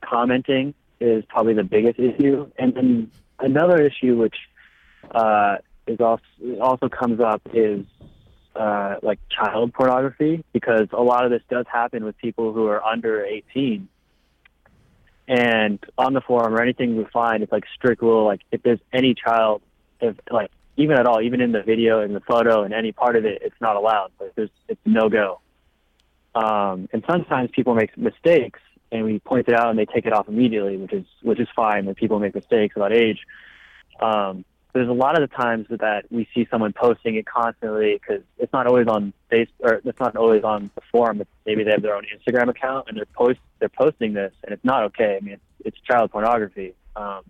commenting 0.00 0.74
is 1.00 1.24
probably 1.28 1.54
the 1.54 1.64
biggest 1.64 1.98
issue, 1.98 2.50
and 2.58 2.74
then 2.74 3.10
another 3.38 3.80
issue 3.80 4.16
which 4.16 4.36
uh, 5.10 5.56
is 5.86 6.00
also 6.00 6.22
also 6.60 6.88
comes 6.88 7.20
up 7.20 7.40
is 7.52 7.84
uh, 8.56 8.96
like 9.02 9.18
child 9.30 9.72
pornography 9.72 10.44
because 10.52 10.88
a 10.92 11.02
lot 11.02 11.24
of 11.24 11.30
this 11.30 11.42
does 11.48 11.66
happen 11.70 12.04
with 12.04 12.18
people 12.18 12.52
who 12.52 12.66
are 12.66 12.84
under 12.84 13.24
18. 13.24 13.88
And 15.28 15.78
on 15.98 16.14
the 16.14 16.22
forum 16.22 16.54
or 16.54 16.62
anything 16.62 16.96
we 16.96 17.04
find, 17.12 17.42
it's 17.42 17.52
like 17.52 17.64
strict 17.74 18.00
rule. 18.00 18.24
Like 18.24 18.40
if 18.50 18.62
there's 18.62 18.80
any 18.92 19.14
child, 19.14 19.60
if 20.00 20.16
like 20.30 20.50
even 20.78 20.96
at 20.96 21.06
all, 21.06 21.20
even 21.20 21.42
in 21.42 21.52
the 21.52 21.62
video, 21.62 22.00
in 22.00 22.14
the 22.14 22.20
photo, 22.20 22.64
in 22.64 22.72
any 22.72 22.92
part 22.92 23.14
of 23.14 23.26
it, 23.26 23.42
it's 23.42 23.60
not 23.60 23.76
allowed. 23.76 24.10
Like 24.18 24.34
there's 24.36 24.50
it's 24.68 24.80
no 24.86 25.10
go. 25.10 25.40
Um, 26.34 26.88
and 26.92 27.04
sometimes 27.10 27.50
people 27.52 27.74
make 27.74 27.96
mistakes, 27.98 28.60
and 28.90 29.04
we 29.04 29.18
point 29.18 29.48
it 29.48 29.54
out, 29.54 29.68
and 29.68 29.78
they 29.78 29.84
take 29.84 30.06
it 30.06 30.14
off 30.14 30.28
immediately, 30.28 30.78
which 30.78 30.94
is 30.94 31.04
which 31.20 31.40
is 31.40 31.48
fine 31.54 31.84
when 31.84 31.94
people 31.94 32.18
make 32.18 32.34
mistakes 32.34 32.74
about 32.74 32.94
age. 32.94 33.18
Um, 34.00 34.46
there's 34.74 34.88
a 34.88 34.92
lot 34.92 35.20
of 35.20 35.28
the 35.28 35.34
times 35.34 35.66
that 35.70 36.04
we 36.10 36.28
see 36.34 36.46
someone 36.50 36.72
posting 36.72 37.16
it 37.16 37.26
constantly 37.26 37.94
because 37.94 38.22
it's 38.38 38.52
not 38.52 38.66
always 38.66 38.86
on 38.86 39.12
face 39.30 39.48
or 39.60 39.80
it's 39.84 39.98
not 39.98 40.14
always 40.16 40.44
on 40.44 40.70
the 40.74 40.82
forum. 40.92 41.20
It's, 41.20 41.30
maybe 41.46 41.64
they 41.64 41.70
have 41.70 41.82
their 41.82 41.96
own 41.96 42.04
Instagram 42.04 42.48
account 42.48 42.88
and 42.88 42.96
they're 42.96 43.06
post 43.06 43.40
they're 43.58 43.68
posting 43.68 44.12
this, 44.12 44.32
and 44.44 44.52
it's 44.52 44.64
not 44.64 44.84
okay. 44.84 45.16
I 45.20 45.24
mean, 45.24 45.34
it's, 45.34 45.42
it's 45.64 45.80
child 45.80 46.10
pornography. 46.12 46.74
Um, 46.94 47.22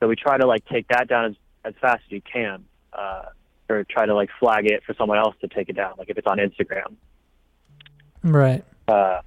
so 0.00 0.08
we 0.08 0.16
try 0.16 0.36
to 0.36 0.46
like 0.46 0.64
take 0.66 0.88
that 0.88 1.08
down 1.08 1.26
as 1.26 1.34
as 1.64 1.74
fast 1.80 2.02
as 2.06 2.12
you 2.12 2.20
can, 2.20 2.64
uh, 2.92 3.26
or 3.70 3.84
try 3.84 4.04
to 4.04 4.14
like 4.14 4.30
flag 4.38 4.66
it 4.66 4.82
for 4.84 4.94
someone 4.94 5.18
else 5.18 5.34
to 5.40 5.48
take 5.48 5.68
it 5.68 5.76
down, 5.76 5.94
like 5.98 6.10
if 6.10 6.18
it's 6.18 6.26
on 6.26 6.38
Instagram, 6.38 6.96
Right. 8.22 8.62
uh, 8.88 9.20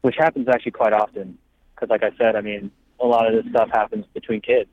which 0.00 0.16
happens 0.18 0.48
actually 0.48 0.72
quite 0.72 0.92
often. 0.92 1.38
Because, 1.74 1.90
like 1.90 2.02
I 2.02 2.10
said, 2.18 2.34
I 2.34 2.40
mean, 2.40 2.70
a 2.98 3.06
lot 3.06 3.32
of 3.32 3.32
this 3.32 3.50
stuff 3.52 3.70
happens 3.70 4.04
between 4.12 4.40
kids. 4.40 4.68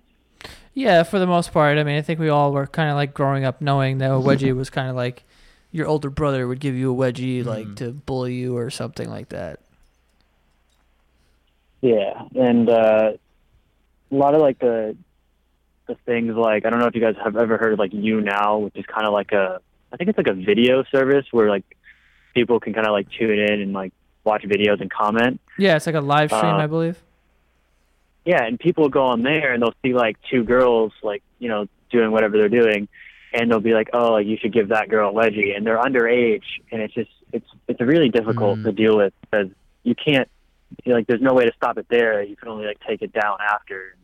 Yeah, 0.77 1.01
for 1.01 1.17
the 1.17 1.25
most 1.25 1.51
part. 1.53 1.79
I 1.79 1.83
mean, 1.83 1.97
I 1.97 2.03
think 2.03 2.19
we 2.19 2.29
all 2.29 2.51
were 2.53 2.67
kind 2.67 2.91
of 2.91 2.95
like 2.95 3.15
growing 3.15 3.43
up 3.45 3.61
knowing 3.61 3.97
that 3.97 4.11
a 4.11 4.13
wedgie 4.13 4.55
was 4.55 4.69
kind 4.69 4.89
of 4.91 4.95
like 4.95 5.23
your 5.71 5.87
older 5.87 6.11
brother 6.11 6.47
would 6.47 6.59
give 6.59 6.75
you 6.75 6.93
a 6.93 6.95
wedgie 6.95 7.43
like 7.43 7.65
Mhm. 7.65 7.75
to 7.77 7.91
bully 7.93 8.35
you 8.35 8.55
or 8.55 8.69
something 8.69 9.09
like 9.09 9.29
that. 9.29 9.59
Yeah, 11.81 12.21
and 12.35 12.69
uh, 12.69 13.13
a 14.11 14.15
lot 14.15 14.35
of 14.35 14.41
like 14.41 14.59
the 14.59 14.95
the 15.87 15.95
things 16.05 16.35
like 16.35 16.65
I 16.65 16.69
don't 16.69 16.79
know 16.79 16.85
if 16.87 16.93
you 16.95 17.01
guys 17.01 17.15
have 17.23 17.35
ever 17.37 17.57
heard 17.57 17.73
of 17.73 17.79
like 17.79 17.91
YouNow, 17.91 18.61
which 18.61 18.75
is 18.75 18.85
kind 18.85 19.07
of 19.07 19.13
like 19.13 19.31
a 19.31 19.59
I 19.91 19.97
think 19.97 20.09
it's 20.09 20.17
like 20.17 20.27
a 20.27 20.33
video 20.33 20.83
service 20.91 21.25
where 21.31 21.49
like 21.49 21.65
people 22.35 22.59
can 22.59 22.73
kind 22.73 22.85
of 22.85 22.91
like 22.93 23.07
tune 23.11 23.39
in 23.39 23.61
and 23.61 23.73
like 23.73 23.93
watch 24.23 24.43
videos 24.43 24.79
and 24.81 24.91
comment. 24.91 25.39
Yeah, 25.57 25.75
it's 25.75 25.87
like 25.87 25.95
a 25.95 26.01
live 26.01 26.29
stream, 26.31 26.53
Uh, 26.55 26.57
I 26.57 26.67
believe. 26.67 27.01
Yeah, 28.27 28.43
and 28.43 28.59
people 28.59 28.89
go 28.89 29.05
on 29.05 29.23
there 29.23 29.53
and 29.53 29.61
they'll 29.63 29.73
see 29.81 29.93
like 29.93 30.17
two 30.29 30.43
girls 30.43 30.91
like 31.01 31.23
you 31.39 31.47
know 31.47 31.67
doing 31.89 32.11
whatever 32.11 32.35
they're 32.37 32.49
doing, 32.61 32.89
and 33.33 33.49
they'll 33.49 33.61
be 33.61 33.73
like, 33.73 33.89
oh, 33.93 34.11
like, 34.11 34.27
you 34.27 34.35
should 34.41 34.51
give 34.51 34.67
that 34.69 34.89
girl 34.89 35.09
a 35.09 35.13
wedgie, 35.13 35.55
and 35.55 35.65
they're 35.65 35.77
underage, 35.77 36.43
and 36.71 36.81
it's 36.81 36.93
just 36.93 37.09
it's 37.31 37.47
it's 37.69 37.79
really 37.79 38.09
difficult 38.09 38.59
Mm. 38.59 38.63
to 38.65 38.71
deal 38.73 38.97
with 38.97 39.13
because 39.21 39.47
you 39.83 39.95
can't 39.95 40.27
you 40.83 40.91
know, 40.91 40.97
like 40.97 41.07
there's 41.07 41.21
no 41.21 41.33
way 41.33 41.45
to 41.45 41.53
stop 41.55 41.77
it 41.77 41.87
there. 41.89 42.21
You 42.21 42.35
can 42.35 42.49
only 42.49 42.65
like 42.65 42.79
take 42.85 43.01
it 43.01 43.13
down 43.13 43.37
after. 43.41 43.95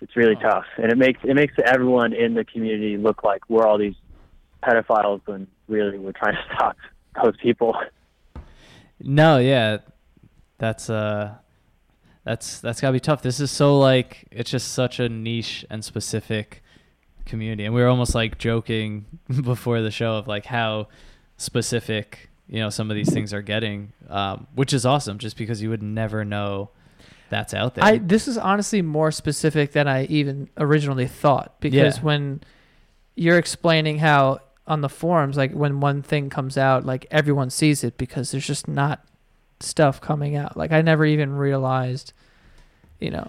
It's 0.00 0.16
really 0.16 0.36
Oh. 0.36 0.40
tough, 0.50 0.66
and 0.76 0.90
it 0.90 0.98
makes 0.98 1.20
it 1.22 1.34
makes 1.34 1.54
everyone 1.64 2.12
in 2.12 2.34
the 2.34 2.44
community 2.44 2.96
look 2.96 3.22
like 3.22 3.48
we're 3.48 3.64
all 3.66 3.78
these 3.78 3.94
pedophiles 4.62 5.20
when 5.26 5.46
really 5.68 5.98
we're 5.98 6.12
trying 6.12 6.34
to 6.34 6.42
stop 6.54 6.76
those 7.22 7.36
people. 7.36 7.76
No, 9.00 9.38
yeah, 9.38 9.78
that's 10.58 10.90
uh, 10.90 11.34
that's 12.24 12.60
that's 12.60 12.80
gotta 12.80 12.92
be 12.92 13.00
tough. 13.00 13.22
This 13.22 13.38
is 13.40 13.50
so 13.50 13.78
like 13.78 14.26
it's 14.30 14.50
just 14.50 14.72
such 14.72 14.98
a 15.00 15.08
niche 15.08 15.64
and 15.70 15.84
specific 15.84 16.62
community, 17.26 17.64
and 17.64 17.74
we 17.74 17.80
were 17.80 17.88
almost 17.88 18.14
like 18.14 18.38
joking 18.38 19.04
before 19.42 19.80
the 19.82 19.90
show 19.90 20.16
of 20.16 20.26
like 20.26 20.46
how 20.46 20.88
specific 21.36 22.30
you 22.48 22.58
know 22.60 22.70
some 22.70 22.90
of 22.90 22.94
these 22.96 23.12
things 23.12 23.32
are 23.34 23.42
getting, 23.42 23.92
um, 24.08 24.46
which 24.54 24.72
is 24.72 24.86
awesome. 24.86 25.18
Just 25.18 25.36
because 25.36 25.62
you 25.62 25.70
would 25.70 25.82
never 25.82 26.24
know 26.24 26.70
that's 27.30 27.54
out 27.54 27.74
there. 27.74 27.84
I 27.84 27.98
this 27.98 28.28
is 28.28 28.38
honestly 28.38 28.82
more 28.82 29.10
specific 29.10 29.72
than 29.72 29.88
I 29.88 30.04
even 30.06 30.48
originally 30.56 31.06
thought 31.06 31.60
because 31.60 31.96
Yeah. 31.98 32.02
when 32.02 32.42
you're 33.16 33.38
explaining 33.38 33.98
how 33.98 34.40
on 34.66 34.80
the 34.80 34.88
forums 34.88 35.36
like 35.36 35.52
when 35.52 35.78
one 35.80 36.02
thing 36.02 36.30
comes 36.30 36.56
out 36.56 36.86
like 36.86 37.06
everyone 37.10 37.50
sees 37.50 37.84
it 37.84 37.98
because 37.98 38.30
there's 38.30 38.46
just 38.46 38.66
not 38.66 39.04
stuff 39.64 40.00
coming 40.00 40.36
out. 40.36 40.56
Like 40.56 40.72
I 40.72 40.82
never 40.82 41.04
even 41.04 41.32
realized, 41.34 42.12
you 43.00 43.10
know. 43.10 43.28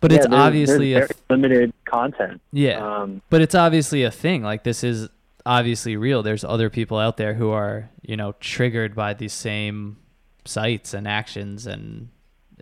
but 0.00 0.10
Yeah, 0.10 0.18
it's 0.18 0.26
there's- 0.28 0.42
obviously 0.46 0.92
there's 0.94 1.10
a 1.10 1.14
very 1.14 1.40
limited 1.40 1.72
content. 1.84 2.40
yeah. 2.52 2.78
Um, 3.02 3.22
but 3.30 3.40
it's 3.42 3.54
obviously 3.54 4.02
a 4.04 4.10
thing 4.10 4.42
like 4.42 4.62
this 4.64 4.82
is 4.84 5.08
obviously 5.44 5.96
real 5.96 6.22
there's 6.22 6.44
other 6.44 6.70
people 6.70 6.98
out 6.98 7.16
there 7.16 7.34
who 7.34 7.50
are 7.50 7.90
you 8.02 8.16
know 8.16 8.32
triggered 8.38 8.94
by 8.94 9.12
these 9.12 9.32
same 9.32 9.96
sites 10.44 10.94
and 10.94 11.06
actions 11.08 11.66
and 11.66 12.08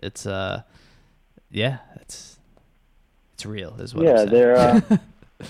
it's 0.01 0.25
uh 0.25 0.63
yeah 1.51 1.77
it's 1.97 2.39
it's 3.33 3.45
real 3.45 3.75
is 3.79 3.93
what 3.93 4.03
yeah, 4.05 4.25
there. 4.25 4.55
Uh, 4.57 4.81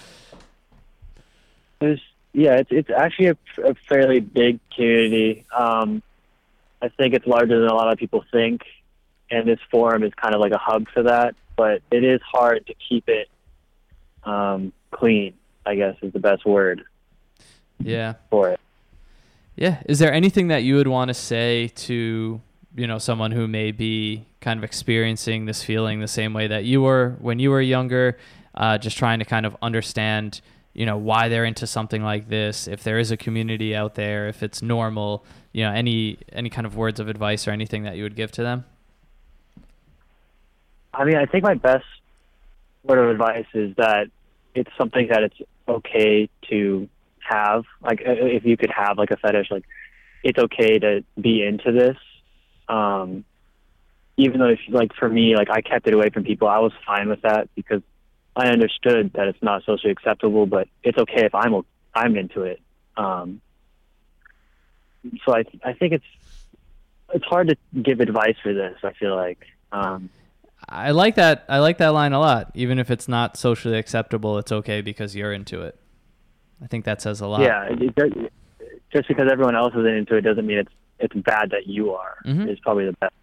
there's 1.79 2.01
yeah, 2.33 2.55
it's 2.57 2.69
it's 2.71 2.89
actually 2.89 3.27
a, 3.27 3.37
a 3.65 3.73
fairly 3.89 4.19
big 4.21 4.59
community. 4.73 5.45
Um, 5.57 6.01
I 6.81 6.89
think 6.89 7.13
it's 7.13 7.27
larger 7.27 7.59
than 7.59 7.69
a 7.69 7.73
lot 7.73 7.91
of 7.91 7.99
people 7.99 8.23
think, 8.31 8.61
and 9.29 9.47
this 9.47 9.59
forum 9.69 10.03
is 10.03 10.13
kind 10.15 10.33
of 10.33 10.41
like 10.41 10.51
a 10.51 10.57
hub 10.57 10.87
for 10.93 11.03
that. 11.03 11.35
But 11.55 11.81
it 11.91 12.03
is 12.03 12.21
hard 12.21 12.65
to 12.67 12.73
keep 12.89 13.07
it 13.07 13.29
um, 14.23 14.73
clean. 14.91 15.33
I 15.65 15.75
guess 15.75 15.95
is 16.01 16.11
the 16.13 16.19
best 16.19 16.45
word 16.45 16.83
yeah 17.83 18.13
for 18.29 18.49
it. 18.49 18.59
yeah 19.55 19.81
is 19.85 19.99
there 19.99 20.13
anything 20.13 20.47
that 20.47 20.63
you 20.63 20.75
would 20.75 20.87
want 20.87 21.09
to 21.09 21.13
say 21.13 21.67
to 21.69 22.41
you 22.75 22.87
know 22.87 22.97
someone 22.97 23.31
who 23.31 23.47
may 23.47 23.71
be 23.71 24.25
kind 24.39 24.57
of 24.57 24.63
experiencing 24.63 25.45
this 25.45 25.63
feeling 25.63 25.99
the 25.99 26.07
same 26.07 26.33
way 26.33 26.47
that 26.47 26.63
you 26.63 26.81
were 26.81 27.15
when 27.19 27.39
you 27.39 27.49
were 27.49 27.61
younger 27.61 28.17
uh, 28.55 28.77
just 28.77 28.97
trying 28.97 29.19
to 29.19 29.25
kind 29.25 29.45
of 29.45 29.55
understand 29.61 30.41
you 30.73 30.85
know 30.85 30.97
why 30.97 31.27
they're 31.27 31.45
into 31.45 31.67
something 31.67 32.03
like 32.03 32.29
this 32.29 32.67
if 32.67 32.83
there 32.83 32.99
is 32.99 33.11
a 33.11 33.17
community 33.17 33.75
out 33.75 33.95
there 33.95 34.27
if 34.27 34.41
it's 34.41 34.61
normal 34.61 35.25
you 35.51 35.63
know 35.63 35.71
any 35.71 36.17
any 36.31 36.49
kind 36.49 36.65
of 36.65 36.75
words 36.75 36.99
of 36.99 37.07
advice 37.07 37.47
or 37.47 37.51
anything 37.51 37.83
that 37.83 37.95
you 37.97 38.03
would 38.03 38.15
give 38.15 38.31
to 38.31 38.41
them 38.41 38.63
I 40.93 41.05
mean, 41.05 41.15
I 41.15 41.25
think 41.25 41.43
my 41.43 41.53
best 41.53 41.85
word 42.83 42.99
of 42.99 43.09
advice 43.09 43.45
is 43.53 43.75
that 43.77 44.07
it's 44.53 44.69
something 44.77 45.07
that 45.09 45.23
it's 45.23 45.37
okay 45.67 46.29
to 46.49 46.89
have. 47.19 47.63
Like, 47.81 48.01
if 48.03 48.45
you 48.45 48.57
could 48.57 48.71
have 48.71 48.97
like 48.97 49.11
a 49.11 49.17
fetish, 49.17 49.47
like 49.51 49.63
it's 50.23 50.37
okay 50.37 50.79
to 50.79 51.03
be 51.19 51.43
into 51.43 51.71
this. 51.71 51.97
Um, 52.67 53.23
even 54.17 54.39
though, 54.39 54.49
if, 54.49 54.59
like 54.69 54.93
for 54.95 55.07
me, 55.07 55.35
like 55.35 55.49
I 55.49 55.61
kept 55.61 55.87
it 55.87 55.93
away 55.93 56.09
from 56.09 56.23
people, 56.23 56.47
I 56.47 56.59
was 56.59 56.73
fine 56.85 57.07
with 57.07 57.21
that 57.21 57.49
because 57.55 57.81
I 58.35 58.47
understood 58.47 59.11
that 59.15 59.27
it's 59.27 59.41
not 59.41 59.63
socially 59.65 59.91
acceptable. 59.91 60.45
But 60.45 60.67
it's 60.83 60.97
okay 60.97 61.25
if 61.25 61.35
I'm 61.35 61.61
I'm 61.93 62.15
into 62.15 62.43
it. 62.43 62.61
Um, 62.97 63.41
so 65.25 65.35
I 65.35 65.43
I 65.63 65.73
think 65.73 65.93
it's 65.93 66.05
it's 67.13 67.25
hard 67.25 67.49
to 67.49 67.57
give 67.81 67.99
advice 67.99 68.35
for 68.41 68.53
this. 68.53 68.77
I 68.83 68.93
feel 68.93 69.15
like. 69.15 69.39
Um, 69.71 70.09
I 70.69 70.91
like 70.91 71.15
that. 71.15 71.43
I 71.49 71.59
like 71.59 71.79
that 71.79 71.89
line 71.89 72.13
a 72.13 72.19
lot. 72.19 72.51
Even 72.53 72.77
if 72.79 72.91
it's 72.91 73.07
not 73.07 73.35
socially 73.35 73.77
acceptable, 73.77 74.37
it's 74.37 74.51
okay 74.51 74.81
because 74.81 75.15
you're 75.15 75.33
into 75.33 75.61
it. 75.61 75.77
I 76.63 76.67
think 76.67 76.85
that 76.85 77.01
says 77.01 77.19
a 77.21 77.27
lot. 77.27 77.41
yeah, 77.41 77.63
it, 77.69 77.81
it 77.97 78.31
just 78.93 79.07
because 79.07 79.27
everyone 79.31 79.55
else 79.55 79.73
is 79.73 79.85
into 79.85 80.15
it 80.15 80.21
doesn't 80.21 80.45
mean 80.45 80.59
it's 80.59 80.71
it's 80.99 81.15
bad 81.15 81.49
that 81.49 81.65
you 81.65 81.93
are. 81.93 82.17
Mhm. 82.25 82.47
Is 82.49 82.59
probably 82.59 82.85
the 82.85 82.93
best 82.93 83.13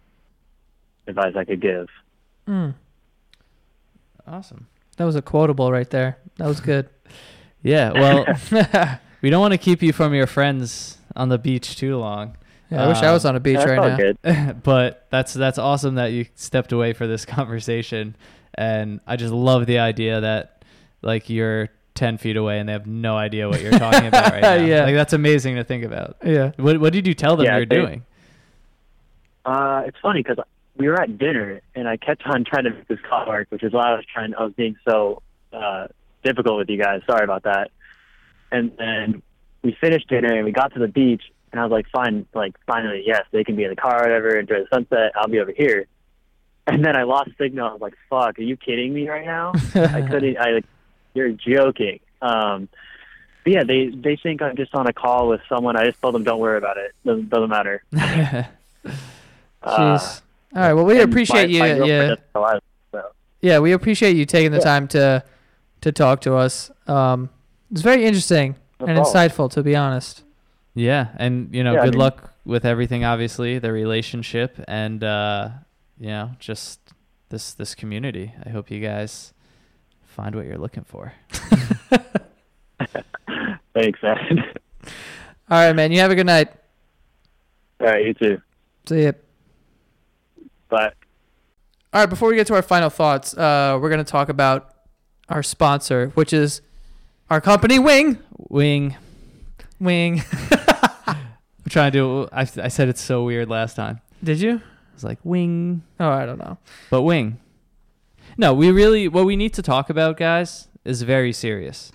advice 1.07 1.33
I 1.37 1.45
could 1.45 1.61
give. 1.61 1.87
Mm, 2.47 2.73
Awesome. 4.27 4.67
That 4.99 5.05
was 5.05 5.15
a 5.15 5.21
quotable 5.23 5.71
right 5.71 5.89
there. 5.89 6.19
That 6.37 6.47
was 6.47 6.59
good. 6.61 6.87
Yeah. 7.61 7.91
Well, 7.91 8.25
we 9.21 9.29
don't 9.29 9.41
want 9.41 9.51
to 9.51 9.57
keep 9.57 9.81
you 9.81 9.91
from 9.91 10.13
your 10.13 10.27
friends 10.27 10.97
on 11.17 11.27
the 11.27 11.37
beach 11.37 11.75
too 11.75 11.97
long. 11.97 12.37
Yeah, 12.71 12.85
I 12.85 12.87
wish 12.87 12.99
I 12.99 13.11
was 13.11 13.25
on 13.25 13.35
a 13.35 13.39
beach 13.41 13.55
Yeah, 13.57 13.65
that's 13.65 13.69
right 13.69 13.79
all 13.79 13.89
now. 13.89 13.97
good. 13.97 14.63
but 14.63 15.05
that's 15.09 15.33
that's 15.33 15.57
awesome 15.57 15.95
that 15.95 16.13
you 16.13 16.25
stepped 16.35 16.71
away 16.71 16.93
for 16.93 17.05
this 17.05 17.25
conversation 17.25 18.15
and 18.53 19.01
i 19.05 19.15
just 19.17 19.33
love 19.33 19.65
the 19.65 19.79
idea 19.79 20.21
that 20.21 20.63
like 21.01 21.29
you're 21.29 21.67
10 21.95 22.17
feet 22.17 22.37
away 22.37 22.59
and 22.59 22.69
they 22.69 22.73
have 22.73 22.87
no 22.87 23.17
idea 23.17 23.49
what 23.49 23.61
you're 23.61 23.71
talking 23.77 24.07
about 24.07 24.31
right 24.31 24.41
now 24.41 24.53
Yeah. 24.53 24.83
like 24.85 24.95
that's 24.95 25.11
amazing 25.13 25.55
to 25.57 25.63
think 25.65 25.83
about 25.83 26.15
Yeah. 26.23 26.51
what, 26.57 26.79
what 26.79 26.93
did 26.93 27.05
you 27.07 27.13
tell 27.13 27.35
them 27.35 27.45
Yeah, 27.45 27.57
you're 27.57 27.65
they- 27.65 27.75
doing 27.75 28.05
Uh, 29.45 29.83
it's 29.85 29.97
funny 30.01 30.21
because 30.23 30.37
we 30.79 30.87
were 30.87 30.99
at 30.99 31.17
dinner 31.17 31.61
and 31.75 31.87
I 31.87 31.97
kept 31.97 32.23
on 32.25 32.45
trying 32.45 32.63
to 32.63 32.69
make 32.71 32.87
this 32.87 32.99
call 33.07 33.27
work, 33.27 33.47
which 33.49 33.63
is 33.63 33.73
why 33.73 33.91
I 33.91 33.95
was 33.95 34.05
trying. 34.11 34.33
I 34.33 34.43
was 34.43 34.53
being 34.53 34.77
so 34.87 35.21
uh, 35.51 35.87
difficult 36.23 36.57
with 36.57 36.69
you 36.69 36.81
guys. 36.81 37.01
Sorry 37.05 37.23
about 37.23 37.43
that. 37.43 37.69
And 38.49 38.71
then 38.77 39.21
we 39.61 39.77
finished 39.79 40.07
dinner 40.07 40.33
and 40.33 40.45
we 40.45 40.53
got 40.53 40.73
to 40.73 40.79
the 40.79 40.87
beach, 40.87 41.21
and 41.51 41.59
I 41.59 41.63
was 41.65 41.71
like, 41.71 41.87
"Fine, 41.89 42.25
like 42.33 42.55
finally, 42.65 43.03
yes, 43.05 43.25
they 43.31 43.43
can 43.43 43.55
be 43.55 43.63
in 43.63 43.69
the 43.69 43.75
car, 43.75 43.99
or 43.99 44.03
whatever, 44.03 44.39
enjoy 44.39 44.61
the 44.61 44.67
sunset. 44.73 45.11
I'll 45.15 45.27
be 45.27 45.39
over 45.39 45.51
here." 45.55 45.85
And 46.65 46.83
then 46.83 46.95
I 46.95 47.03
lost 47.03 47.31
signal. 47.37 47.67
I 47.67 47.71
was 47.73 47.81
like, 47.81 47.95
"Fuck, 48.09 48.39
are 48.39 48.41
you 48.41 48.57
kidding 48.57 48.93
me 48.93 49.07
right 49.07 49.25
now?" 49.25 49.51
I 49.75 50.01
couldn't. 50.01 50.37
I 50.37 50.51
like, 50.51 50.65
you're 51.13 51.31
joking. 51.31 51.99
Um, 52.21 52.69
but 53.43 53.53
yeah, 53.53 53.63
they 53.63 53.89
they 53.89 54.15
think 54.15 54.41
I'm 54.41 54.55
just 54.55 54.73
on 54.73 54.87
a 54.87 54.93
call 54.93 55.27
with 55.27 55.41
someone. 55.49 55.75
I 55.75 55.85
just 55.85 56.01
told 56.01 56.15
them, 56.15 56.23
"Don't 56.23 56.39
worry 56.39 56.57
about 56.57 56.77
it. 56.77 56.93
Doesn't 57.05 57.29
doesn't 57.29 57.49
matter." 57.49 57.83
Uh, 59.61 59.97
Jeez. 59.99 60.21
All 60.55 60.61
right. 60.61 60.73
Well, 60.73 60.85
we 60.85 60.99
and 61.01 61.09
appreciate 61.09 61.49
my, 61.59 61.67
you. 61.73 61.79
my 61.79 61.85
yeah. 61.85 61.99
doesn't 62.01 62.19
know 62.35 62.43
either, 62.43 62.59
so. 62.91 63.01
Yeah, 63.41 63.59
we 63.59 63.71
appreciate 63.71 64.15
you 64.15 64.25
taking 64.25 64.51
the 64.51 64.57
Yeah. 64.57 64.63
time 64.63 64.87
to 64.89 65.23
to 65.81 65.91
talk 65.91 66.21
to 66.21 66.35
us. 66.35 66.71
Um, 66.87 67.29
it's 67.71 67.81
very 67.81 68.03
interesting 68.05 68.55
No 68.79 68.87
and 68.87 68.95
problem. 68.97 69.15
insightful, 69.29 69.49
to 69.51 69.63
be 69.63 69.75
honest. 69.75 70.23
yeah 70.75 71.07
and 71.17 71.53
you 71.53 71.63
know 71.63 71.73
Yeah, 71.73 71.81
I 71.81 71.85
good 71.85 71.93
mean- 71.95 71.99
luck 72.01 72.33
with 72.45 72.65
everything 72.65 73.03
obviously 73.05 73.59
the 73.59 73.71
relationship 73.71 74.57
and 74.67 75.03
uh 75.03 75.49
you 75.99 76.07
know 76.07 76.31
just 76.39 76.79
this 77.29 77.53
this 77.53 77.75
community 77.75 78.33
i 78.45 78.49
hope 78.49 78.71
you 78.71 78.79
guys 78.79 79.33
find 80.05 80.33
what 80.35 80.45
you're 80.45 80.57
looking 80.57 80.83
for 80.83 81.13
Thanks, 83.73 83.99
man. 84.01 84.43
All 85.49 85.65
right, 85.65 85.73
man. 85.75 85.91
You 85.91 85.99
have 85.99 86.11
a 86.11 86.15
good 86.15 86.25
night. 86.25 86.49
All 87.79 87.87
right, 87.87 88.05
you 88.05 88.13
too. 88.13 88.41
See 88.87 89.03
ya. 89.05 89.11
Bye. 90.69 90.91
All 91.93 92.01
right. 92.01 92.05
Before 92.09 92.29
we 92.29 92.35
get 92.35 92.47
to 92.47 92.55
our 92.55 92.61
final 92.61 92.89
thoughts, 92.89 93.35
uh, 93.37 93.77
we're 93.81 93.89
gonna 93.89 94.03
talk 94.03 94.29
about 94.29 94.73
our 95.27 95.43
sponsor, 95.43 96.09
which 96.15 96.33
is 96.33 96.61
our 97.29 97.41
company, 97.41 97.77
Wing. 97.79 98.17
wing 98.37 98.95
Wing. 99.79 100.21
i'm 101.07 101.17
trying 101.69 101.91
to 101.91 101.97
do 101.97 102.29
I, 102.31 102.41
I 102.41 102.67
said 102.69 102.89
it's 102.89 103.01
so 103.01 103.23
weird 103.23 103.47
last 103.49 103.75
time 103.75 104.01
Did 104.23 104.39
you? 104.41 104.55
i 104.55 104.93
was 104.95 105.03
like 105.03 105.19
wing 105.23 105.83
Oh, 105.99 106.09
I 106.09 106.25
don't 106.25 106.39
know. 106.39 106.57
But 106.89 107.03
wing. 107.03 107.39
No, 108.37 108.53
we 108.53 108.71
really 108.71 109.07
what 109.07 109.25
we 109.25 109.35
need 109.35 109.53
to 109.55 109.61
talk 109.61 109.89
about, 109.89 110.17
guys, 110.17 110.67
is 110.85 111.01
very 111.03 111.31
serious. 111.33 111.91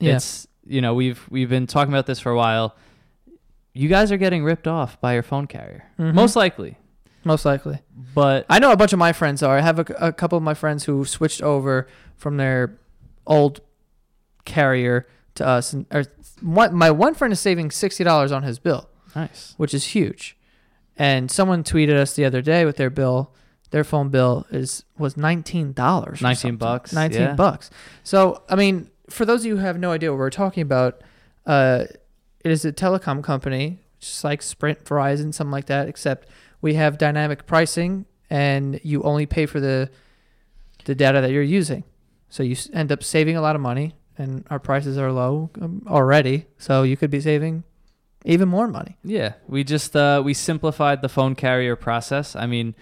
Yeah. 0.00 0.16
It's 0.16 0.46
you 0.66 0.80
know, 0.80 0.94
we've 0.94 1.24
we've 1.30 1.48
been 1.48 1.66
talking 1.66 1.92
about 1.92 2.06
this 2.06 2.18
for 2.18 2.32
a 2.32 2.36
while. 2.36 2.74
You 3.72 3.88
guys 3.88 4.10
are 4.10 4.16
getting 4.16 4.42
ripped 4.42 4.66
off 4.66 5.00
by 5.00 5.14
your 5.14 5.22
phone 5.22 5.46
carrier. 5.46 5.84
Mhm. 5.98 6.14
Most 6.14 6.34
likely. 6.34 6.76
Most 7.26 7.44
likely. 7.44 7.80
But 8.14 8.46
I 8.48 8.60
know 8.60 8.70
a 8.70 8.76
bunch 8.76 8.92
of 8.92 9.00
my 9.00 9.12
friends 9.12 9.42
are. 9.42 9.58
I 9.58 9.60
have 9.60 9.80
a, 9.80 9.94
a 9.98 10.12
couple 10.12 10.38
of 10.38 10.44
my 10.44 10.54
friends 10.54 10.84
who 10.84 11.04
switched 11.04 11.42
over 11.42 11.88
from 12.16 12.36
their 12.36 12.78
old 13.26 13.60
carrier 14.44 15.08
to 15.34 15.44
us, 15.44 15.72
and 15.72 15.86
or 15.92 16.04
one, 16.40 16.72
my 16.72 16.92
one 16.92 17.14
friend 17.14 17.32
is 17.32 17.40
saving 17.40 17.72
sixty 17.72 18.04
dollars 18.04 18.30
on 18.30 18.44
his 18.44 18.60
bill, 18.60 18.88
nice. 19.16 19.54
which 19.56 19.74
is 19.74 19.86
huge. 19.86 20.36
And 20.96 21.28
someone 21.28 21.64
tweeted 21.64 21.96
us 21.96 22.14
the 22.14 22.24
other 22.24 22.40
day 22.40 22.64
with 22.64 22.76
their 22.76 22.90
bill. 22.90 23.34
Their 23.70 23.82
phone 23.82 24.08
bill 24.10 24.46
is 24.50 24.84
was 24.96 25.16
nineteen 25.16 25.72
dollars. 25.72 26.22
19 26.22 26.56
bucks, 26.56 26.92
Nineteen 26.92 27.22
yeah. 27.22 27.34
bucks. 27.34 27.70
So 28.04 28.44
I 28.48 28.54
mean, 28.54 28.88
for 29.10 29.24
those 29.24 29.40
of 29.40 29.46
you 29.46 29.56
who 29.56 29.62
have 29.62 29.80
no 29.80 29.90
idea 29.90 30.12
what 30.12 30.18
we're 30.18 30.30
talking 30.30 30.62
about, 30.62 31.02
uh, 31.44 31.86
it 32.44 32.52
is 32.52 32.64
a 32.64 32.72
telecom 32.72 33.24
company, 33.24 33.80
just 33.98 34.22
like 34.22 34.42
Sprint, 34.42 34.84
Verizon, 34.84 35.34
something 35.34 35.50
like 35.50 35.66
that. 35.66 35.88
Except 35.88 36.28
we 36.60 36.74
have 36.74 36.98
dynamic 36.98 37.46
pricing, 37.46 38.06
and 38.30 38.80
you 38.82 39.02
only 39.02 39.26
pay 39.26 39.46
for 39.46 39.60
the 39.60 39.90
the 40.84 40.94
data 40.94 41.20
that 41.20 41.30
you're 41.30 41.42
using. 41.42 41.84
So 42.28 42.42
you 42.42 42.56
end 42.72 42.92
up 42.92 43.02
saving 43.02 43.36
a 43.36 43.40
lot 43.40 43.56
of 43.56 43.62
money, 43.62 43.94
and 44.18 44.44
our 44.50 44.58
prices 44.58 44.98
are 44.98 45.12
low 45.12 45.50
um, 45.60 45.82
already. 45.88 46.46
So 46.58 46.82
you 46.82 46.96
could 46.96 47.10
be 47.10 47.20
saving 47.20 47.64
even 48.24 48.48
more 48.48 48.68
money. 48.68 48.96
Yeah, 49.04 49.34
we 49.46 49.64
just 49.64 49.94
uh, 49.96 50.22
we 50.24 50.34
simplified 50.34 51.02
the 51.02 51.08
phone 51.08 51.34
carrier 51.34 51.76
process. 51.76 52.36
I 52.36 52.46
mean, 52.46 52.74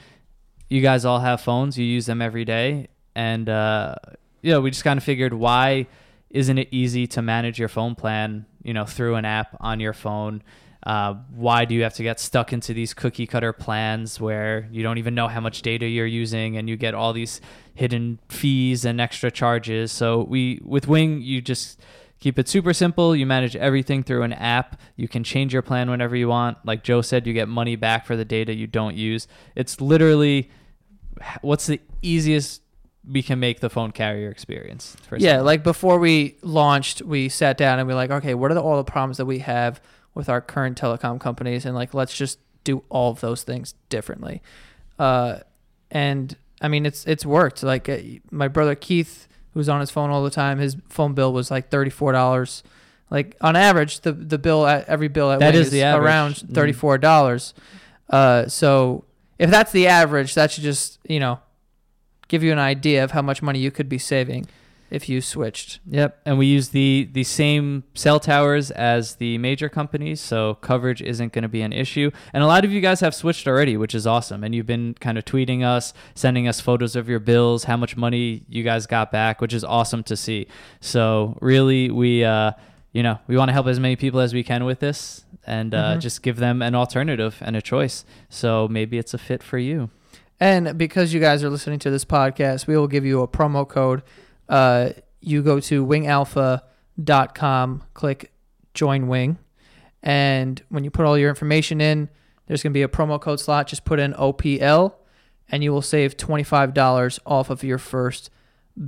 you 0.69 0.81
guys 0.81 1.05
all 1.05 1.21
have 1.21 1.41
phones; 1.41 1.79
you 1.79 1.85
use 1.85 2.07
them 2.07 2.23
every 2.23 2.45
day, 2.45 2.89
and 3.15 3.49
uh, 3.49 3.95
you 4.43 4.53
know, 4.53 4.61
we 4.61 4.71
just 4.71 4.85
kind 4.85 4.99
of 4.99 5.05
figured 5.05 5.35
why 5.35 5.87
isn't 6.31 6.59
it 6.59 6.69
easy 6.73 7.07
to 7.07 7.23
manage 7.23 7.59
your 7.59 7.69
phone 7.69 7.95
plan, 7.95 8.45
you 8.63 8.75
know, 8.75 8.85
through 8.85 9.15
an 9.15 9.25
app 9.25 9.57
on 9.61 9.79
your 9.81 9.93
phone? 9.93 10.43
Uh, 10.85 11.15
why 11.35 11.65
do 11.65 11.75
you 11.75 11.83
have 11.83 11.95
to 11.95 12.03
get 12.03 12.21
stuck 12.21 12.53
into 12.53 12.75
these 12.75 12.93
cookie 12.93 13.27
cutter 13.27 13.53
plans 13.53 14.21
where 14.21 14.69
you 14.71 14.83
don't 14.83 14.99
even 14.99 15.15
know 15.15 15.29
how 15.29 15.41
much 15.41 15.63
data 15.63 15.87
you're 15.87 16.05
using 16.05 16.59
and 16.59 16.69
you 16.69 16.77
get 16.77 16.95
all 16.95 17.15
these 17.15 17.41
hidden 17.75 18.21
fees 18.29 18.85
and 18.85 19.01
extra 19.01 19.31
charges? 19.31 19.91
So 19.93 20.25
we 20.25 20.61
with 20.63 20.87
Wing, 20.87 21.23
you 21.23 21.41
just 21.41 21.81
keep 22.21 22.39
it 22.39 22.49
super 22.49 22.75
simple. 22.75 23.17
You 23.17 23.25
manage 23.25 23.57
everything 23.57 24.03
through 24.03 24.23
an 24.23 24.35
app. 24.35 24.79
You 24.97 25.09
can 25.09 25.25
change 25.25 25.55
your 25.55 25.63
plan 25.63 25.89
whenever 25.89 26.17
you 26.17 26.29
want. 26.29 26.59
Like 26.67 26.85
Joe 26.85 27.01
said, 27.01 27.27
you 27.27 27.33
get 27.33 27.49
money 27.49 27.77
back 27.77 28.05
for 28.05 28.15
the 28.15 28.25
data 28.25 28.55
you 28.55 28.67
don't 28.67 28.95
use. 28.95 29.27
It's 29.57 29.81
literally 29.81 30.51
what's 31.41 31.67
the 31.67 31.81
easiest 32.03 32.61
we 33.07 33.23
can 33.23 33.39
make 33.39 33.61
the 33.61 33.71
phone 33.71 33.93
carrier 33.93 34.31
experience. 34.31 34.97
Yeah, 35.23 35.41
like 35.41 35.63
before 35.63 35.99
we 35.99 36.37
launched, 36.43 37.03
we 37.03 37.29
sat 37.29 37.57
down 37.57 37.79
and 37.79 37.87
we 37.87 37.93
are 37.93 37.97
like, 37.97 38.11
okay, 38.11 38.35
what 38.35 38.51
are 38.51 38.55
the, 38.55 38.63
all 38.63 38.77
the 38.77 38.85
problems 38.85 39.19
that 39.19 39.27
we 39.27 39.41
have 39.41 39.81
with 40.15 40.29
our 40.29 40.41
current 40.41 40.81
telecom 40.81 41.21
companies, 41.21 41.65
and 41.67 41.75
like 41.75 41.93
let's 41.95 42.17
just 42.17 42.39
do 42.65 42.83
all 42.89 43.11
of 43.11 43.21
those 43.21 43.43
things 43.43 43.75
differently. 43.89 44.41
Uh, 44.99 45.39
and 45.91 46.37
I 46.61 46.69
mean, 46.69 46.87
it's 46.87 47.05
it's 47.07 47.27
worked. 47.27 47.63
Like 47.63 47.89
uh, 47.89 47.99
my 48.31 48.49
brother 48.49 48.75
Keith, 48.75 49.27
who's 49.53 49.69
on 49.69 49.81
his 49.81 49.91
phone 49.91 50.11
all 50.11 50.23
the 50.25 50.31
time, 50.31 50.59
his 50.59 50.77
phone 50.89 51.15
bill 51.15 51.33
was 51.33 51.51
like 51.51 51.69
thirty 51.71 51.91
four 51.91 52.13
dollars. 52.13 52.63
Like 53.11 53.37
on 53.41 53.55
average, 53.57 54.01
the 54.01 54.13
the 54.13 54.39
bill 54.39 54.67
at 54.67 54.89
every 54.89 55.09
bill 55.09 55.31
at 55.31 55.41
That 55.41 55.55
is 55.55 55.71
the 55.71 55.83
average. 55.83 56.05
around 56.07 56.35
Mhm. 56.37 56.55
thirty 56.55 56.73
four 56.73 56.97
dollars. 56.99 57.55
Uh, 58.11 58.47
so 58.49 59.05
if 59.39 59.51
that's 59.51 59.73
the 59.73 59.87
average, 59.87 60.35
that 60.35 60.51
should 60.53 60.65
just 60.65 60.99
you 61.09 61.21
know 61.21 61.41
give 62.29 62.43
you 62.43 62.53
an 62.53 62.59
idea 62.59 63.05
of 63.05 63.11
how 63.11 63.21
much 63.23 63.43
money 63.43 63.59
you 63.59 63.71
could 63.71 63.89
be 63.89 63.99
saving 63.99 64.47
if 64.95 65.09
you 65.09 65.21
switched. 65.21 65.81
Yep, 65.87 66.21
and 66.25 66.39
we 66.39 66.47
use 66.47 66.69
the 66.71 67.09
the 67.13 67.25
same 67.25 67.83
cell 67.95 68.21
towers 68.21 68.71
as 68.71 69.17
the 69.17 69.39
major 69.39 69.69
companies, 69.69 70.21
so 70.21 70.55
coverage 70.61 71.03
isn't 71.03 71.33
going 71.33 71.43
to 71.43 71.49
be 71.49 71.63
an 71.63 71.73
issue. 71.73 72.11
And 72.33 72.43
a 72.43 72.47
lot 72.47 72.65
of 72.65 72.71
you 72.73 72.81
guys 72.81 73.01
have 73.01 73.15
switched 73.15 73.47
already, 73.49 73.77
which 73.77 73.95
is 73.95 74.07
awesome. 74.07 74.45
And 74.45 74.55
you've 74.55 74.67
been 74.67 74.95
kind 75.01 75.19
of 75.19 75.25
tweeting 75.25 75.65
us, 75.65 75.93
sending 76.15 76.47
us 76.49 76.61
photos 76.61 76.97
of 76.97 77.09
your 77.09 77.21
bills, 77.21 77.65
how 77.65 77.77
much 77.77 77.97
money 77.97 78.45
you 78.49 78.63
guys 78.63 78.87
got 78.87 79.11
back, 79.11 79.41
which 79.41 79.53
is 79.53 79.65
awesome 79.65 80.03
to 80.05 80.17
see. 80.17 80.47
So 80.81 81.37
really, 81.41 81.91
we 81.91 82.25
uh, 82.25 82.53
you 82.93 83.03
know 83.03 83.19
we 83.27 83.37
want 83.37 83.49
to 83.49 83.53
help 83.53 83.67
as 83.67 83.81
many 83.81 83.97
people 83.97 84.21
as 84.21 84.33
we 84.33 84.43
can 84.43 84.65
with 84.65 84.81
this, 84.81 85.25
and 85.47 85.75
uh, 85.75 85.95
Mhm. 85.97 86.01
just 86.01 86.23
give 86.23 86.37
them 86.37 86.63
an 86.63 86.75
alternative 86.75 87.37
and 87.41 87.57
a 87.57 87.63
choice. 87.63 88.05
So 88.29 88.69
maybe 88.69 88.99
it's 88.99 89.15
a 89.15 89.19
fit 89.19 89.43
for 89.43 89.59
you. 89.59 89.91
And 90.41 90.77
because 90.77 91.15
you 91.15 91.21
guys 91.21 91.45
are 91.45 91.51
listening 91.51 91.79
to 91.81 91.91
this 91.91 92.05
podcast, 92.05 92.67
we 92.67 92.77
will 92.77 92.89
give 92.89 93.05
you 93.05 93.23
a 93.23 93.29
promo 93.29 93.67
code. 93.67 94.03
Uh, 94.49 94.91
you 95.21 95.43
go 95.43 95.59
to 95.61 95.85
wingalpha.com, 96.99 97.83
click 97.95 98.33
join 98.75 99.09
wing. 99.09 99.39
And 100.03 100.63
when 100.69 100.85
you 100.85 100.91
put 100.91 101.07
all 101.07 101.17
your 101.17 101.31
information 101.31 101.81
in, 101.81 102.09
there's 102.47 102.63
going 102.63 102.73
to 102.73 102.75
be 102.79 102.83
a 102.83 102.89
promo 102.89 103.21
code 103.21 103.41
slot. 103.41 103.69
Just 103.69 103.85
put 103.85 103.99
in 103.99 104.13
OPL 104.15 104.95
and 105.49 105.63
you 105.65 105.73
will 105.73 105.83
save 105.83 106.17
$25 106.17 107.19
off 107.27 107.51
of 107.51 107.63
your 107.65 107.79
first 107.79 108.31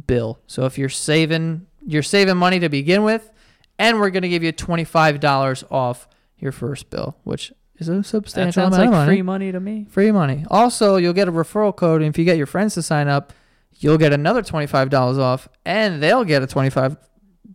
bill. 0.07 0.40
So 0.46 0.64
if 0.66 0.76
you're 0.78 0.88
saving, 0.88 1.66
you're 1.86 2.02
saving 2.02 2.36
money 2.36 2.59
to 2.61 2.68
begin 2.68 3.02
with, 3.02 3.30
and 3.78 4.00
we're 4.00 4.11
going 4.11 4.22
to 4.22 4.28
give 4.28 4.42
you 4.42 4.52
$25 4.52 5.64
off 5.70 6.09
your 6.38 6.52
first 6.52 6.90
bill, 6.90 7.16
which 7.24 7.52
is 7.76 7.88
a 7.88 7.96
That 7.96 8.04
substantial 8.04 8.62
sounds 8.64 8.74
amount 8.76 8.90
like 8.92 9.00
of 9.02 9.07
free 9.07 9.22
money. 9.22 9.46
money 9.46 9.52
to 9.52 9.61
me. 9.61 9.86
Free 9.90 10.11
money. 10.12 10.44
Also, 10.50 10.96
you'll 10.96 11.12
get 11.12 11.28
a 11.28 11.32
referral 11.32 11.76
code, 11.76 12.00
and 12.02 12.09
if 12.09 12.18
you 12.18 12.24
get 12.24 12.36
your 12.38 12.46
friends 12.46 12.74
to 12.74 12.82
sign 12.82 13.07
up, 13.09 13.32
you'll 13.79 13.99
get 13.99 14.12
another 14.12 14.43
twenty-five 14.43 14.91
dollars 14.91 15.18
off, 15.18 15.49
and 15.64 16.03
they'll 16.03 16.24
get 16.24 16.43
a 16.43 16.47
twenty-five 16.47 16.97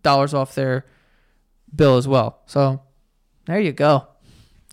dollars 0.02 0.34
off 0.34 0.56
their 0.56 0.86
bill 1.76 1.98
as 1.98 2.08
well. 2.08 2.42
So, 2.46 2.82
there 3.46 3.60
you 3.60 3.72
go. 3.72 4.08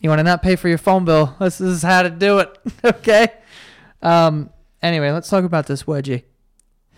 You 0.01 0.09
want 0.11 0.20
to 0.20 0.24
not 0.24 0.42
pay 0.42 0.57
for 0.57 0.68
your 0.68 0.78
phone 0.78 1.05
bill? 1.05 1.34
This 1.40 1.61
is 1.61 1.82
how 1.82 2.03
to 2.03 2.11
do 2.11 2.38
it. 2.38 2.57
okay. 2.84 3.28
Um. 4.03 4.51
Anyway, 4.80 5.11
let's 5.11 5.28
talk 5.28 5.44
about 5.44 5.66
this 5.66 5.84
wedgie. 5.84 6.22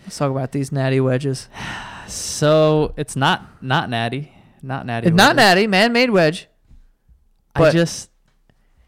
Let's 0.03 0.17
talk 0.17 0.31
about 0.31 0.51
these 0.51 0.71
natty 0.71 0.99
wedges. 0.99 1.47
So 2.07 2.93
it's 2.97 3.15
not 3.15 3.63
not 3.63 3.89
natty, 3.89 4.33
not 4.61 4.85
natty. 4.85 5.07
It's 5.07 5.15
not 5.15 5.35
natty, 5.35 5.67
man-made 5.67 6.09
wedge. 6.09 6.47
I 7.55 7.71
just, 7.71 8.09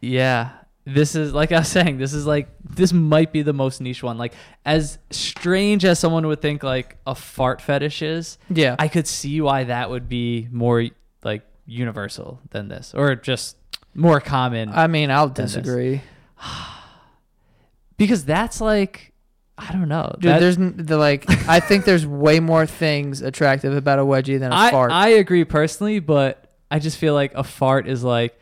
yeah. 0.00 0.50
This 0.86 1.14
is 1.14 1.32
like 1.32 1.50
I 1.52 1.60
was 1.60 1.68
saying. 1.78 1.98
This 1.98 2.12
is 2.12 2.26
like 2.26 2.48
this 2.62 2.92
might 2.92 3.32
be 3.32 3.42
the 3.42 3.52
most 3.52 3.80
niche 3.80 4.02
one. 4.02 4.18
Like 4.18 4.34
as 4.64 4.98
strange 5.10 5.84
as 5.84 5.98
someone 5.98 6.26
would 6.26 6.42
think 6.42 6.62
like 6.62 6.96
a 7.06 7.14
fart 7.14 7.60
fetish 7.62 8.02
is, 8.02 8.38
Yeah. 8.50 8.76
I 8.78 8.88
could 8.88 9.06
see 9.06 9.40
why 9.40 9.64
that 9.64 9.88
would 9.90 10.08
be 10.08 10.48
more 10.50 10.84
like 11.22 11.42
universal 11.66 12.40
than 12.50 12.68
this, 12.68 12.92
or 12.94 13.14
just 13.14 13.56
more 13.94 14.20
common. 14.20 14.68
I 14.70 14.86
mean, 14.86 15.10
I'll 15.10 15.28
disagree. 15.30 16.02
because 17.96 18.24
that's 18.24 18.60
like, 18.60 19.12
I 19.56 19.72
don't 19.72 19.88
know. 19.88 20.14
Dude, 20.18 20.30
That- 20.32 20.40
there's 20.40 20.56
the 20.58 20.96
like. 20.98 21.24
I 21.48 21.60
think 21.60 21.84
there's 21.84 22.06
way 22.24 22.40
more 22.40 22.66
things 22.66 23.22
attractive 23.22 23.74
about 23.74 23.98
a 23.98 24.02
wedgie 24.02 24.38
than 24.38 24.52
a 24.52 24.56
I, 24.56 24.70
fart. 24.70 24.90
I 24.90 25.08
agree 25.10 25.44
personally, 25.44 26.00
but 26.00 26.50
I 26.70 26.78
just 26.78 26.98
feel 26.98 27.14
like 27.14 27.34
a 27.34 27.44
fart 27.44 27.86
is 27.88 28.02
like 28.02 28.38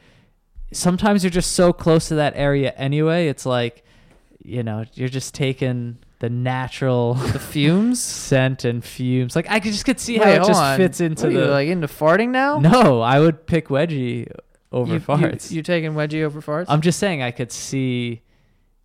sometimes 0.72 1.22
you're 1.24 1.30
just 1.30 1.52
so 1.52 1.72
close 1.72 2.08
to 2.08 2.14
that 2.16 2.32
area 2.36 2.72
anyway. 2.76 3.28
It's 3.28 3.46
like 3.46 3.84
you 4.44 4.62
know 4.62 4.84
you're 4.94 5.08
just 5.08 5.34
taking 5.34 5.98
the 6.18 6.28
natural 6.30 7.14
the 7.14 7.38
fumes. 7.52 8.02
scent 8.02 8.64
and 8.64 8.84
fumes. 8.84 9.34
Like 9.36 9.46
I 9.50 9.60
could 9.60 9.72
just 9.72 9.84
could 9.84 10.00
see 10.00 10.16
how 10.18 10.28
it 10.28 10.38
just 10.44 10.60
on. 10.60 10.76
fits 10.76 11.00
into 11.00 11.24
What 11.24 11.32
are 11.32 11.38
the. 11.38 11.44
you, 11.46 11.50
like 11.50 11.68
into 11.68 11.86
farting 11.86 12.28
now. 12.30 12.58
no, 12.58 13.00
I 13.00 13.20
would 13.20 13.46
pick 13.46 13.68
wedgie 13.68 14.30
over 14.70 14.94
you, 14.94 15.00
farts. 15.00 15.50
You, 15.50 15.56
you 15.56 15.62
taking 15.62 15.92
wedgie 15.92 16.22
over 16.22 16.40
farts? 16.40 16.66
I'm 16.68 16.80
just 16.80 16.98
saying 16.98 17.22
I 17.22 17.30
could 17.30 17.52
see 17.52 18.22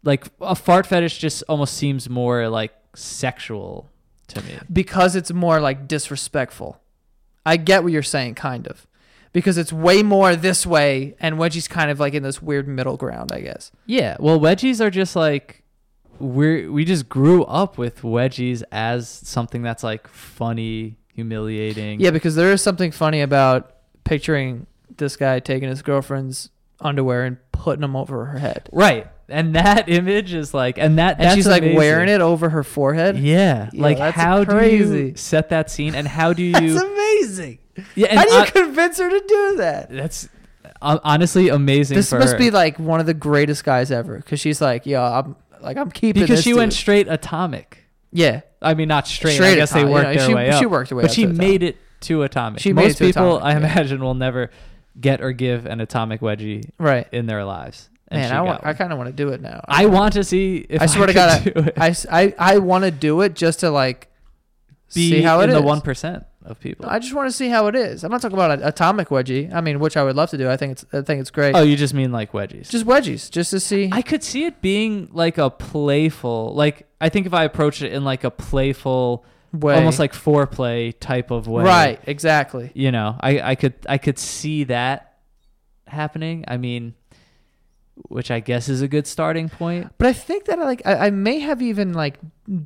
like 0.03 0.25
a 0.41 0.55
fart 0.55 0.85
fetish 0.85 1.17
just 1.19 1.43
almost 1.49 1.73
seems 1.75 2.09
more 2.09 2.47
like 2.49 2.73
sexual 2.95 3.89
to 4.27 4.41
me. 4.43 4.57
because 4.71 5.15
it's 5.15 5.31
more 5.31 5.59
like 5.59 5.87
disrespectful. 5.87 6.81
I 7.45 7.57
get 7.57 7.83
what 7.83 7.91
you're 7.93 8.03
saying, 8.03 8.35
kind 8.35 8.67
of, 8.67 8.85
because 9.33 9.57
it's 9.57 9.71
way 9.73 10.03
more 10.03 10.35
this 10.35 10.65
way, 10.65 11.15
and 11.19 11.37
wedgie's 11.37 11.67
kind 11.67 11.91
of 11.91 11.99
like 11.99 12.13
in 12.13 12.23
this 12.23 12.41
weird 12.41 12.67
middle 12.67 12.97
ground, 12.97 13.31
I 13.31 13.41
guess. 13.41 13.71
Yeah, 13.85 14.17
well, 14.19 14.39
wedgies 14.39 14.79
are 14.79 14.89
just 14.89 15.15
like 15.15 15.63
we 16.19 16.67
we 16.67 16.83
just 16.85 17.07
grew 17.09 17.43
up 17.45 17.77
with 17.77 18.01
wedgies 18.01 18.63
as 18.71 19.07
something 19.09 19.61
that's 19.61 19.83
like 19.83 20.07
funny, 20.07 20.97
humiliating. 21.13 21.99
Yeah, 21.99 22.11
because 22.11 22.35
there 22.35 22.51
is 22.51 22.61
something 22.61 22.91
funny 22.91 23.21
about 23.21 23.73
picturing 24.03 24.65
this 24.97 25.15
guy 25.15 25.39
taking 25.39 25.69
his 25.69 25.81
girlfriend's 25.81 26.49
underwear 26.81 27.23
and 27.25 27.37
putting 27.51 27.81
them 27.81 27.95
over 27.95 28.25
her 28.25 28.39
head, 28.39 28.69
right. 28.71 29.07
And 29.29 29.55
that 29.55 29.89
image 29.89 30.33
is 30.33 30.53
like, 30.53 30.77
and 30.77 30.97
that 30.99 31.17
and 31.17 31.25
that's 31.25 31.35
she's 31.35 31.47
like 31.47 31.61
amazing. 31.61 31.77
wearing 31.77 32.07
it 32.09 32.21
over 32.21 32.49
her 32.49 32.63
forehead. 32.63 33.17
Yeah, 33.17 33.69
Yeah, 33.73 33.81
like 33.83 33.97
that's 33.97 34.15
how 34.15 34.43
do 34.45 34.65
you 34.65 35.15
set 35.17 35.49
that 35.49 35.69
scene, 35.69 35.95
and 35.95 36.07
how 36.07 36.31
do 36.33 36.49
That's 36.53 36.65
you? 36.65 36.77
amazing. 36.79 37.59
Yeah, 37.95 38.07
and 38.07 38.19
How 38.19 38.25
do 38.25 38.31
you 38.33 38.39
I- 38.39 38.45
convince 38.49 38.97
her 38.99 39.09
to 39.09 39.23
do 39.27 39.55
that? 39.57 39.89
that's 39.89 40.29
uh, 40.81 40.99
honestly 41.03 41.49
amazing. 41.49 41.95
This 41.95 42.11
must 42.11 42.33
her. 42.33 42.37
be 42.37 42.51
like 42.51 42.77
one 42.79 42.99
of 42.99 43.05
the 43.05 43.13
greatest 43.13 43.63
guys 43.63 43.91
ever, 43.91 44.17
because 44.17 44.39
she's 44.39 44.61
like, 44.61 44.85
yo, 44.85 45.01
I'm 45.01 45.35
like, 45.61 45.77
I'm 45.77 45.89
keeping 45.91 46.23
because 46.23 46.43
she 46.43 46.53
went 46.53 46.73
straight 46.73 47.07
atomic. 47.07 47.83
yeah, 48.11 48.41
I 48.61 48.73
mean, 48.73 48.87
not 48.87 49.07
straight. 49.07 49.33
I 49.33 49.35
Straight 49.35 49.55
guess 49.55 49.71
they 49.73 49.83
worked 49.85 50.09
you 50.09 50.15
know, 50.15 50.19
their 50.19 50.27
she- 50.27 50.33
way 50.35 50.49
up. 50.51 50.59
she 50.59 50.65
worked 50.65 50.89
her 50.91 50.95
way 50.95 51.03
but 51.03 51.11
she 51.11 51.23
to 51.23 51.29
atomic. 51.29 51.37
made 51.47 51.63
it 51.63 51.77
to 52.01 52.23
atomic. 52.23 52.61
She 52.61 52.73
Most 52.73 52.99
people, 52.99 53.37
atomic, 53.37 53.43
I 53.43 53.51
yeah. 53.51 53.57
imagine, 53.57 54.01
will 54.03 54.13
never 54.13 54.51
get 54.99 55.21
or 55.21 55.31
give 55.31 55.65
an 55.65 55.79
atomic 55.81 56.21
wedgie 56.21 56.69
right. 56.77 57.07
in 57.11 57.25
their 57.27 57.43
lives. 57.43 57.89
And 58.09 58.21
Man, 58.21 58.31
I, 58.31 58.41
want, 58.41 58.65
I 58.65 58.73
kind 58.73 58.91
of 58.93 58.97
want 58.97 59.09
to 59.09 59.13
do 59.13 59.29
it 59.29 59.41
now. 59.41 59.61
I 59.67 59.85
want 59.87 60.13
to 60.13 60.23
see 60.23 60.65
if 60.69 60.81
I 60.81 60.85
swear 60.85 61.07
to 61.07 61.13
could 61.13 61.15
God, 61.15 61.43
do 61.43 61.51
it. 61.69 61.73
I, 61.77 61.89
s- 61.89 62.05
I, 62.09 62.33
I 62.39 62.57
want 62.59 62.83
to 62.85 62.91
do 62.91 63.19
it 63.21 63.33
just 63.35 63.59
to 63.61 63.69
like 63.69 64.07
be 64.93 65.09
see 65.11 65.21
how 65.21 65.41
in 65.41 65.49
is. 65.49 65.55
the 65.55 65.61
one 65.61 65.81
percent 65.81 66.23
of 66.49 66.59
people. 66.59 66.85
I 66.87 66.99
just 66.99 67.13
want 67.13 67.29
to 67.29 67.31
see 67.31 67.49
how 67.49 67.67
it 67.67 67.75
is. 67.75 68.03
I'm 68.03 68.11
not 68.11 68.21
talking 68.21 68.37
about 68.37 68.51
an 68.51 68.63
atomic 68.63 69.09
wedgie. 69.09 69.53
I 69.53 69.61
mean, 69.61 69.79
which 69.79 69.97
I 69.97 70.03
would 70.03 70.15
love 70.15 70.29
to 70.31 70.37
do. 70.37 70.49
I 70.49 70.57
think 70.57 70.73
it's 70.73 70.85
I 70.93 71.01
think 71.01 71.21
it's 71.21 71.31
great. 71.31 71.55
oh, 71.55 71.61
you 71.61 71.75
just 71.75 71.93
mean 71.93 72.11
like 72.11 72.31
wedgies? 72.31 72.69
just 72.69 72.85
wedgies, 72.85 73.29
just 73.29 73.51
to 73.51 73.59
see. 73.59 73.89
I 73.91 74.01
could 74.01 74.23
see 74.23 74.45
it 74.45 74.61
being 74.61 75.09
like 75.11 75.37
a 75.37 75.49
playful, 75.49 76.53
like 76.55 76.87
I 76.99 77.09
think 77.09 77.25
if 77.25 77.33
I 77.33 77.43
approach 77.43 77.81
it 77.81 77.93
in 77.93 78.03
like 78.03 78.23
a 78.23 78.31
playful, 78.31 79.25
way. 79.53 79.75
almost 79.75 79.99
like 79.99 80.13
foreplay 80.13 80.97
type 80.99 81.31
of 81.31 81.47
way, 81.47 81.63
right, 81.63 81.99
exactly. 82.05 82.71
You 82.73 82.91
know, 82.91 83.15
I 83.19 83.51
I 83.51 83.55
could 83.55 83.73
I 83.87 83.97
could 83.97 84.19
see 84.19 84.65
that 84.65 85.17
happening. 85.87 86.45
I 86.47 86.57
mean, 86.57 86.95
which 88.07 88.31
I 88.31 88.39
guess 88.39 88.69
is 88.69 88.81
a 88.81 88.87
good 88.87 89.07
starting 89.07 89.49
point. 89.49 89.91
But 89.97 90.07
I 90.07 90.13
think 90.13 90.45
that 90.45 90.59
I 90.59 90.63
like 90.63 90.81
I, 90.85 91.07
I 91.07 91.09
may 91.09 91.39
have 91.39 91.61
even 91.61 91.93
like 91.93 92.19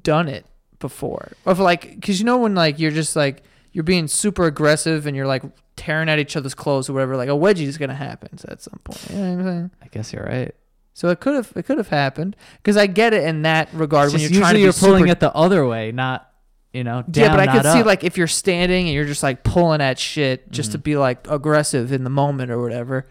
done 0.03 0.27
it 0.27 0.45
before, 0.79 1.31
of 1.45 1.59
like 1.59 1.95
because 1.95 2.19
you 2.19 2.25
know 2.25 2.37
when 2.37 2.55
like 2.55 2.79
you're 2.79 2.91
just 2.91 3.15
like 3.15 3.43
you're 3.71 3.83
being 3.83 4.07
super 4.07 4.45
aggressive 4.45 5.05
and 5.07 5.15
you're 5.15 5.27
like 5.27 5.43
tearing 5.75 6.09
at 6.09 6.19
each 6.19 6.35
other's 6.35 6.53
clothes 6.53 6.89
or 6.89 6.93
whatever. 6.93 7.15
Like 7.17 7.29
a 7.29 7.33
wedgie 7.33 7.61
is 7.67 7.77
gonna 7.77 7.95
happen 7.95 8.29
at 8.47 8.61
some 8.61 8.79
point. 8.83 9.09
You 9.09 9.15
know 9.17 9.21
what 9.21 9.39
I'm 9.39 9.43
saying? 9.45 9.71
I 9.81 9.87
guess 9.87 10.13
you're 10.13 10.23
right. 10.25 10.53
So 10.93 11.07
it 11.09 11.19
could 11.21 11.35
have 11.35 11.53
it 11.55 11.63
could 11.65 11.77
have 11.77 11.87
happened 11.89 12.35
because 12.57 12.75
I 12.77 12.87
get 12.87 13.13
it 13.13 13.23
in 13.23 13.43
that 13.43 13.69
regard 13.73 14.05
It's 14.07 14.13
when 14.13 14.21
you're 14.21 14.41
trying 14.41 14.55
to 14.55 14.59
you're 14.59 14.73
pulling 14.73 15.03
super 15.03 15.11
it 15.11 15.19
the 15.21 15.33
other 15.33 15.65
way, 15.65 15.91
not 15.91 16.29
you 16.73 16.83
know 16.83 17.01
down. 17.09 17.23
yeah, 17.25 17.35
but 17.35 17.39
I 17.39 17.47
could 17.51 17.65
see 17.71 17.83
like 17.83 18.03
if 18.03 18.17
you're 18.17 18.27
standing 18.27 18.87
and 18.87 18.93
you're 18.93 19.05
just 19.05 19.23
like 19.23 19.43
pulling 19.43 19.81
at 19.81 19.97
shit 19.97 20.51
just 20.51 20.73
to 20.73 20.77
Mhm. 20.77 20.83
be 20.83 20.97
like 20.97 21.27
aggressive 21.29 21.91
in 21.93 22.03
the 22.03 22.09
moment 22.09 22.51
or 22.51 22.61
whatever. 22.61 23.07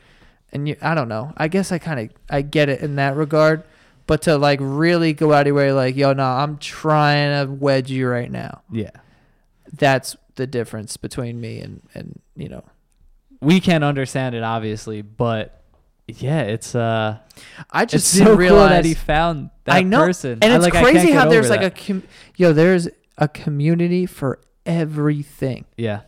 And 0.52 0.68
you, 0.68 0.76
I 0.82 0.94
don't 0.94 1.08
know. 1.08 1.32
I 1.36 1.48
guess 1.48 1.72
I 1.72 1.78
kind 1.78 2.00
of 2.00 2.10
I 2.28 2.42
get 2.42 2.68
it 2.68 2.80
in 2.82 2.96
that 2.96 3.16
regard, 3.16 3.62
but 4.06 4.22
to 4.22 4.36
like 4.36 4.58
really 4.62 5.12
go 5.14 5.32
out 5.32 5.42
of 5.42 5.46
your 5.48 5.56
way, 5.56 5.72
like 5.72 5.96
yo, 5.96 6.12
no, 6.12 6.24
I'm 6.24 6.58
trying 6.58 7.46
to 7.46 7.52
wedge 7.52 7.90
you 7.90 8.06
right 8.08 8.30
now. 8.30 8.60
yeah. 8.70 8.90
That's 9.72 10.16
the 10.36 10.46
difference 10.46 10.96
between 10.96 11.40
me 11.40 11.60
and 11.60 11.82
and 11.94 12.20
you 12.36 12.48
know. 12.48 12.64
We 13.40 13.60
can't 13.60 13.84
understand 13.84 14.34
it 14.34 14.42
obviously, 14.42 15.02
but 15.02 15.62
yeah, 16.06 16.42
it's 16.42 16.74
uh 16.74 17.18
I 17.70 17.84
just 17.86 18.08
so 18.08 18.18
didn't 18.18 18.28
cool 18.32 18.36
realize 18.38 18.70
that 18.70 18.84
he 18.84 18.94
found 18.94 19.50
that 19.64 19.76
I 19.76 19.82
know, 19.82 20.00
person. 20.04 20.38
and 20.42 20.52
I, 20.52 20.56
it's 20.56 20.64
like, 20.64 20.74
I 20.74 20.82
crazy 20.82 21.10
how 21.12 21.28
there's 21.28 21.48
like 21.50 21.60
that. 21.60 21.78
a 21.80 21.84
com- 21.86 22.02
yo, 22.36 22.52
there's 22.52 22.88
a 23.16 23.28
community 23.28 24.06
for 24.06 24.40
everything. 24.66 25.64
yeah 25.76 26.00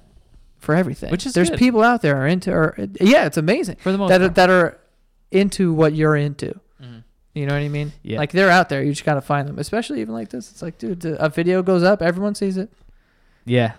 For 0.58 0.74
everything, 0.74 1.10
Which 1.10 1.24
is 1.26 1.32
there's 1.34 1.50
good. 1.50 1.58
people 1.58 1.82
out 1.82 2.02
there 2.02 2.16
are 2.16 2.26
into, 2.26 2.52
or 2.52 2.76
yeah, 3.00 3.26
it's 3.26 3.36
amazing. 3.36 3.76
for 3.76 3.92
the 3.92 3.98
most 3.98 4.08
that 4.10 4.20
part. 4.20 4.34
that 4.34 4.50
are 4.50 4.78
into 5.30 5.72
what 5.72 5.94
you're 5.94 6.16
into. 6.16 6.58
Mhm. 6.82 7.04
You 7.34 7.46
know 7.46 7.54
what 7.54 7.62
I 7.62 7.68
mean? 7.68 7.92
Yeah. 8.02 8.18
Like 8.18 8.32
they're 8.32 8.50
out 8.50 8.68
there. 8.68 8.82
You 8.82 8.92
just 8.92 9.04
gotta 9.04 9.20
find 9.22 9.48
them. 9.48 9.58
Especially 9.58 10.00
even 10.02 10.12
like 10.14 10.28
this. 10.30 10.50
It's 10.50 10.60
like, 10.62 10.76
dude, 10.78 11.04
a 11.06 11.28
video 11.30 11.62
goes 11.62 11.82
up, 11.82 12.02
everyone 12.02 12.34
sees 12.34 12.56
it. 12.58 12.70
Yeah, 13.46 13.72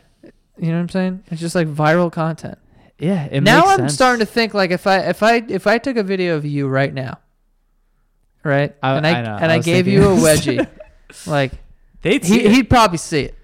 You 0.58 0.68
know 0.68 0.74
what 0.76 0.82
I'm 0.82 0.90
saying? 0.90 1.24
It's 1.32 1.42
just 1.42 1.56
like 1.56 1.68
viral 1.68 2.12
content. 2.12 2.58
yeah. 3.00 3.26
It 3.26 3.42
now 3.42 3.64
I'm 3.66 3.80
sense. 3.80 3.94
starting 3.96 4.20
to 4.26 4.32
think 4.32 4.54
like 4.54 4.72
if 4.72 4.86
I 4.88 5.00
if 5.00 5.24
I 5.24 5.38
if 5.48 5.66
I 5.68 5.78
took 5.80 5.98
a 5.98 6.04
video 6.04 6.36
of 6.36 6.46
you 6.46 6.68
right 6.68 6.94
now, 6.94 7.20
right, 8.44 8.76
I- 8.84 8.98
and 8.98 9.08
I, 9.08 9.12
I 9.12 9.16
and 9.42 9.52
I 9.52 9.56
I, 9.56 9.60
gave 9.60 9.88
you 9.88 10.04
a 10.04 10.16
wedgie, 10.16 10.68
like 11.28 11.52
They'd 12.02 12.24
see 12.26 12.42
he, 12.44 12.50
he'd 12.56 12.70
probably 12.70 12.98
see 12.98 13.22
it. 13.22 13.36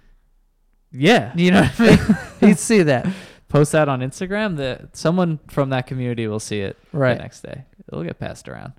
yeah. 0.92 1.32
You 1.36 1.52
know 1.52 1.62
what 1.62 1.80
I 1.80 1.84
mean? 1.96 2.18
he'd 2.50 2.60
see 2.60 2.84
that. 2.84 3.08
Post 3.48 3.72
that 3.72 3.88
on 3.90 4.02
Instagram. 4.02 4.58
That 4.58 4.96
someone 4.98 5.40
from 5.48 5.70
that 5.72 5.88
community 5.88 6.28
will 6.28 6.40
see 6.42 6.60
it 6.60 6.78
Right. 6.92 7.16
the 7.16 7.24
next 7.24 7.42
day. 7.42 7.64
It'll 7.88 8.04
get 8.04 8.20
passed 8.20 8.48
around. 8.50 8.74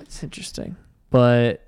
It's 0.00 0.22
interesting. 0.22 0.76
but 1.10 1.66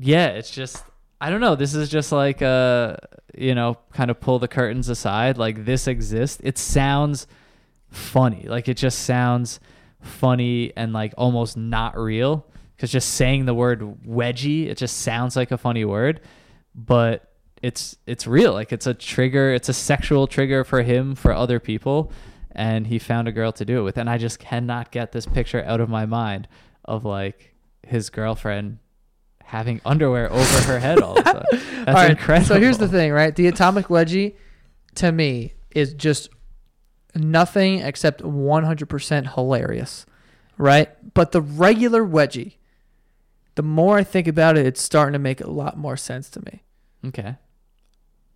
yeah 0.00 0.28
it's 0.28 0.50
just 0.52 0.84
i 1.20 1.30
don't 1.30 1.40
know. 1.40 1.54
This 1.54 1.74
is 1.74 1.88
just 1.88 2.12
like 2.12 2.42
uh 2.42 2.96
you 3.36 3.54
know 3.54 3.78
kind 3.92 4.10
of 4.10 4.20
pull 4.20 4.38
the 4.38 4.48
curtains 4.48 4.88
aside. 4.88 5.38
Like 5.38 5.64
this 5.64 5.86
exists. 5.86 6.40
It 6.42 6.58
sounds 6.58 7.26
funny. 7.90 8.46
Like 8.48 8.68
it 8.68 8.76
just 8.76 9.00
sounds 9.00 9.60
funny 10.00 10.72
and 10.76 10.92
like 10.92 11.14
almost 11.16 11.56
not 11.56 11.98
real. 11.98 12.46
Because 12.76 12.92
just 12.92 13.14
saying 13.14 13.46
the 13.46 13.54
word 13.54 13.80
wedgie 14.06 14.66
it 14.68 14.78
just 14.78 14.98
sounds 14.98 15.36
like 15.36 15.50
a 15.50 15.58
funny 15.58 15.84
word. 15.84 16.20
But 16.74 17.32
it's 17.62 17.96
it's 18.06 18.26
real. 18.26 18.52
Like 18.52 18.72
it's 18.72 18.86
a 18.86 18.94
trigger. 18.94 19.52
It's 19.52 19.68
a 19.68 19.74
sexual 19.74 20.26
trigger 20.26 20.62
for 20.62 20.82
him 20.82 21.14
for 21.14 21.32
other 21.32 21.58
people. 21.58 22.12
And 22.52 22.86
he 22.86 22.98
found 22.98 23.28
a 23.28 23.32
girl 23.32 23.52
to 23.52 23.64
do 23.64 23.80
it 23.80 23.82
with. 23.82 23.98
And 23.98 24.08
i 24.08 24.18
just 24.18 24.38
cannot 24.38 24.92
get 24.92 25.12
this 25.12 25.26
picture 25.26 25.64
out 25.64 25.80
of 25.80 25.88
my 25.88 26.06
mind 26.06 26.46
of 26.84 27.04
like 27.04 27.54
his 27.82 28.10
girlfriend 28.10 28.78
having 29.48 29.80
underwear 29.84 30.30
over 30.30 30.60
her 30.70 30.78
head 30.78 31.00
all 31.00 31.18
of 31.18 31.26
a 31.26 31.30
sudden. 31.30 31.44
That's 31.86 31.94
right. 31.94 32.10
incredible. 32.10 32.46
So 32.46 32.60
here's 32.60 32.76
the 32.78 32.86
thing, 32.88 33.12
right? 33.12 33.34
The 33.34 33.46
atomic 33.46 33.86
wedgie, 33.86 34.34
to 34.96 35.10
me, 35.10 35.54
is 35.74 35.94
just 35.94 36.28
nothing 37.14 37.80
except 37.80 38.20
100% 38.22 39.34
hilarious. 39.34 40.04
right? 40.58 40.90
But 41.14 41.32
the 41.32 41.40
regular 41.40 42.04
wedgie, 42.04 42.56
the 43.54 43.62
more 43.62 43.96
I 43.96 44.04
think 44.04 44.26
about 44.28 44.58
it, 44.58 44.66
it's 44.66 44.82
starting 44.82 45.14
to 45.14 45.18
make 45.18 45.40
a 45.40 45.50
lot 45.50 45.78
more 45.78 45.96
sense 45.96 46.28
to 46.30 46.40
me. 46.44 46.62
Okay. 47.06 47.36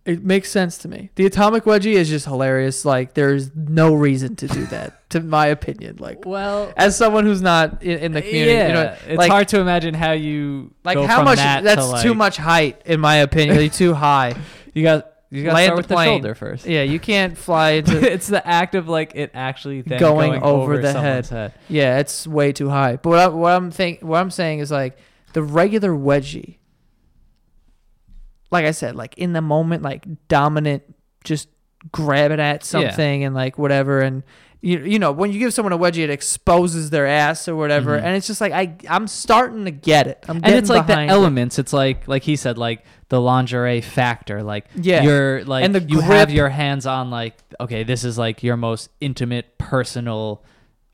It 0.05 0.21
makes 0.21 0.51
sense 0.51 0.77
to 0.79 0.89
me. 0.89 1.11
The 1.15 1.25
atomic 1.25 1.63
wedgie 1.63 1.93
is 1.93 2.09
just 2.09 2.25
hilarious. 2.25 2.83
Like 2.83 3.13
there's 3.13 3.55
no 3.55 3.93
reason 3.93 4.35
to 4.37 4.47
do 4.47 4.65
that, 4.65 5.09
to 5.11 5.21
my 5.21 5.47
opinion. 5.47 5.95
Like 5.97 6.25
Well, 6.25 6.73
as 6.75 6.97
someone 6.97 7.25
who's 7.25 7.41
not 7.41 7.81
in, 7.81 7.99
in 7.99 8.11
the 8.11 8.21
community, 8.21 8.51
yeah, 8.51 8.67
you 8.67 8.73
know, 8.73 8.97
it's 9.07 9.17
like, 9.17 9.31
hard 9.31 9.47
to 9.49 9.61
imagine 9.61 9.93
how 9.93 10.11
you 10.11 10.73
like 10.83 10.97
how 10.97 11.23
much 11.23 11.37
that 11.37 11.59
to, 11.59 11.63
that's 11.63 12.03
too 12.03 12.13
much 12.13 12.35
height 12.35 12.81
in 12.85 12.99
my 12.99 13.17
opinion. 13.17 13.57
Like, 13.57 13.73
too 13.73 13.93
high. 13.93 14.35
You 14.75 14.81
got 14.81 15.13
you 15.29 15.43
got 15.43 15.55
to 15.55 15.63
start 15.63 15.77
with 15.77 15.87
the 15.87 16.03
shoulder 16.03 16.33
first. 16.35 16.65
Yeah, 16.65 16.81
you 16.81 16.99
can't 16.99 17.37
fly 17.47 17.71
into. 17.71 18.11
it's 18.11 18.27
the 18.27 18.45
act 18.47 18.73
of 18.73 18.87
like 18.87 19.13
it 19.15 19.31
actually 19.35 19.81
then 19.81 19.99
Going 19.99 20.31
going, 20.31 20.43
over 20.43 20.73
over, 20.73 20.77
the 20.79 20.91
someone's 20.91 21.29
head. 21.29 21.53
yeah, 21.69 21.99
it's 21.99 22.27
way 22.27 22.51
too 22.51 22.69
high. 22.69 22.95
But 22.97 23.09
what, 23.09 23.19
I, 23.19 23.27
what 23.27 23.51
I'm 23.51 23.69
think 23.69 24.01
what 24.01 24.19
I'm 24.19 24.31
saying 24.31 24.59
is 24.59 24.71
like 24.71 24.97
the 25.33 25.43
regular 25.43 25.91
wedgie. 25.91 26.57
Like 28.53 28.65
I 28.65 28.71
said, 28.71 28.95
like 28.95 29.17
in 29.17 29.33
the 29.33 29.41
moment, 29.41 29.83
like 29.83 30.05
dominant, 30.29 30.83
just 31.25 31.49
grab 31.91 32.31
it 32.31 32.39
at 32.39 32.63
something 32.63 33.23
and 33.25 33.35
like 33.35 33.57
whatever, 33.57 33.99
and 33.99 34.23
you 34.61 34.79
you 34.79 34.97
know 34.99 35.11
when 35.11 35.33
you 35.33 35.39
give 35.39 35.53
someone 35.53 35.73
a 35.73 35.77
wedgie, 35.77 36.03
it 36.03 36.09
exposes 36.09 36.89
their 36.91 37.05
ass 37.05 37.47
or 37.49 37.55
whatever, 37.57 37.97
Mhm. 37.99 38.03
and 38.03 38.15
it's 38.15 38.27
just 38.27 38.39
like 38.39 38.53
I 38.53 38.75
I'm 38.87 39.07
starting 39.07 39.65
to 39.65 39.71
get 39.71 40.07
it. 40.07 40.23
I'm 40.29 40.37
and 40.37 40.55
it's 40.55 40.69
like 40.69 40.87
the 40.87 41.01
it. 41.01 41.09
elements. 41.09 41.59
It's 41.59 41.73
like 41.73 42.07
like 42.07 42.23
he 42.23 42.37
said, 42.37 42.57
like 42.57 42.85
the 43.09 43.19
lingerie 43.19 43.81
factor. 43.81 44.41
Like 44.41 44.67
Yeah. 44.75 45.03
you're 45.03 45.43
like 45.43 45.65
And 45.65 45.75
the 45.75 45.81
you 45.81 45.99
have 45.99 46.31
your 46.31 46.47
hands 46.49 46.85
on 46.85 47.09
like 47.11 47.35
okay, 47.59 47.83
this 47.83 48.05
is 48.05 48.17
like 48.17 48.41
your 48.43 48.55
most 48.55 48.89
intimate, 49.01 49.57
personal 49.57 50.41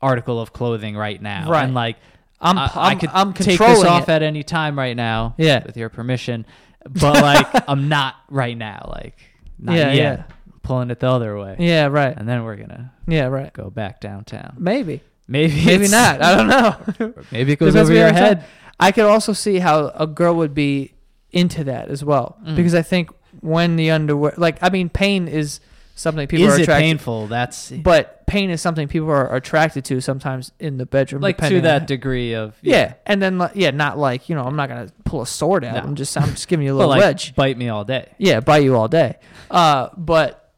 article 0.02 0.40
of 0.40 0.52
clothing 0.52 0.96
right 0.96 1.22
now. 1.22 1.48
Right. 1.48 1.64
And 1.64 1.74
like 1.74 1.96
I'm 2.40 2.58
I, 2.58 2.62
I'm, 2.64 2.70
I 2.74 2.94
could 2.96 3.10
I'm 3.12 3.32
take 3.34 3.58
this 3.58 3.84
off 3.84 4.08
it. 4.08 4.12
at 4.12 4.22
any 4.22 4.42
time 4.42 4.76
right 4.78 4.96
now. 4.96 5.34
Yeah. 5.38 5.62
with 5.64 5.76
your 5.76 5.90
permission. 5.90 6.44
But 6.88 7.14
like 7.22 7.64
I'm 7.68 7.88
not 7.88 8.14
right 8.30 8.56
now. 8.56 8.86
Like 8.92 9.16
not 9.58 9.76
Yeah, 9.76 9.92
yet. 9.92 9.94
yeah. 9.94 10.22
Pulling 10.62 10.90
it 10.90 11.00
the 11.00 11.08
other 11.08 11.38
way. 11.38 11.56
Yeah, 11.58 11.86
right. 11.86 12.16
And 12.16 12.28
then 12.28 12.44
we're 12.44 12.56
gonna 12.56 12.92
Yeah, 13.06 13.26
right. 13.26 13.52
go 13.52 13.70
back 13.70 14.00
downtown. 14.00 14.54
Maybe. 14.58 15.02
Maybe 15.28 15.64
Maybe 15.64 15.88
not. 15.88 16.22
I 16.22 16.34
don't 16.36 16.46
know. 16.48 17.12
Maybe 17.32 17.52
it 17.52 17.58
goes 17.58 17.72
Depends 17.74 17.90
over 17.90 17.98
your 17.98 18.12
head. 18.12 18.40
time. 18.40 18.48
I 18.78 18.92
could 18.92 19.04
also 19.04 19.32
see 19.32 19.58
how 19.58 19.88
a 19.94 20.06
girl 20.06 20.34
would 20.36 20.54
be 20.54 20.94
into 21.32 21.64
that 21.64 21.88
as 21.88 22.02
well, 22.04 22.38
Mm. 22.44 22.56
because 22.56 22.74
I 22.74 22.82
think 22.82 23.10
when 23.40 23.76
the 23.76 23.90
underwear, 23.90 24.32
like, 24.36 24.58
I 24.62 24.70
mean, 24.70 24.88
pain 24.88 25.28
is 25.28 25.60
something 26.00 26.26
people 26.26 26.48
is 26.48 26.58
are 26.58 26.62
it 26.62 26.66
painful? 26.66 27.26
That's 27.26 27.70
But 27.70 28.26
pain 28.26 28.50
is 28.50 28.60
something 28.60 28.88
people 28.88 29.10
are 29.10 29.34
attracted 29.34 29.84
to 29.86 30.00
sometimes 30.00 30.52
in 30.58 30.78
the 30.78 30.86
bedroom, 30.86 31.20
like 31.20 31.36
to 31.38 31.60
that 31.60 31.86
degree 31.86 32.34
of 32.34 32.56
yeah. 32.62 32.94
and 33.06 33.20
then 33.20 33.38
like, 33.38 33.52
yeah, 33.54 33.70
not 33.70 33.98
like 33.98 34.28
you 34.28 34.34
know, 34.34 34.44
I'm 34.44 34.56
not 34.56 34.68
gonna 34.68 34.90
pull 35.04 35.22
a 35.22 35.26
sword 35.26 35.64
out. 35.64 35.74
No. 35.74 35.82
I'm 35.82 35.94
just 35.94 36.16
I'm 36.16 36.30
just 36.30 36.48
giving 36.48 36.66
you 36.66 36.72
a 36.72 36.76
little 36.76 36.90
like 36.90 37.00
wedge. 37.00 37.34
bite 37.34 37.58
me 37.58 37.68
all 37.68 37.84
day. 37.84 38.10
Yeah, 38.18 38.40
bite 38.40 38.64
you 38.64 38.76
all 38.76 38.88
day. 38.88 39.18
Uh, 39.50 39.90
but 39.96 40.52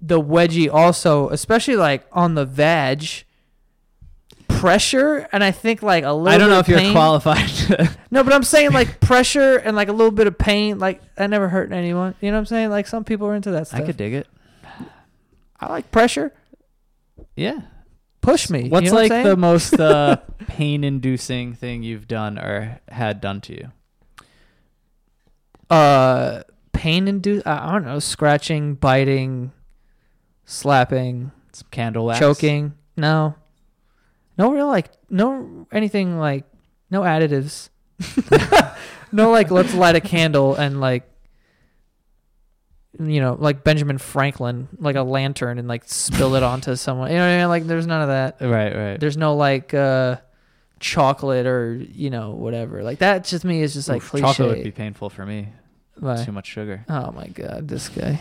the 0.00 0.20
wedgie 0.20 0.72
also, 0.72 1.28
especially 1.30 1.76
like 1.76 2.04
on 2.12 2.34
the 2.34 2.44
vag, 2.44 3.24
pressure, 4.48 5.28
and 5.30 5.44
I 5.44 5.52
think 5.52 5.82
like 5.82 6.04
a 6.04 6.12
little. 6.12 6.28
I 6.28 6.38
don't 6.38 6.50
know 6.50 6.58
if 6.58 6.68
you're 6.68 6.92
qualified. 6.92 7.50
No, 8.10 8.22
but 8.22 8.32
I'm 8.32 8.44
saying 8.44 8.70
like 8.70 9.00
pressure 9.00 9.56
and 9.56 9.74
like 9.74 9.88
a 9.88 9.92
little 9.92 10.12
bit 10.12 10.28
of 10.28 10.38
pain. 10.38 10.78
Like 10.78 11.02
I 11.18 11.26
never 11.26 11.48
hurt 11.48 11.72
anyone. 11.72 12.14
You 12.20 12.30
know 12.30 12.36
what 12.36 12.40
I'm 12.42 12.46
saying? 12.46 12.70
Like 12.70 12.86
some 12.86 13.02
people 13.02 13.26
are 13.26 13.34
into 13.34 13.50
that 13.50 13.66
stuff. 13.66 13.80
I 13.80 13.84
could 13.84 13.96
dig 13.96 14.14
it. 14.14 14.28
I 15.60 15.68
like 15.70 15.90
pressure. 15.90 16.32
Yeah. 17.36 17.62
Push 18.20 18.50
me. 18.50 18.68
What's 18.68 18.86
you 18.86 18.90
know 18.90 18.96
like 18.96 19.10
what 19.10 19.22
the 19.24 19.36
most 19.36 19.78
uh, 19.78 20.16
pain-inducing 20.48 21.54
thing 21.54 21.82
you've 21.82 22.08
done 22.08 22.38
or 22.38 22.80
had 22.88 23.20
done 23.20 23.40
to 23.42 23.52
you? 23.52 23.72
uh 25.70 26.42
pain 26.72 27.08
induced? 27.08 27.46
I 27.46 27.68
I 27.68 27.72
don't 27.72 27.84
know. 27.84 27.98
Scratching, 27.98 28.74
biting, 28.74 29.52
slapping, 30.44 31.32
Some 31.52 31.68
candle 31.70 32.06
wax. 32.06 32.18
choking. 32.18 32.74
No, 32.96 33.34
no 34.36 34.52
real 34.52 34.66
like 34.68 34.90
no 35.08 35.66
anything 35.72 36.18
like 36.18 36.44
no 36.90 37.00
additives. 37.02 37.70
no 39.12 39.30
like 39.30 39.50
let's 39.50 39.74
light 39.74 39.96
a 39.96 40.00
candle 40.00 40.54
and 40.54 40.80
like 40.80 41.08
you 43.00 43.20
know 43.20 43.36
like 43.38 43.64
Benjamin 43.64 43.98
Franklin 43.98 44.68
like 44.78 44.96
a 44.96 45.02
lantern 45.02 45.58
and 45.58 45.66
like 45.68 45.82
spill 45.86 46.34
it 46.36 46.42
onto 46.42 46.76
someone. 46.86 47.10
You 47.10 47.16
know 47.16 47.26
what 47.26 47.32
I 47.34 47.38
mean? 47.38 47.48
Like 47.48 47.66
there's 47.66 47.86
none 47.86 48.02
of 48.02 48.08
that. 48.08 48.36
Right, 48.40 48.74
right. 48.74 49.00
There's 49.00 49.16
no 49.16 49.34
like 49.36 49.74
uh 49.74 50.16
chocolate 50.80 51.46
or 51.46 51.74
you 51.74 52.10
know 52.10 52.30
whatever. 52.32 52.82
Like 52.82 52.98
that 52.98 53.24
just 53.24 53.44
me 53.44 53.62
is 53.62 53.74
just 53.74 53.88
like 53.88 54.02
Oof, 54.02 54.10
cliche. 54.10 54.26
chocolate 54.26 54.48
would 54.48 54.64
be 54.64 54.70
painful 54.70 55.10
for 55.10 55.24
me. 55.24 55.48
Why? 55.98 56.22
Too 56.24 56.32
much 56.32 56.46
sugar. 56.46 56.84
Oh 56.88 57.12
my 57.12 57.28
god, 57.28 57.68
this 57.68 57.88
guy. 57.88 58.20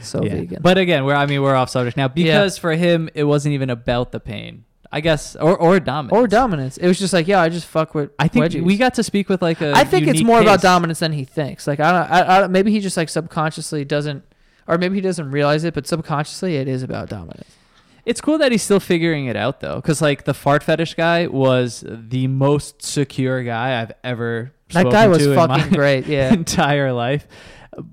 So 0.00 0.24
Yeah. 0.24 0.34
vegan. 0.34 0.62
But 0.62 0.78
again, 0.78 1.04
we're 1.04 1.14
I 1.14 1.26
mean 1.26 1.42
we're 1.42 1.54
off 1.54 1.70
subject 1.70 1.96
now 1.96 2.08
because 2.08 2.58
for 2.58 2.72
him 2.72 3.08
it 3.14 3.24
wasn't 3.24 3.54
even 3.54 3.70
about 3.70 4.12
the 4.12 4.20
pain. 4.20 4.64
I 4.92 5.00
guess 5.00 5.36
or 5.36 5.56
or 5.56 5.78
dominance. 5.78 6.18
or 6.18 6.26
dominance. 6.26 6.76
It 6.76 6.88
was 6.88 6.98
just 6.98 7.12
like, 7.12 7.28
yeah, 7.28 7.40
I 7.40 7.48
just 7.48 7.66
fuck 7.66 7.94
with 7.94 8.10
I 8.18 8.26
think 8.26 8.46
wedgies. 8.46 8.62
we 8.64 8.76
got 8.76 8.94
to 8.94 9.04
speak 9.04 9.28
with 9.28 9.40
like 9.40 9.60
a. 9.60 9.72
I 9.74 9.84
think 9.84 10.08
it's 10.08 10.22
more 10.22 10.40
about 10.40 10.60
dominance 10.62 10.98
than 10.98 11.12
he 11.12 11.24
thinks. 11.24 11.66
Like 11.66 11.78
I 11.78 11.92
don't, 11.92 12.10
I, 12.10 12.42
I, 12.42 12.46
maybe 12.48 12.72
he 12.72 12.80
just 12.80 12.96
like 12.96 13.08
subconsciously 13.08 13.84
doesn't, 13.84 14.24
or 14.66 14.78
maybe 14.78 14.96
he 14.96 15.00
doesn't 15.00 15.30
realize 15.30 15.62
it, 15.64 15.74
but 15.74 15.86
subconsciously 15.86 16.56
it 16.56 16.66
is 16.66 16.82
about 16.82 17.08
dominance. 17.08 17.56
It's 18.04 18.20
cool 18.20 18.38
that 18.38 18.50
he's 18.50 18.62
still 18.62 18.80
figuring 18.80 19.26
it 19.26 19.36
out 19.36 19.60
though, 19.60 19.76
because 19.76 20.02
like 20.02 20.24
the 20.24 20.34
fart 20.34 20.64
fetish 20.64 20.94
guy 20.94 21.28
was 21.28 21.84
the 21.86 22.26
most 22.26 22.82
secure 22.82 23.44
guy 23.44 23.80
I've 23.80 23.92
ever. 24.02 24.52
That 24.70 24.90
guy 24.90 25.06
was 25.06 25.18
to 25.18 25.30
in 25.30 25.36
fucking 25.36 25.70
my 25.70 25.76
great. 25.76 26.06
Yeah, 26.08 26.32
entire 26.32 26.92
life. 26.92 27.28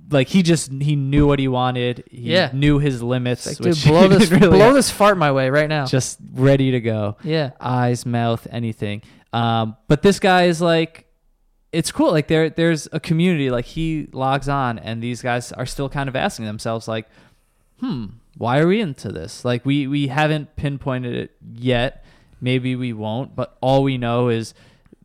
Like 0.10 0.28
he 0.28 0.42
just 0.42 0.72
he 0.72 0.96
knew 0.96 1.28
what 1.28 1.38
he 1.40 1.48
wanted. 1.48 2.04
He 2.10 2.34
Yeah. 2.34 2.50
knew 2.54 2.80
his 2.80 3.04
limits. 3.04 3.46
Like, 3.46 3.60
which 3.60 3.84
dude, 3.84 3.92
blow 3.92 4.08
this, 4.08 4.32
really 4.32 4.48
blow 4.50 4.60
have. 4.60 4.74
this 4.74 4.90
fart 4.90 5.18
my 5.18 5.32
way 5.32 5.50
right 5.50 5.70
now. 5.70 5.86
Just 5.86 6.20
ready 6.34 6.72
to 6.72 6.82
go. 6.82 7.18
yeah, 7.24 7.52
Eyes, 7.60 8.06
mouth, 8.06 8.48
anything. 8.52 9.04
Um, 9.34 9.76
but 9.88 10.02
this 10.02 10.20
guy 10.20 10.44
is 10.46 10.62
like, 10.62 11.06
it's 11.72 11.92
cool. 11.92 12.12
Like 12.12 12.28
there, 12.28 12.50
there's 12.50 12.88
a 12.92 13.00
community. 13.00 13.50
Like 13.52 13.66
he 13.66 14.08
logs 14.14 14.50
on, 14.50 14.80
and 14.80 15.02
these 15.04 15.22
guys 15.22 15.52
are 15.52 15.66
still 15.66 15.90
kind 15.90 16.10
of 16.10 16.16
asking 16.16 16.46
themselves, 16.46 16.88
like, 16.88 17.08
hmm, 17.80 18.06
why 18.38 18.58
are 18.60 18.68
we 18.68 18.82
into 18.82 19.12
this? 19.12 19.46
Like 19.46 19.64
we 19.66 19.86
we 19.86 20.08
haven't 20.08 20.56
pinpointed 20.56 21.14
it 21.16 21.32
yet. 21.54 22.04
Maybe 22.42 22.76
we 22.76 22.94
won't, 22.94 23.36
but 23.36 23.58
all 23.62 23.84
we 23.84 23.98
know 23.98 24.30
is 24.30 24.54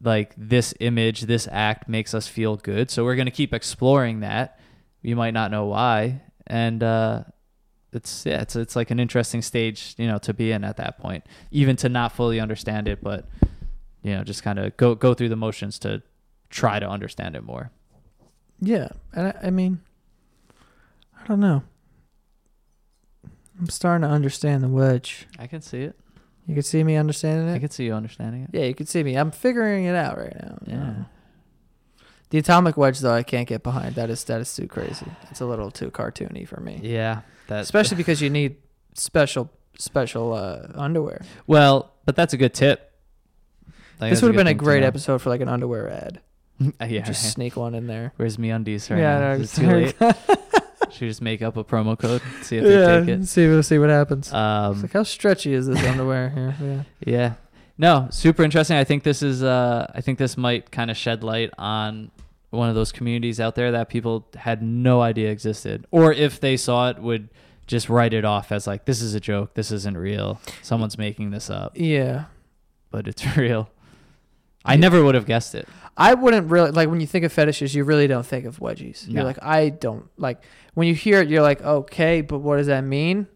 like 0.02 0.32
this 0.36 0.72
image, 0.80 1.22
this 1.22 1.46
act 1.50 1.88
makes 1.88 2.14
us 2.14 2.26
feel 2.26 2.56
good. 2.56 2.90
So 2.90 3.04
we're 3.04 3.16
gonna 3.16 3.30
keep 3.30 3.52
exploring 3.52 4.20
that. 4.20 4.58
We 5.03 5.14
might 5.14 5.34
not 5.34 5.50
know 5.50 5.66
why, 5.66 6.22
and 6.46 6.82
uh, 6.82 7.24
it's 7.92 8.24
yeah, 8.24 8.42
it's 8.42 8.57
it's 8.57 8.76
like 8.76 8.90
an 8.90 9.00
interesting 9.00 9.42
stage, 9.42 9.94
you 9.98 10.07
know, 10.07 10.18
to 10.18 10.32
be 10.32 10.53
in 10.53 10.64
at 10.64 10.76
that 10.76 10.98
point, 10.98 11.24
even 11.50 11.76
to 11.76 11.88
not 11.88 12.12
fully 12.12 12.40
understand 12.40 12.88
it, 12.88 13.03
but 13.03 13.28
you 14.03 14.14
know, 14.14 14.24
just 14.24 14.42
kind 14.42 14.59
of 14.59 14.76
go 14.76 14.94
go 14.94 15.14
through 15.14 15.28
the 15.28 15.36
motions 15.36 15.78
to 15.80 16.03
try 16.50 16.78
to 16.78 16.88
understand 16.88 17.34
it 17.36 17.42
more. 17.42 17.70
yeah. 18.61 18.88
And 19.14 19.28
I, 19.28 19.46
I 19.48 19.50
mean, 19.50 19.80
I 21.20 21.26
don't 21.26 21.40
know. 21.40 21.62
I'm 23.59 23.68
starting 23.68 24.03
to 24.09 24.12
understand 24.12 24.62
the 24.62 24.68
wedge. 24.68 25.26
I 25.38 25.46
can 25.46 25.62
see 25.62 25.82
it. 25.82 25.96
You 26.46 26.55
can 26.55 26.62
see 26.64 26.82
me 26.82 26.96
understanding 26.96 27.48
it. 27.48 27.55
I 27.55 27.59
can 27.59 27.70
see 27.70 27.84
you 27.84 27.94
understanding 27.94 28.42
it. 28.42 28.50
Yeah, 28.53 28.64
you 28.64 28.74
can 28.74 28.86
see 28.86 29.03
me. 29.03 29.14
I'm 29.16 29.30
figuring 29.30 29.84
it 29.84 29.94
out 29.94 30.18
right 30.18 30.34
now. 30.34 30.59
Yeah. 30.66 30.94
The 32.33 32.39
atomic 32.39 32.78
wedge, 32.78 32.99
though, 33.01 33.12
I 33.12 33.22
can't 33.22 33.47
get 33.47 33.62
behind. 33.62 33.95
That 33.95 34.09
is 34.09 34.24
that 34.24 34.41
is 34.41 34.55
too 34.57 34.66
crazy. 34.66 35.05
It's 35.30 35.43
a 35.43 35.47
little 35.47 35.70
too 35.70 35.91
cartoony 35.91 36.49
for 36.49 36.61
me. 36.61 36.80
Yeah, 36.83 37.20
that 37.49 37.61
especially 37.61 37.99
because 37.99 38.22
you 38.22 38.30
need 38.30 38.57
special 38.95 39.51
special 39.78 40.33
uh, 40.33 40.66
underwear. 40.74 41.20
well, 41.47 41.93
but 42.07 42.16
that's 42.16 42.33
a 42.33 42.39
good 42.39 42.55
tip. 42.55 42.91
Like, 44.01 44.11
this 44.11 44.22
would 44.22 44.28
have 44.28 44.37
been 44.37 44.47
a 44.47 44.55
good 44.55 44.59
thing 44.59 44.59
to 44.61 44.64
great 44.64 44.83
episode 44.83 45.18
for 45.20 45.28
like 45.28 45.43
an 45.43 45.49
underwear 45.49 45.91
ad. 45.91 46.20
yeah, 46.80 47.03
Just 47.03 47.33
sneak 47.33 47.55
one 47.57 47.74
in 47.74 47.87
there. 47.87 48.12
where's 48.16 48.39
me 48.39 48.51
undies 48.51 48.91
right 48.91 48.99
yeah, 48.99 49.18
now? 49.18 49.35
no, 49.35 49.41
Is 49.43 49.59
it 49.59 49.61
too 49.61 49.70
late? 49.70 49.95
Should 50.93 51.09
just 51.09 51.22
make 51.22 51.43
up 51.43 51.57
a 51.59 51.64
promo 51.64 51.99
code, 51.99 52.22
see 52.43 52.57
if 52.59 52.64
they 52.64 53.01
take 53.01 53.09
it. 53.20 53.26
See, 53.26 53.47
we'll 53.47 53.62
see 53.62 53.78
what 53.78 53.91
happens. 53.91 54.28
It's 54.28 54.35
Um, 54.35 54.80
like 54.83 54.93
how 54.93 55.03
stretchy 55.03 55.53
is 55.55 55.66
this 55.66 55.83
underwear 55.85 56.30
here? 56.30 56.55
Yeah. 57.07 57.12
yeah, 57.12 57.35
no, 57.78 58.09
super 58.11 58.43
interesting. 58.43 58.76
I 58.78 58.85
think 58.85 59.03
this 59.03 59.22
is. 59.22 59.43
Uh, 59.43 59.91
I 59.95 60.01
think 60.01 60.18
this 60.18 60.37
might 60.37 60.70
kind 60.70 60.91
of 60.91 60.97
shed 60.97 61.22
light 61.24 61.51
on 61.59 62.11
one 62.53 62.68
of 62.68 62.74
those 62.74 62.92
communities 62.92 63.40
out 63.40 63.55
there 63.55 63.72
that 63.72 63.88
people 63.88 64.28
had 64.36 64.62
no 64.62 65.00
idea 65.00 65.30
existed, 65.30 65.86
or 65.90 66.12
if 66.12 66.38
they 66.40 66.57
saw 66.57 66.88
it, 66.90 66.98
would 67.00 67.28
just 67.66 67.88
write 67.88 68.12
it 68.12 68.24
off 68.24 68.53
as 68.53 68.66
like 68.66 68.84
this 68.84 69.00
is 69.03 69.14
a 69.14 69.20
joke, 69.20 69.55
this 69.55 69.70
isn't 69.72 69.96
real, 69.96 70.40
someone's 70.62 70.96
making 70.98 71.30
this 71.30 71.48
up, 71.50 71.72
Yeah. 71.74 72.24
but 72.90 73.09
it's 73.09 73.24
real. 73.36 73.70
I 74.64 74.76
never 74.76 75.03
would 75.03 75.14
have 75.16 75.26
guessed 75.26 75.55
it. 75.57 75.66
I 75.96 76.14
wouldn't 76.14 76.50
really 76.50 76.70
like 76.70 76.88
when 76.88 77.00
you 77.00 77.07
think 77.07 77.24
of 77.24 77.32
fetishes, 77.32 77.74
you 77.74 77.82
really 77.84 78.07
don't 78.07 78.24
think 78.24 78.44
of 78.46 78.59
wedgies. 78.61 79.09
You're 79.09 79.24
like, 79.24 79.42
I 79.42 79.70
don't 79.70 80.09
like 80.16 80.42
when 80.74 80.86
you 80.86 80.94
hear 80.94 81.20
it, 81.20 81.28
you're 81.28 81.42
like, 81.42 81.61
okay, 81.62 82.20
but 82.20 82.38
what 82.38 82.57
does 82.59 82.68
that 82.68 82.82
mean? 82.84 83.26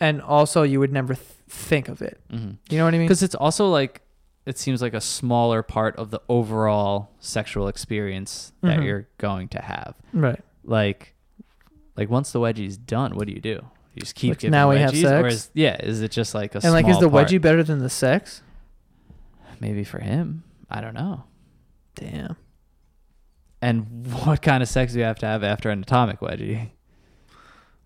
and 0.00 0.22
also 0.22 0.62
you 0.62 0.78
would 0.78 0.92
never 0.92 1.14
th- 1.14 1.26
think 1.48 1.88
of 1.88 2.00
it. 2.02 2.20
Mm-hmm. 2.32 2.50
You 2.70 2.78
know 2.78 2.84
what 2.84 2.94
I 2.94 2.98
mean? 2.98 3.06
Because 3.08 3.24
it's 3.24 3.34
also 3.34 3.68
like 3.68 4.00
it 4.48 4.58
seems 4.58 4.80
like 4.82 4.94
a 4.94 5.00
smaller 5.00 5.62
part 5.62 5.94
of 5.96 6.10
the 6.10 6.20
overall 6.28 7.10
sexual 7.20 7.68
experience 7.68 8.52
that 8.62 8.78
Mhm. 8.78 8.84
you're 8.84 9.08
going 9.18 9.48
to 9.48 9.60
have. 9.62 9.94
Right. 10.12 10.42
Like, 10.64 11.14
like 11.96 12.08
once 12.10 12.32
the 12.32 12.40
wedgie's 12.40 12.76
done, 12.76 13.14
what 13.16 13.26
do 13.26 13.32
you 13.32 13.40
do? 13.40 13.64
You 13.94 14.00
just 14.00 14.14
keep 14.14 14.30
Like, 14.30 14.38
giving 14.38 14.52
now 14.52 14.70
we 14.70 14.78
have 14.78 14.92
wedgies, 14.92 15.22
or 15.22 15.26
is 15.26 15.50
yeah, 15.54 15.76
is 15.82 16.00
it 16.02 16.10
just 16.12 16.34
like 16.34 16.54
a 16.54 16.60
And 16.62 16.72
like, 16.72 16.86
is 16.88 16.98
the 16.98 17.08
part? 17.10 17.28
wedgie 17.28 17.40
better 17.40 17.62
than 17.62 17.78
the 17.78 17.90
sex? 17.90 18.42
maybe 19.60 19.82
for 19.82 19.98
him? 19.98 20.44
I 20.70 20.80
don't 20.80 20.94
know. 20.94 21.24
Damn. 21.96 22.36
And 23.60 24.06
what 24.24 24.40
kind 24.40 24.62
of 24.62 24.68
sex 24.68 24.92
do 24.92 25.00
you 25.00 25.04
have 25.04 25.18
to 25.18 25.26
have 25.26 25.42
after 25.42 25.68
an 25.70 25.82
atomic 25.82 26.20
wedgie? 26.20 26.70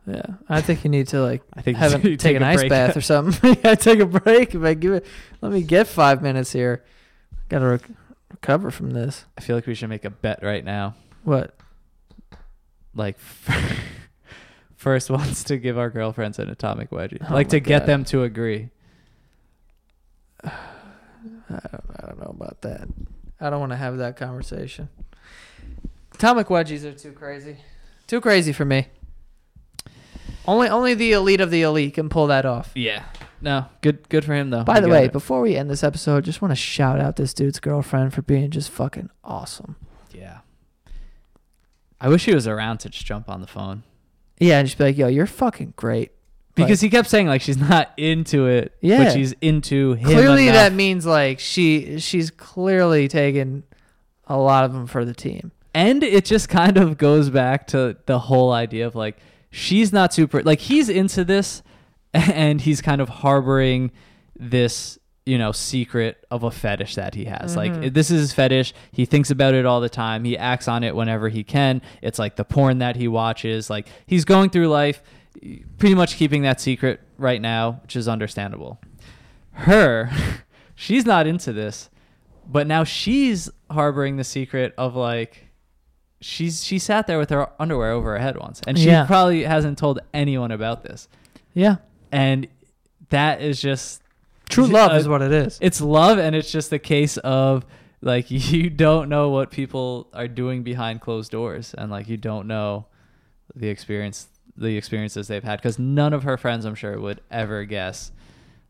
Yeah, 0.06 0.26
I 0.48 0.60
think 0.60 0.82
you 0.82 0.90
need 0.90 1.08
to 1.08 1.22
like 1.22 1.42
I 1.54 1.62
think 1.62 1.76
have 1.78 1.92
you 2.04 2.16
take 2.16 2.18
take 2.18 2.36
an 2.36 2.42
ice 2.42 2.58
break. 2.58 2.70
bath 2.70 2.96
or 2.96 3.00
something. 3.00 3.56
yeah, 3.64 3.74
take 3.74 4.00
a 4.00 4.06
break. 4.06 4.54
If 4.54 4.62
I 4.62 4.74
give 4.74 4.94
it, 4.94 5.06
let 5.40 5.52
me 5.52 5.62
get 5.62 5.86
five 5.86 6.22
minutes 6.22 6.52
here. 6.52 6.84
Got 7.48 7.60
to 7.60 7.66
rec- 7.66 7.90
recover 8.30 8.70
from 8.70 8.90
this. 8.90 9.26
I 9.38 9.42
feel 9.42 9.56
like 9.56 9.66
we 9.66 9.74
should 9.74 9.88
make 9.90 10.04
a 10.04 10.10
bet 10.10 10.40
right 10.42 10.64
now. 10.64 10.94
What? 11.22 11.54
Like, 12.94 13.16
first 14.76 15.08
ones 15.08 15.44
to 15.44 15.56
give 15.56 15.78
our 15.78 15.88
girlfriends 15.88 16.38
an 16.38 16.50
atomic 16.50 16.90
wedgie, 16.90 17.24
Oh 17.30 17.32
like 17.32 17.50
to 17.50 17.60
get 17.60 17.86
them 17.86 18.04
to 18.06 18.24
agree. 18.24 18.70
I 20.44 20.50
don't, 21.48 21.84
I 21.96 22.06
don't 22.06 22.18
know 22.18 22.34
about 22.34 22.62
that. 22.62 22.88
I 23.40 23.50
don't 23.50 23.60
want 23.60 23.70
to 23.70 23.76
have 23.76 23.98
that 23.98 24.16
conversation. 24.16 24.88
Atomic 26.14 26.48
wedgies 26.48 26.84
are 26.84 26.92
too 26.92 27.12
crazy. 27.12 27.58
Too 28.06 28.20
crazy 28.20 28.52
for 28.52 28.64
me. 28.64 28.88
Only 30.46 30.68
only 30.68 30.94
the 30.94 31.12
elite 31.12 31.40
of 31.40 31.50
the 31.50 31.62
elite 31.62 31.94
can 31.94 32.08
pull 32.08 32.26
that 32.28 32.44
off. 32.44 32.72
Yeah. 32.74 33.04
No, 33.40 33.66
good 33.80 34.08
good 34.08 34.24
for 34.24 34.34
him 34.34 34.50
though. 34.50 34.64
By 34.64 34.76
He 34.76 34.80
the 34.82 34.88
way, 34.88 35.04
it. 35.06 35.12
before 35.12 35.40
we 35.40 35.56
end 35.56 35.68
this 35.70 35.82
episode, 35.82 36.24
just 36.24 36.40
want 36.42 36.52
to 36.52 36.56
shout 36.56 37.00
out 37.00 37.16
this 37.16 37.34
dude's 37.34 37.58
girlfriend 37.60 38.14
for 38.14 38.22
being 38.22 38.50
just 38.50 38.70
fucking 38.70 39.10
awesome. 39.24 39.76
yeah. 40.12 40.38
I 42.00 42.08
wish 42.08 42.24
he 42.24 42.34
was 42.34 42.48
around 42.48 42.78
to 42.78 42.88
just 42.88 43.06
jump 43.06 43.28
on 43.28 43.40
the 43.40 43.46
phone 43.46 43.84
Yeah, 44.38 44.58
and 44.58 44.66
just 44.66 44.76
be 44.78 44.84
like, 44.84 44.98
"Yo, 44.98 45.06
you're 45.08 45.26
fucking 45.26 45.74
great." 45.76 46.12
because 46.54 46.82
he 46.82 46.90
kept 46.90 47.08
saying 47.08 47.26
like 47.28 47.40
she's 47.40 47.56
not 47.56 47.92
into 47.96 48.46
it, 48.46 48.74
Yeah. 48.82 49.04
but 49.04 49.12
she's 49.14 49.32
into 49.40 49.94
him. 49.94 50.04
clearly 50.04 50.48
enough. 50.48 50.56
that 50.56 50.72
means 50.74 51.06
like 51.06 51.38
she 51.40 51.98
she's 51.98 52.30
clearly 52.30 53.08
taken 53.08 53.62
a 54.26 54.36
lot 54.36 54.64
of 54.64 54.72
them 54.74 54.86
for 54.86 55.04
the 55.06 55.14
team. 55.14 55.50
and 55.74 56.02
it 56.04 56.24
just 56.26 56.48
kind 56.50 56.76
of 56.76 56.98
goes 56.98 57.30
back 57.30 57.66
to 57.68 57.96
the 58.06 58.18
whole 58.18 58.52
idea 58.52 58.86
of 58.86 58.94
like 58.94 59.16
she's 59.52 59.92
not 59.92 60.12
super 60.12 60.42
like 60.42 60.58
he's 60.58 60.88
into 60.88 61.22
this 61.24 61.62
and 62.14 62.60
he's 62.62 62.80
kind 62.82 63.00
of 63.00 63.08
harboring 63.08 63.92
this 64.36 64.98
you 65.24 65.38
know 65.38 65.52
secret 65.52 66.24
of 66.32 66.42
a 66.42 66.50
fetish 66.50 66.96
that 66.96 67.14
he 67.14 67.26
has. 67.26 67.52
Mhm. 67.54 67.56
like 67.56 67.94
this 67.94 68.10
is 68.10 68.20
his 68.22 68.32
fetish. 68.32 68.74
He 68.90 69.04
thinks 69.04 69.30
about 69.30 69.54
it 69.54 69.64
all 69.64 69.80
the 69.80 69.88
time. 69.88 70.24
He 70.24 70.36
acts 70.36 70.66
on 70.66 70.82
it 70.82 70.96
whenever 70.96 71.28
he 71.28 71.44
can. 71.44 71.80
It's 72.00 72.18
like 72.18 72.34
the 72.34 72.44
porn 72.44 72.78
that 72.78 72.96
he 72.96 73.06
watches. 73.06 73.70
Like 73.70 73.86
he's 74.06 74.24
going 74.24 74.50
through 74.50 74.66
life 74.68 75.00
pretty 75.78 75.94
much 75.94 76.16
keeping 76.16 76.42
that 76.42 76.60
secret 76.60 77.00
right 77.18 77.40
now 77.40 77.80
which 77.82 77.94
is 77.94 78.08
understandable. 78.08 78.80
Her 79.52 80.10
she's 80.74 81.06
not 81.06 81.26
into 81.26 81.52
this 81.52 81.88
but 82.48 82.66
now 82.66 82.82
she's 82.82 83.48
harboring 83.70 84.16
the 84.16 84.24
secret 84.24 84.74
of 84.76 84.96
like 84.96 85.46
she's 86.22 86.64
she 86.64 86.78
sat 86.78 87.06
there 87.06 87.18
with 87.18 87.30
her 87.30 87.48
underwear 87.60 87.90
over 87.90 88.12
her 88.12 88.18
head 88.18 88.36
once 88.38 88.60
and 88.66 88.78
she 88.78 88.86
Yeah. 88.86 89.04
probably 89.06 89.42
hasn't 89.44 89.76
told 89.78 89.98
anyone 90.14 90.50
about 90.50 90.82
this 90.82 91.08
Yeah, 91.54 91.76
and 92.10 92.46
that 93.10 93.42
is 93.42 93.60
just 93.60 94.00
true 94.48 94.66
love 94.66 94.92
Uh, 94.92 94.96
is 94.96 95.08
what 95.08 95.20
it 95.22 95.32
is. 95.32 95.58
it's 95.60 95.80
love 95.80 96.18
and 96.18 96.34
it's 96.36 96.50
just 96.50 96.72
a 96.72 96.78
case 96.78 97.16
of 97.18 97.66
like 98.00 98.30
you 98.30 98.70
don't 98.70 99.08
know 99.08 99.28
what 99.30 99.50
people 99.50 100.08
are 100.14 100.28
doing 100.28 100.62
behind 100.62 101.00
closed 101.00 101.30
doors 101.32 101.74
and 101.76 101.90
like 101.90 102.08
you 102.08 102.16
don't 102.16 102.46
know 102.46 102.86
the 103.54 103.68
experience 103.68 104.28
the 104.56 104.76
experiences 104.76 105.28
they've 105.28 105.44
had 105.44 105.58
because 105.58 105.78
none 105.78 106.12
of 106.12 106.22
her 106.24 106.36
friends 106.36 106.64
i'm 106.64 106.74
sure 106.74 106.98
would 107.00 107.20
ever 107.30 107.64
guess 107.64 108.12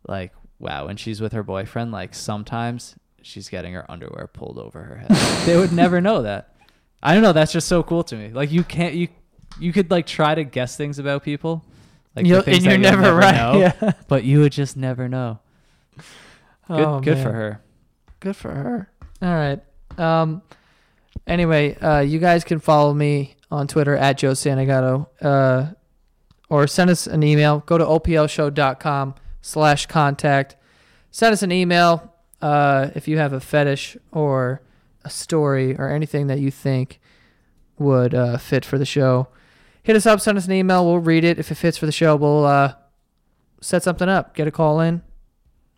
like 0.09 0.33
wow 0.59 0.87
when 0.87 0.97
she's 0.97 1.21
with 1.21 1.33
her 1.33 1.43
boyfriend 1.43 1.91
like 1.93 2.15
sometimes 2.15 2.95
she's 3.21 3.49
getting 3.49 3.73
her 3.75 3.85
underwear 3.91 4.27
pulled 4.29 4.59
over 4.59 4.83
her 4.83 4.97
head 4.97 5.11
they 5.47 5.57
would 5.57 5.73
never 5.73 6.01
know 6.01 6.23
that 6.23 6.52
i 7.03 7.13
don't 7.15 7.23
know 7.23 7.33
that's 7.33 7.53
just 7.53 7.69
so 7.69 7.83
cool 7.83 8.03
to 8.05 8.17
me 8.17 8.29
like 8.29 8.51
you 8.53 8.63
can't 8.65 8.95
you 8.95 9.09
you 9.59 9.73
could 9.73 9.91
like 9.91 10.07
try 10.07 10.35
to 10.35 10.45
guess 10.45 10.77
things 10.77 10.99
about 10.99 11.23
people 11.23 11.65
like 12.17 12.27
you'll, 12.27 12.43
and 12.47 12.63
you're 12.63 12.73
you'll 12.75 12.81
never 12.83 13.15
right. 13.15 13.35
know, 13.35 13.59
Yeah. 13.59 13.93
but 14.09 14.25
you 14.25 14.41
would 14.41 14.53
just 14.53 14.77
never 14.77 15.09
know 15.09 15.41
good 15.97 16.05
Oh, 16.87 17.01
good 17.01 17.15
man. 17.17 17.25
for 17.25 17.33
her 17.33 17.61
Good 18.21 18.37
for 18.37 18.51
her. 18.55 18.89
All 19.21 19.35
right. 19.35 19.61
Um. 19.99 20.43
Anyway, 21.27 21.75
uh, 21.79 21.99
you 22.01 22.21
guys 22.21 22.45
can 22.45 22.61
follow 22.61 22.95
me 22.95 23.35
on 23.51 23.67
Twitter 23.67 23.97
at 23.97 24.17
Joe 24.19 24.31
Santagato, 24.31 25.09
uh, 25.21 25.73
or 26.49 26.69
send 26.69 26.89
us 26.89 27.09
an 27.09 27.25
email. 27.25 27.65
Go 27.67 27.79
to 27.79 27.85
oplshow.com 27.85 29.17
slash 29.41 29.87
contact. 29.87 30.55
Send 31.11 31.33
us 31.33 31.43
an 31.43 31.51
email 31.51 32.15
uh, 32.41 32.91
if 32.95 33.09
you 33.09 33.19
have 33.19 33.33
a 33.33 33.41
fetish 33.41 33.97
or 34.13 34.63
a 35.05 35.11
story 35.11 35.77
or 35.77 35.89
anything 35.89 36.27
that 36.29 36.41
you 36.41 36.51
think 36.51 37.01
would 37.79 38.15
uh, 38.15 38.39
fit 38.39 38.65
for 38.65 38.79
the 38.79 38.85
show. 38.85 39.29
Hit 39.83 39.97
us 39.97 40.07
up. 40.07 40.21
Send 40.21 40.39
us 40.39 40.47
an 40.47 40.53
email. 40.53 40.85
We'll 40.85 40.99
read 40.99 41.25
it. 41.25 41.39
If 41.39 41.51
it 41.51 41.57
fits 41.57 41.77
for 41.77 41.87
the 41.87 41.93
show, 41.93 42.15
we'll 42.17 42.45
uh, 42.45 42.75
set 43.61 43.83
something 43.83 44.09
up. 44.09 44.35
Get 44.35 44.47
a 44.47 44.53
call 44.53 44.81
in. 44.81 45.03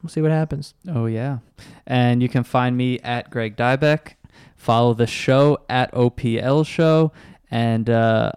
We'll 0.02 0.10
see 0.10 0.20
what 0.20 0.30
happens. 0.30 0.74
Oh 0.86 1.06
yeah, 1.06 1.38
and 1.86 2.22
you 2.22 2.28
can 2.28 2.44
find 2.44 2.76
me 2.76 2.98
at 3.00 3.30
Greg 3.30 3.56
Dybec. 3.56 4.14
Follow 4.56 4.92
the 4.92 5.06
show 5.06 5.58
at 5.70 5.90
OPL 5.94 6.66
Show, 6.66 7.12
and 7.50 7.88
uh, 7.88 8.32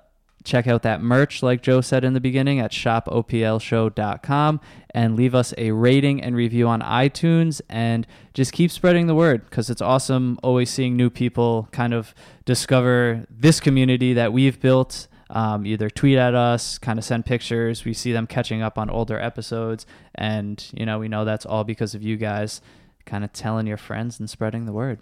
check 0.48 0.66
out 0.66 0.82
that 0.84 1.02
merch, 1.02 1.44
like 1.44 1.62
Joe 1.62 1.82
said 1.82 2.04
in 2.04 2.14
the 2.14 2.20
beginning, 2.20 2.60
at 2.60 2.72
shopoplshow.com, 2.72 4.62
and 4.92 5.16
leave 5.16 5.36
us 5.36 5.54
a 5.58 5.72
rating 5.72 6.22
and 6.24 6.36
review 6.36 6.68
on 6.68 6.82
iTunes, 6.82 7.62
and 7.70 8.08
just 8.34 8.54
keep 8.54 8.72
spreading 8.72 9.08
the 9.08 9.16
word 9.16 9.46
because 9.46 9.70
it's 9.70 9.82
awesome 9.82 10.40
always 10.42 10.70
seeing 10.70 10.96
new 10.96 11.10
people 11.10 11.68
kind 11.72 11.94
of 11.94 12.16
discover 12.46 13.26
this 13.30 13.60
community 13.60 14.14
that 14.14 14.34
we've 14.34 14.60
built 14.60 15.08
um, 15.30 15.66
either 15.66 15.90
tweet 15.90 16.18
at 16.18 16.36
us, 16.36 16.78
kind 16.78 16.98
of 16.98 17.06
send 17.06 17.26
pictures. 17.26 17.84
We 17.84 17.94
see 17.94 18.14
them 18.14 18.28
catching 18.28 18.62
up 18.62 18.78
on 18.78 18.90
older 18.90 19.20
episodes, 19.20 19.86
and 20.16 20.66
you 20.74 20.86
know 20.86 21.00
we 21.00 21.08
know 21.08 21.26
that's 21.26 21.46
all 21.46 21.64
because 21.64 21.94
of 21.94 22.04
you 22.04 22.16
guys, 22.18 22.62
kind 23.06 23.24
of 23.24 23.34
telling 23.34 23.68
your 23.68 23.78
friends 23.78 24.20
and 24.20 24.30
spreading 24.30 24.66
the 24.66 24.74
word. 24.74 25.00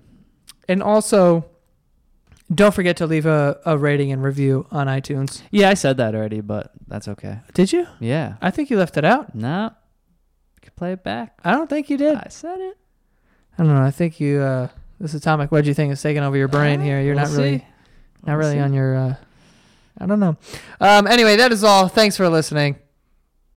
And 0.67 0.81
also, 0.81 1.45
don't 2.53 2.73
forget 2.73 2.97
to 2.97 3.07
leave 3.07 3.25
a, 3.25 3.59
a 3.65 3.77
rating 3.77 4.11
and 4.11 4.23
review 4.23 4.67
on 4.71 4.87
iTunes. 4.87 5.41
Yeah, 5.51 5.69
I 5.69 5.73
said 5.73 5.97
that 5.97 6.13
already, 6.15 6.41
but 6.41 6.71
that's 6.87 7.07
okay. 7.07 7.39
Did 7.53 7.71
you? 7.73 7.87
Yeah, 7.99 8.35
I 8.41 8.51
think 8.51 8.69
you 8.69 8.77
left 8.77 8.97
it 8.97 9.05
out. 9.05 9.33
no, 9.33 9.71
you 10.55 10.61
can 10.61 10.71
play 10.75 10.91
it 10.93 11.03
back. 11.03 11.39
I 11.43 11.51
don't 11.51 11.69
think 11.69 11.89
you 11.89 11.97
did. 11.97 12.15
I 12.15 12.27
said 12.29 12.59
it. 12.59 12.77
I 13.57 13.63
don't 13.63 13.73
know. 13.73 13.81
I 13.81 13.91
think 13.91 14.19
you 14.19 14.41
uh, 14.41 14.67
this 14.99 15.13
atomic 15.13 15.49
wedgie 15.49 15.75
thing 15.75 15.89
is 15.91 16.01
taking 16.01 16.21
over 16.23 16.37
your 16.37 16.47
brain 16.47 16.81
here. 16.81 17.01
You're 17.01 17.15
We'll 17.15 17.23
not 17.25 17.31
really 17.37 17.57
see. 17.59 17.65
not 18.23 18.27
We'll 18.33 18.37
really 18.37 18.53
see. 18.55 18.59
on 18.59 18.73
your. 18.73 18.95
Uh, 18.95 19.15
I 19.97 20.05
don't 20.05 20.19
know. 20.19 20.35
Um, 20.81 21.07
anyway, 21.07 21.37
that 21.37 21.51
is 21.53 21.63
all. 21.63 21.87
Thanks 21.87 22.17
for 22.17 22.27
listening. 22.29 22.75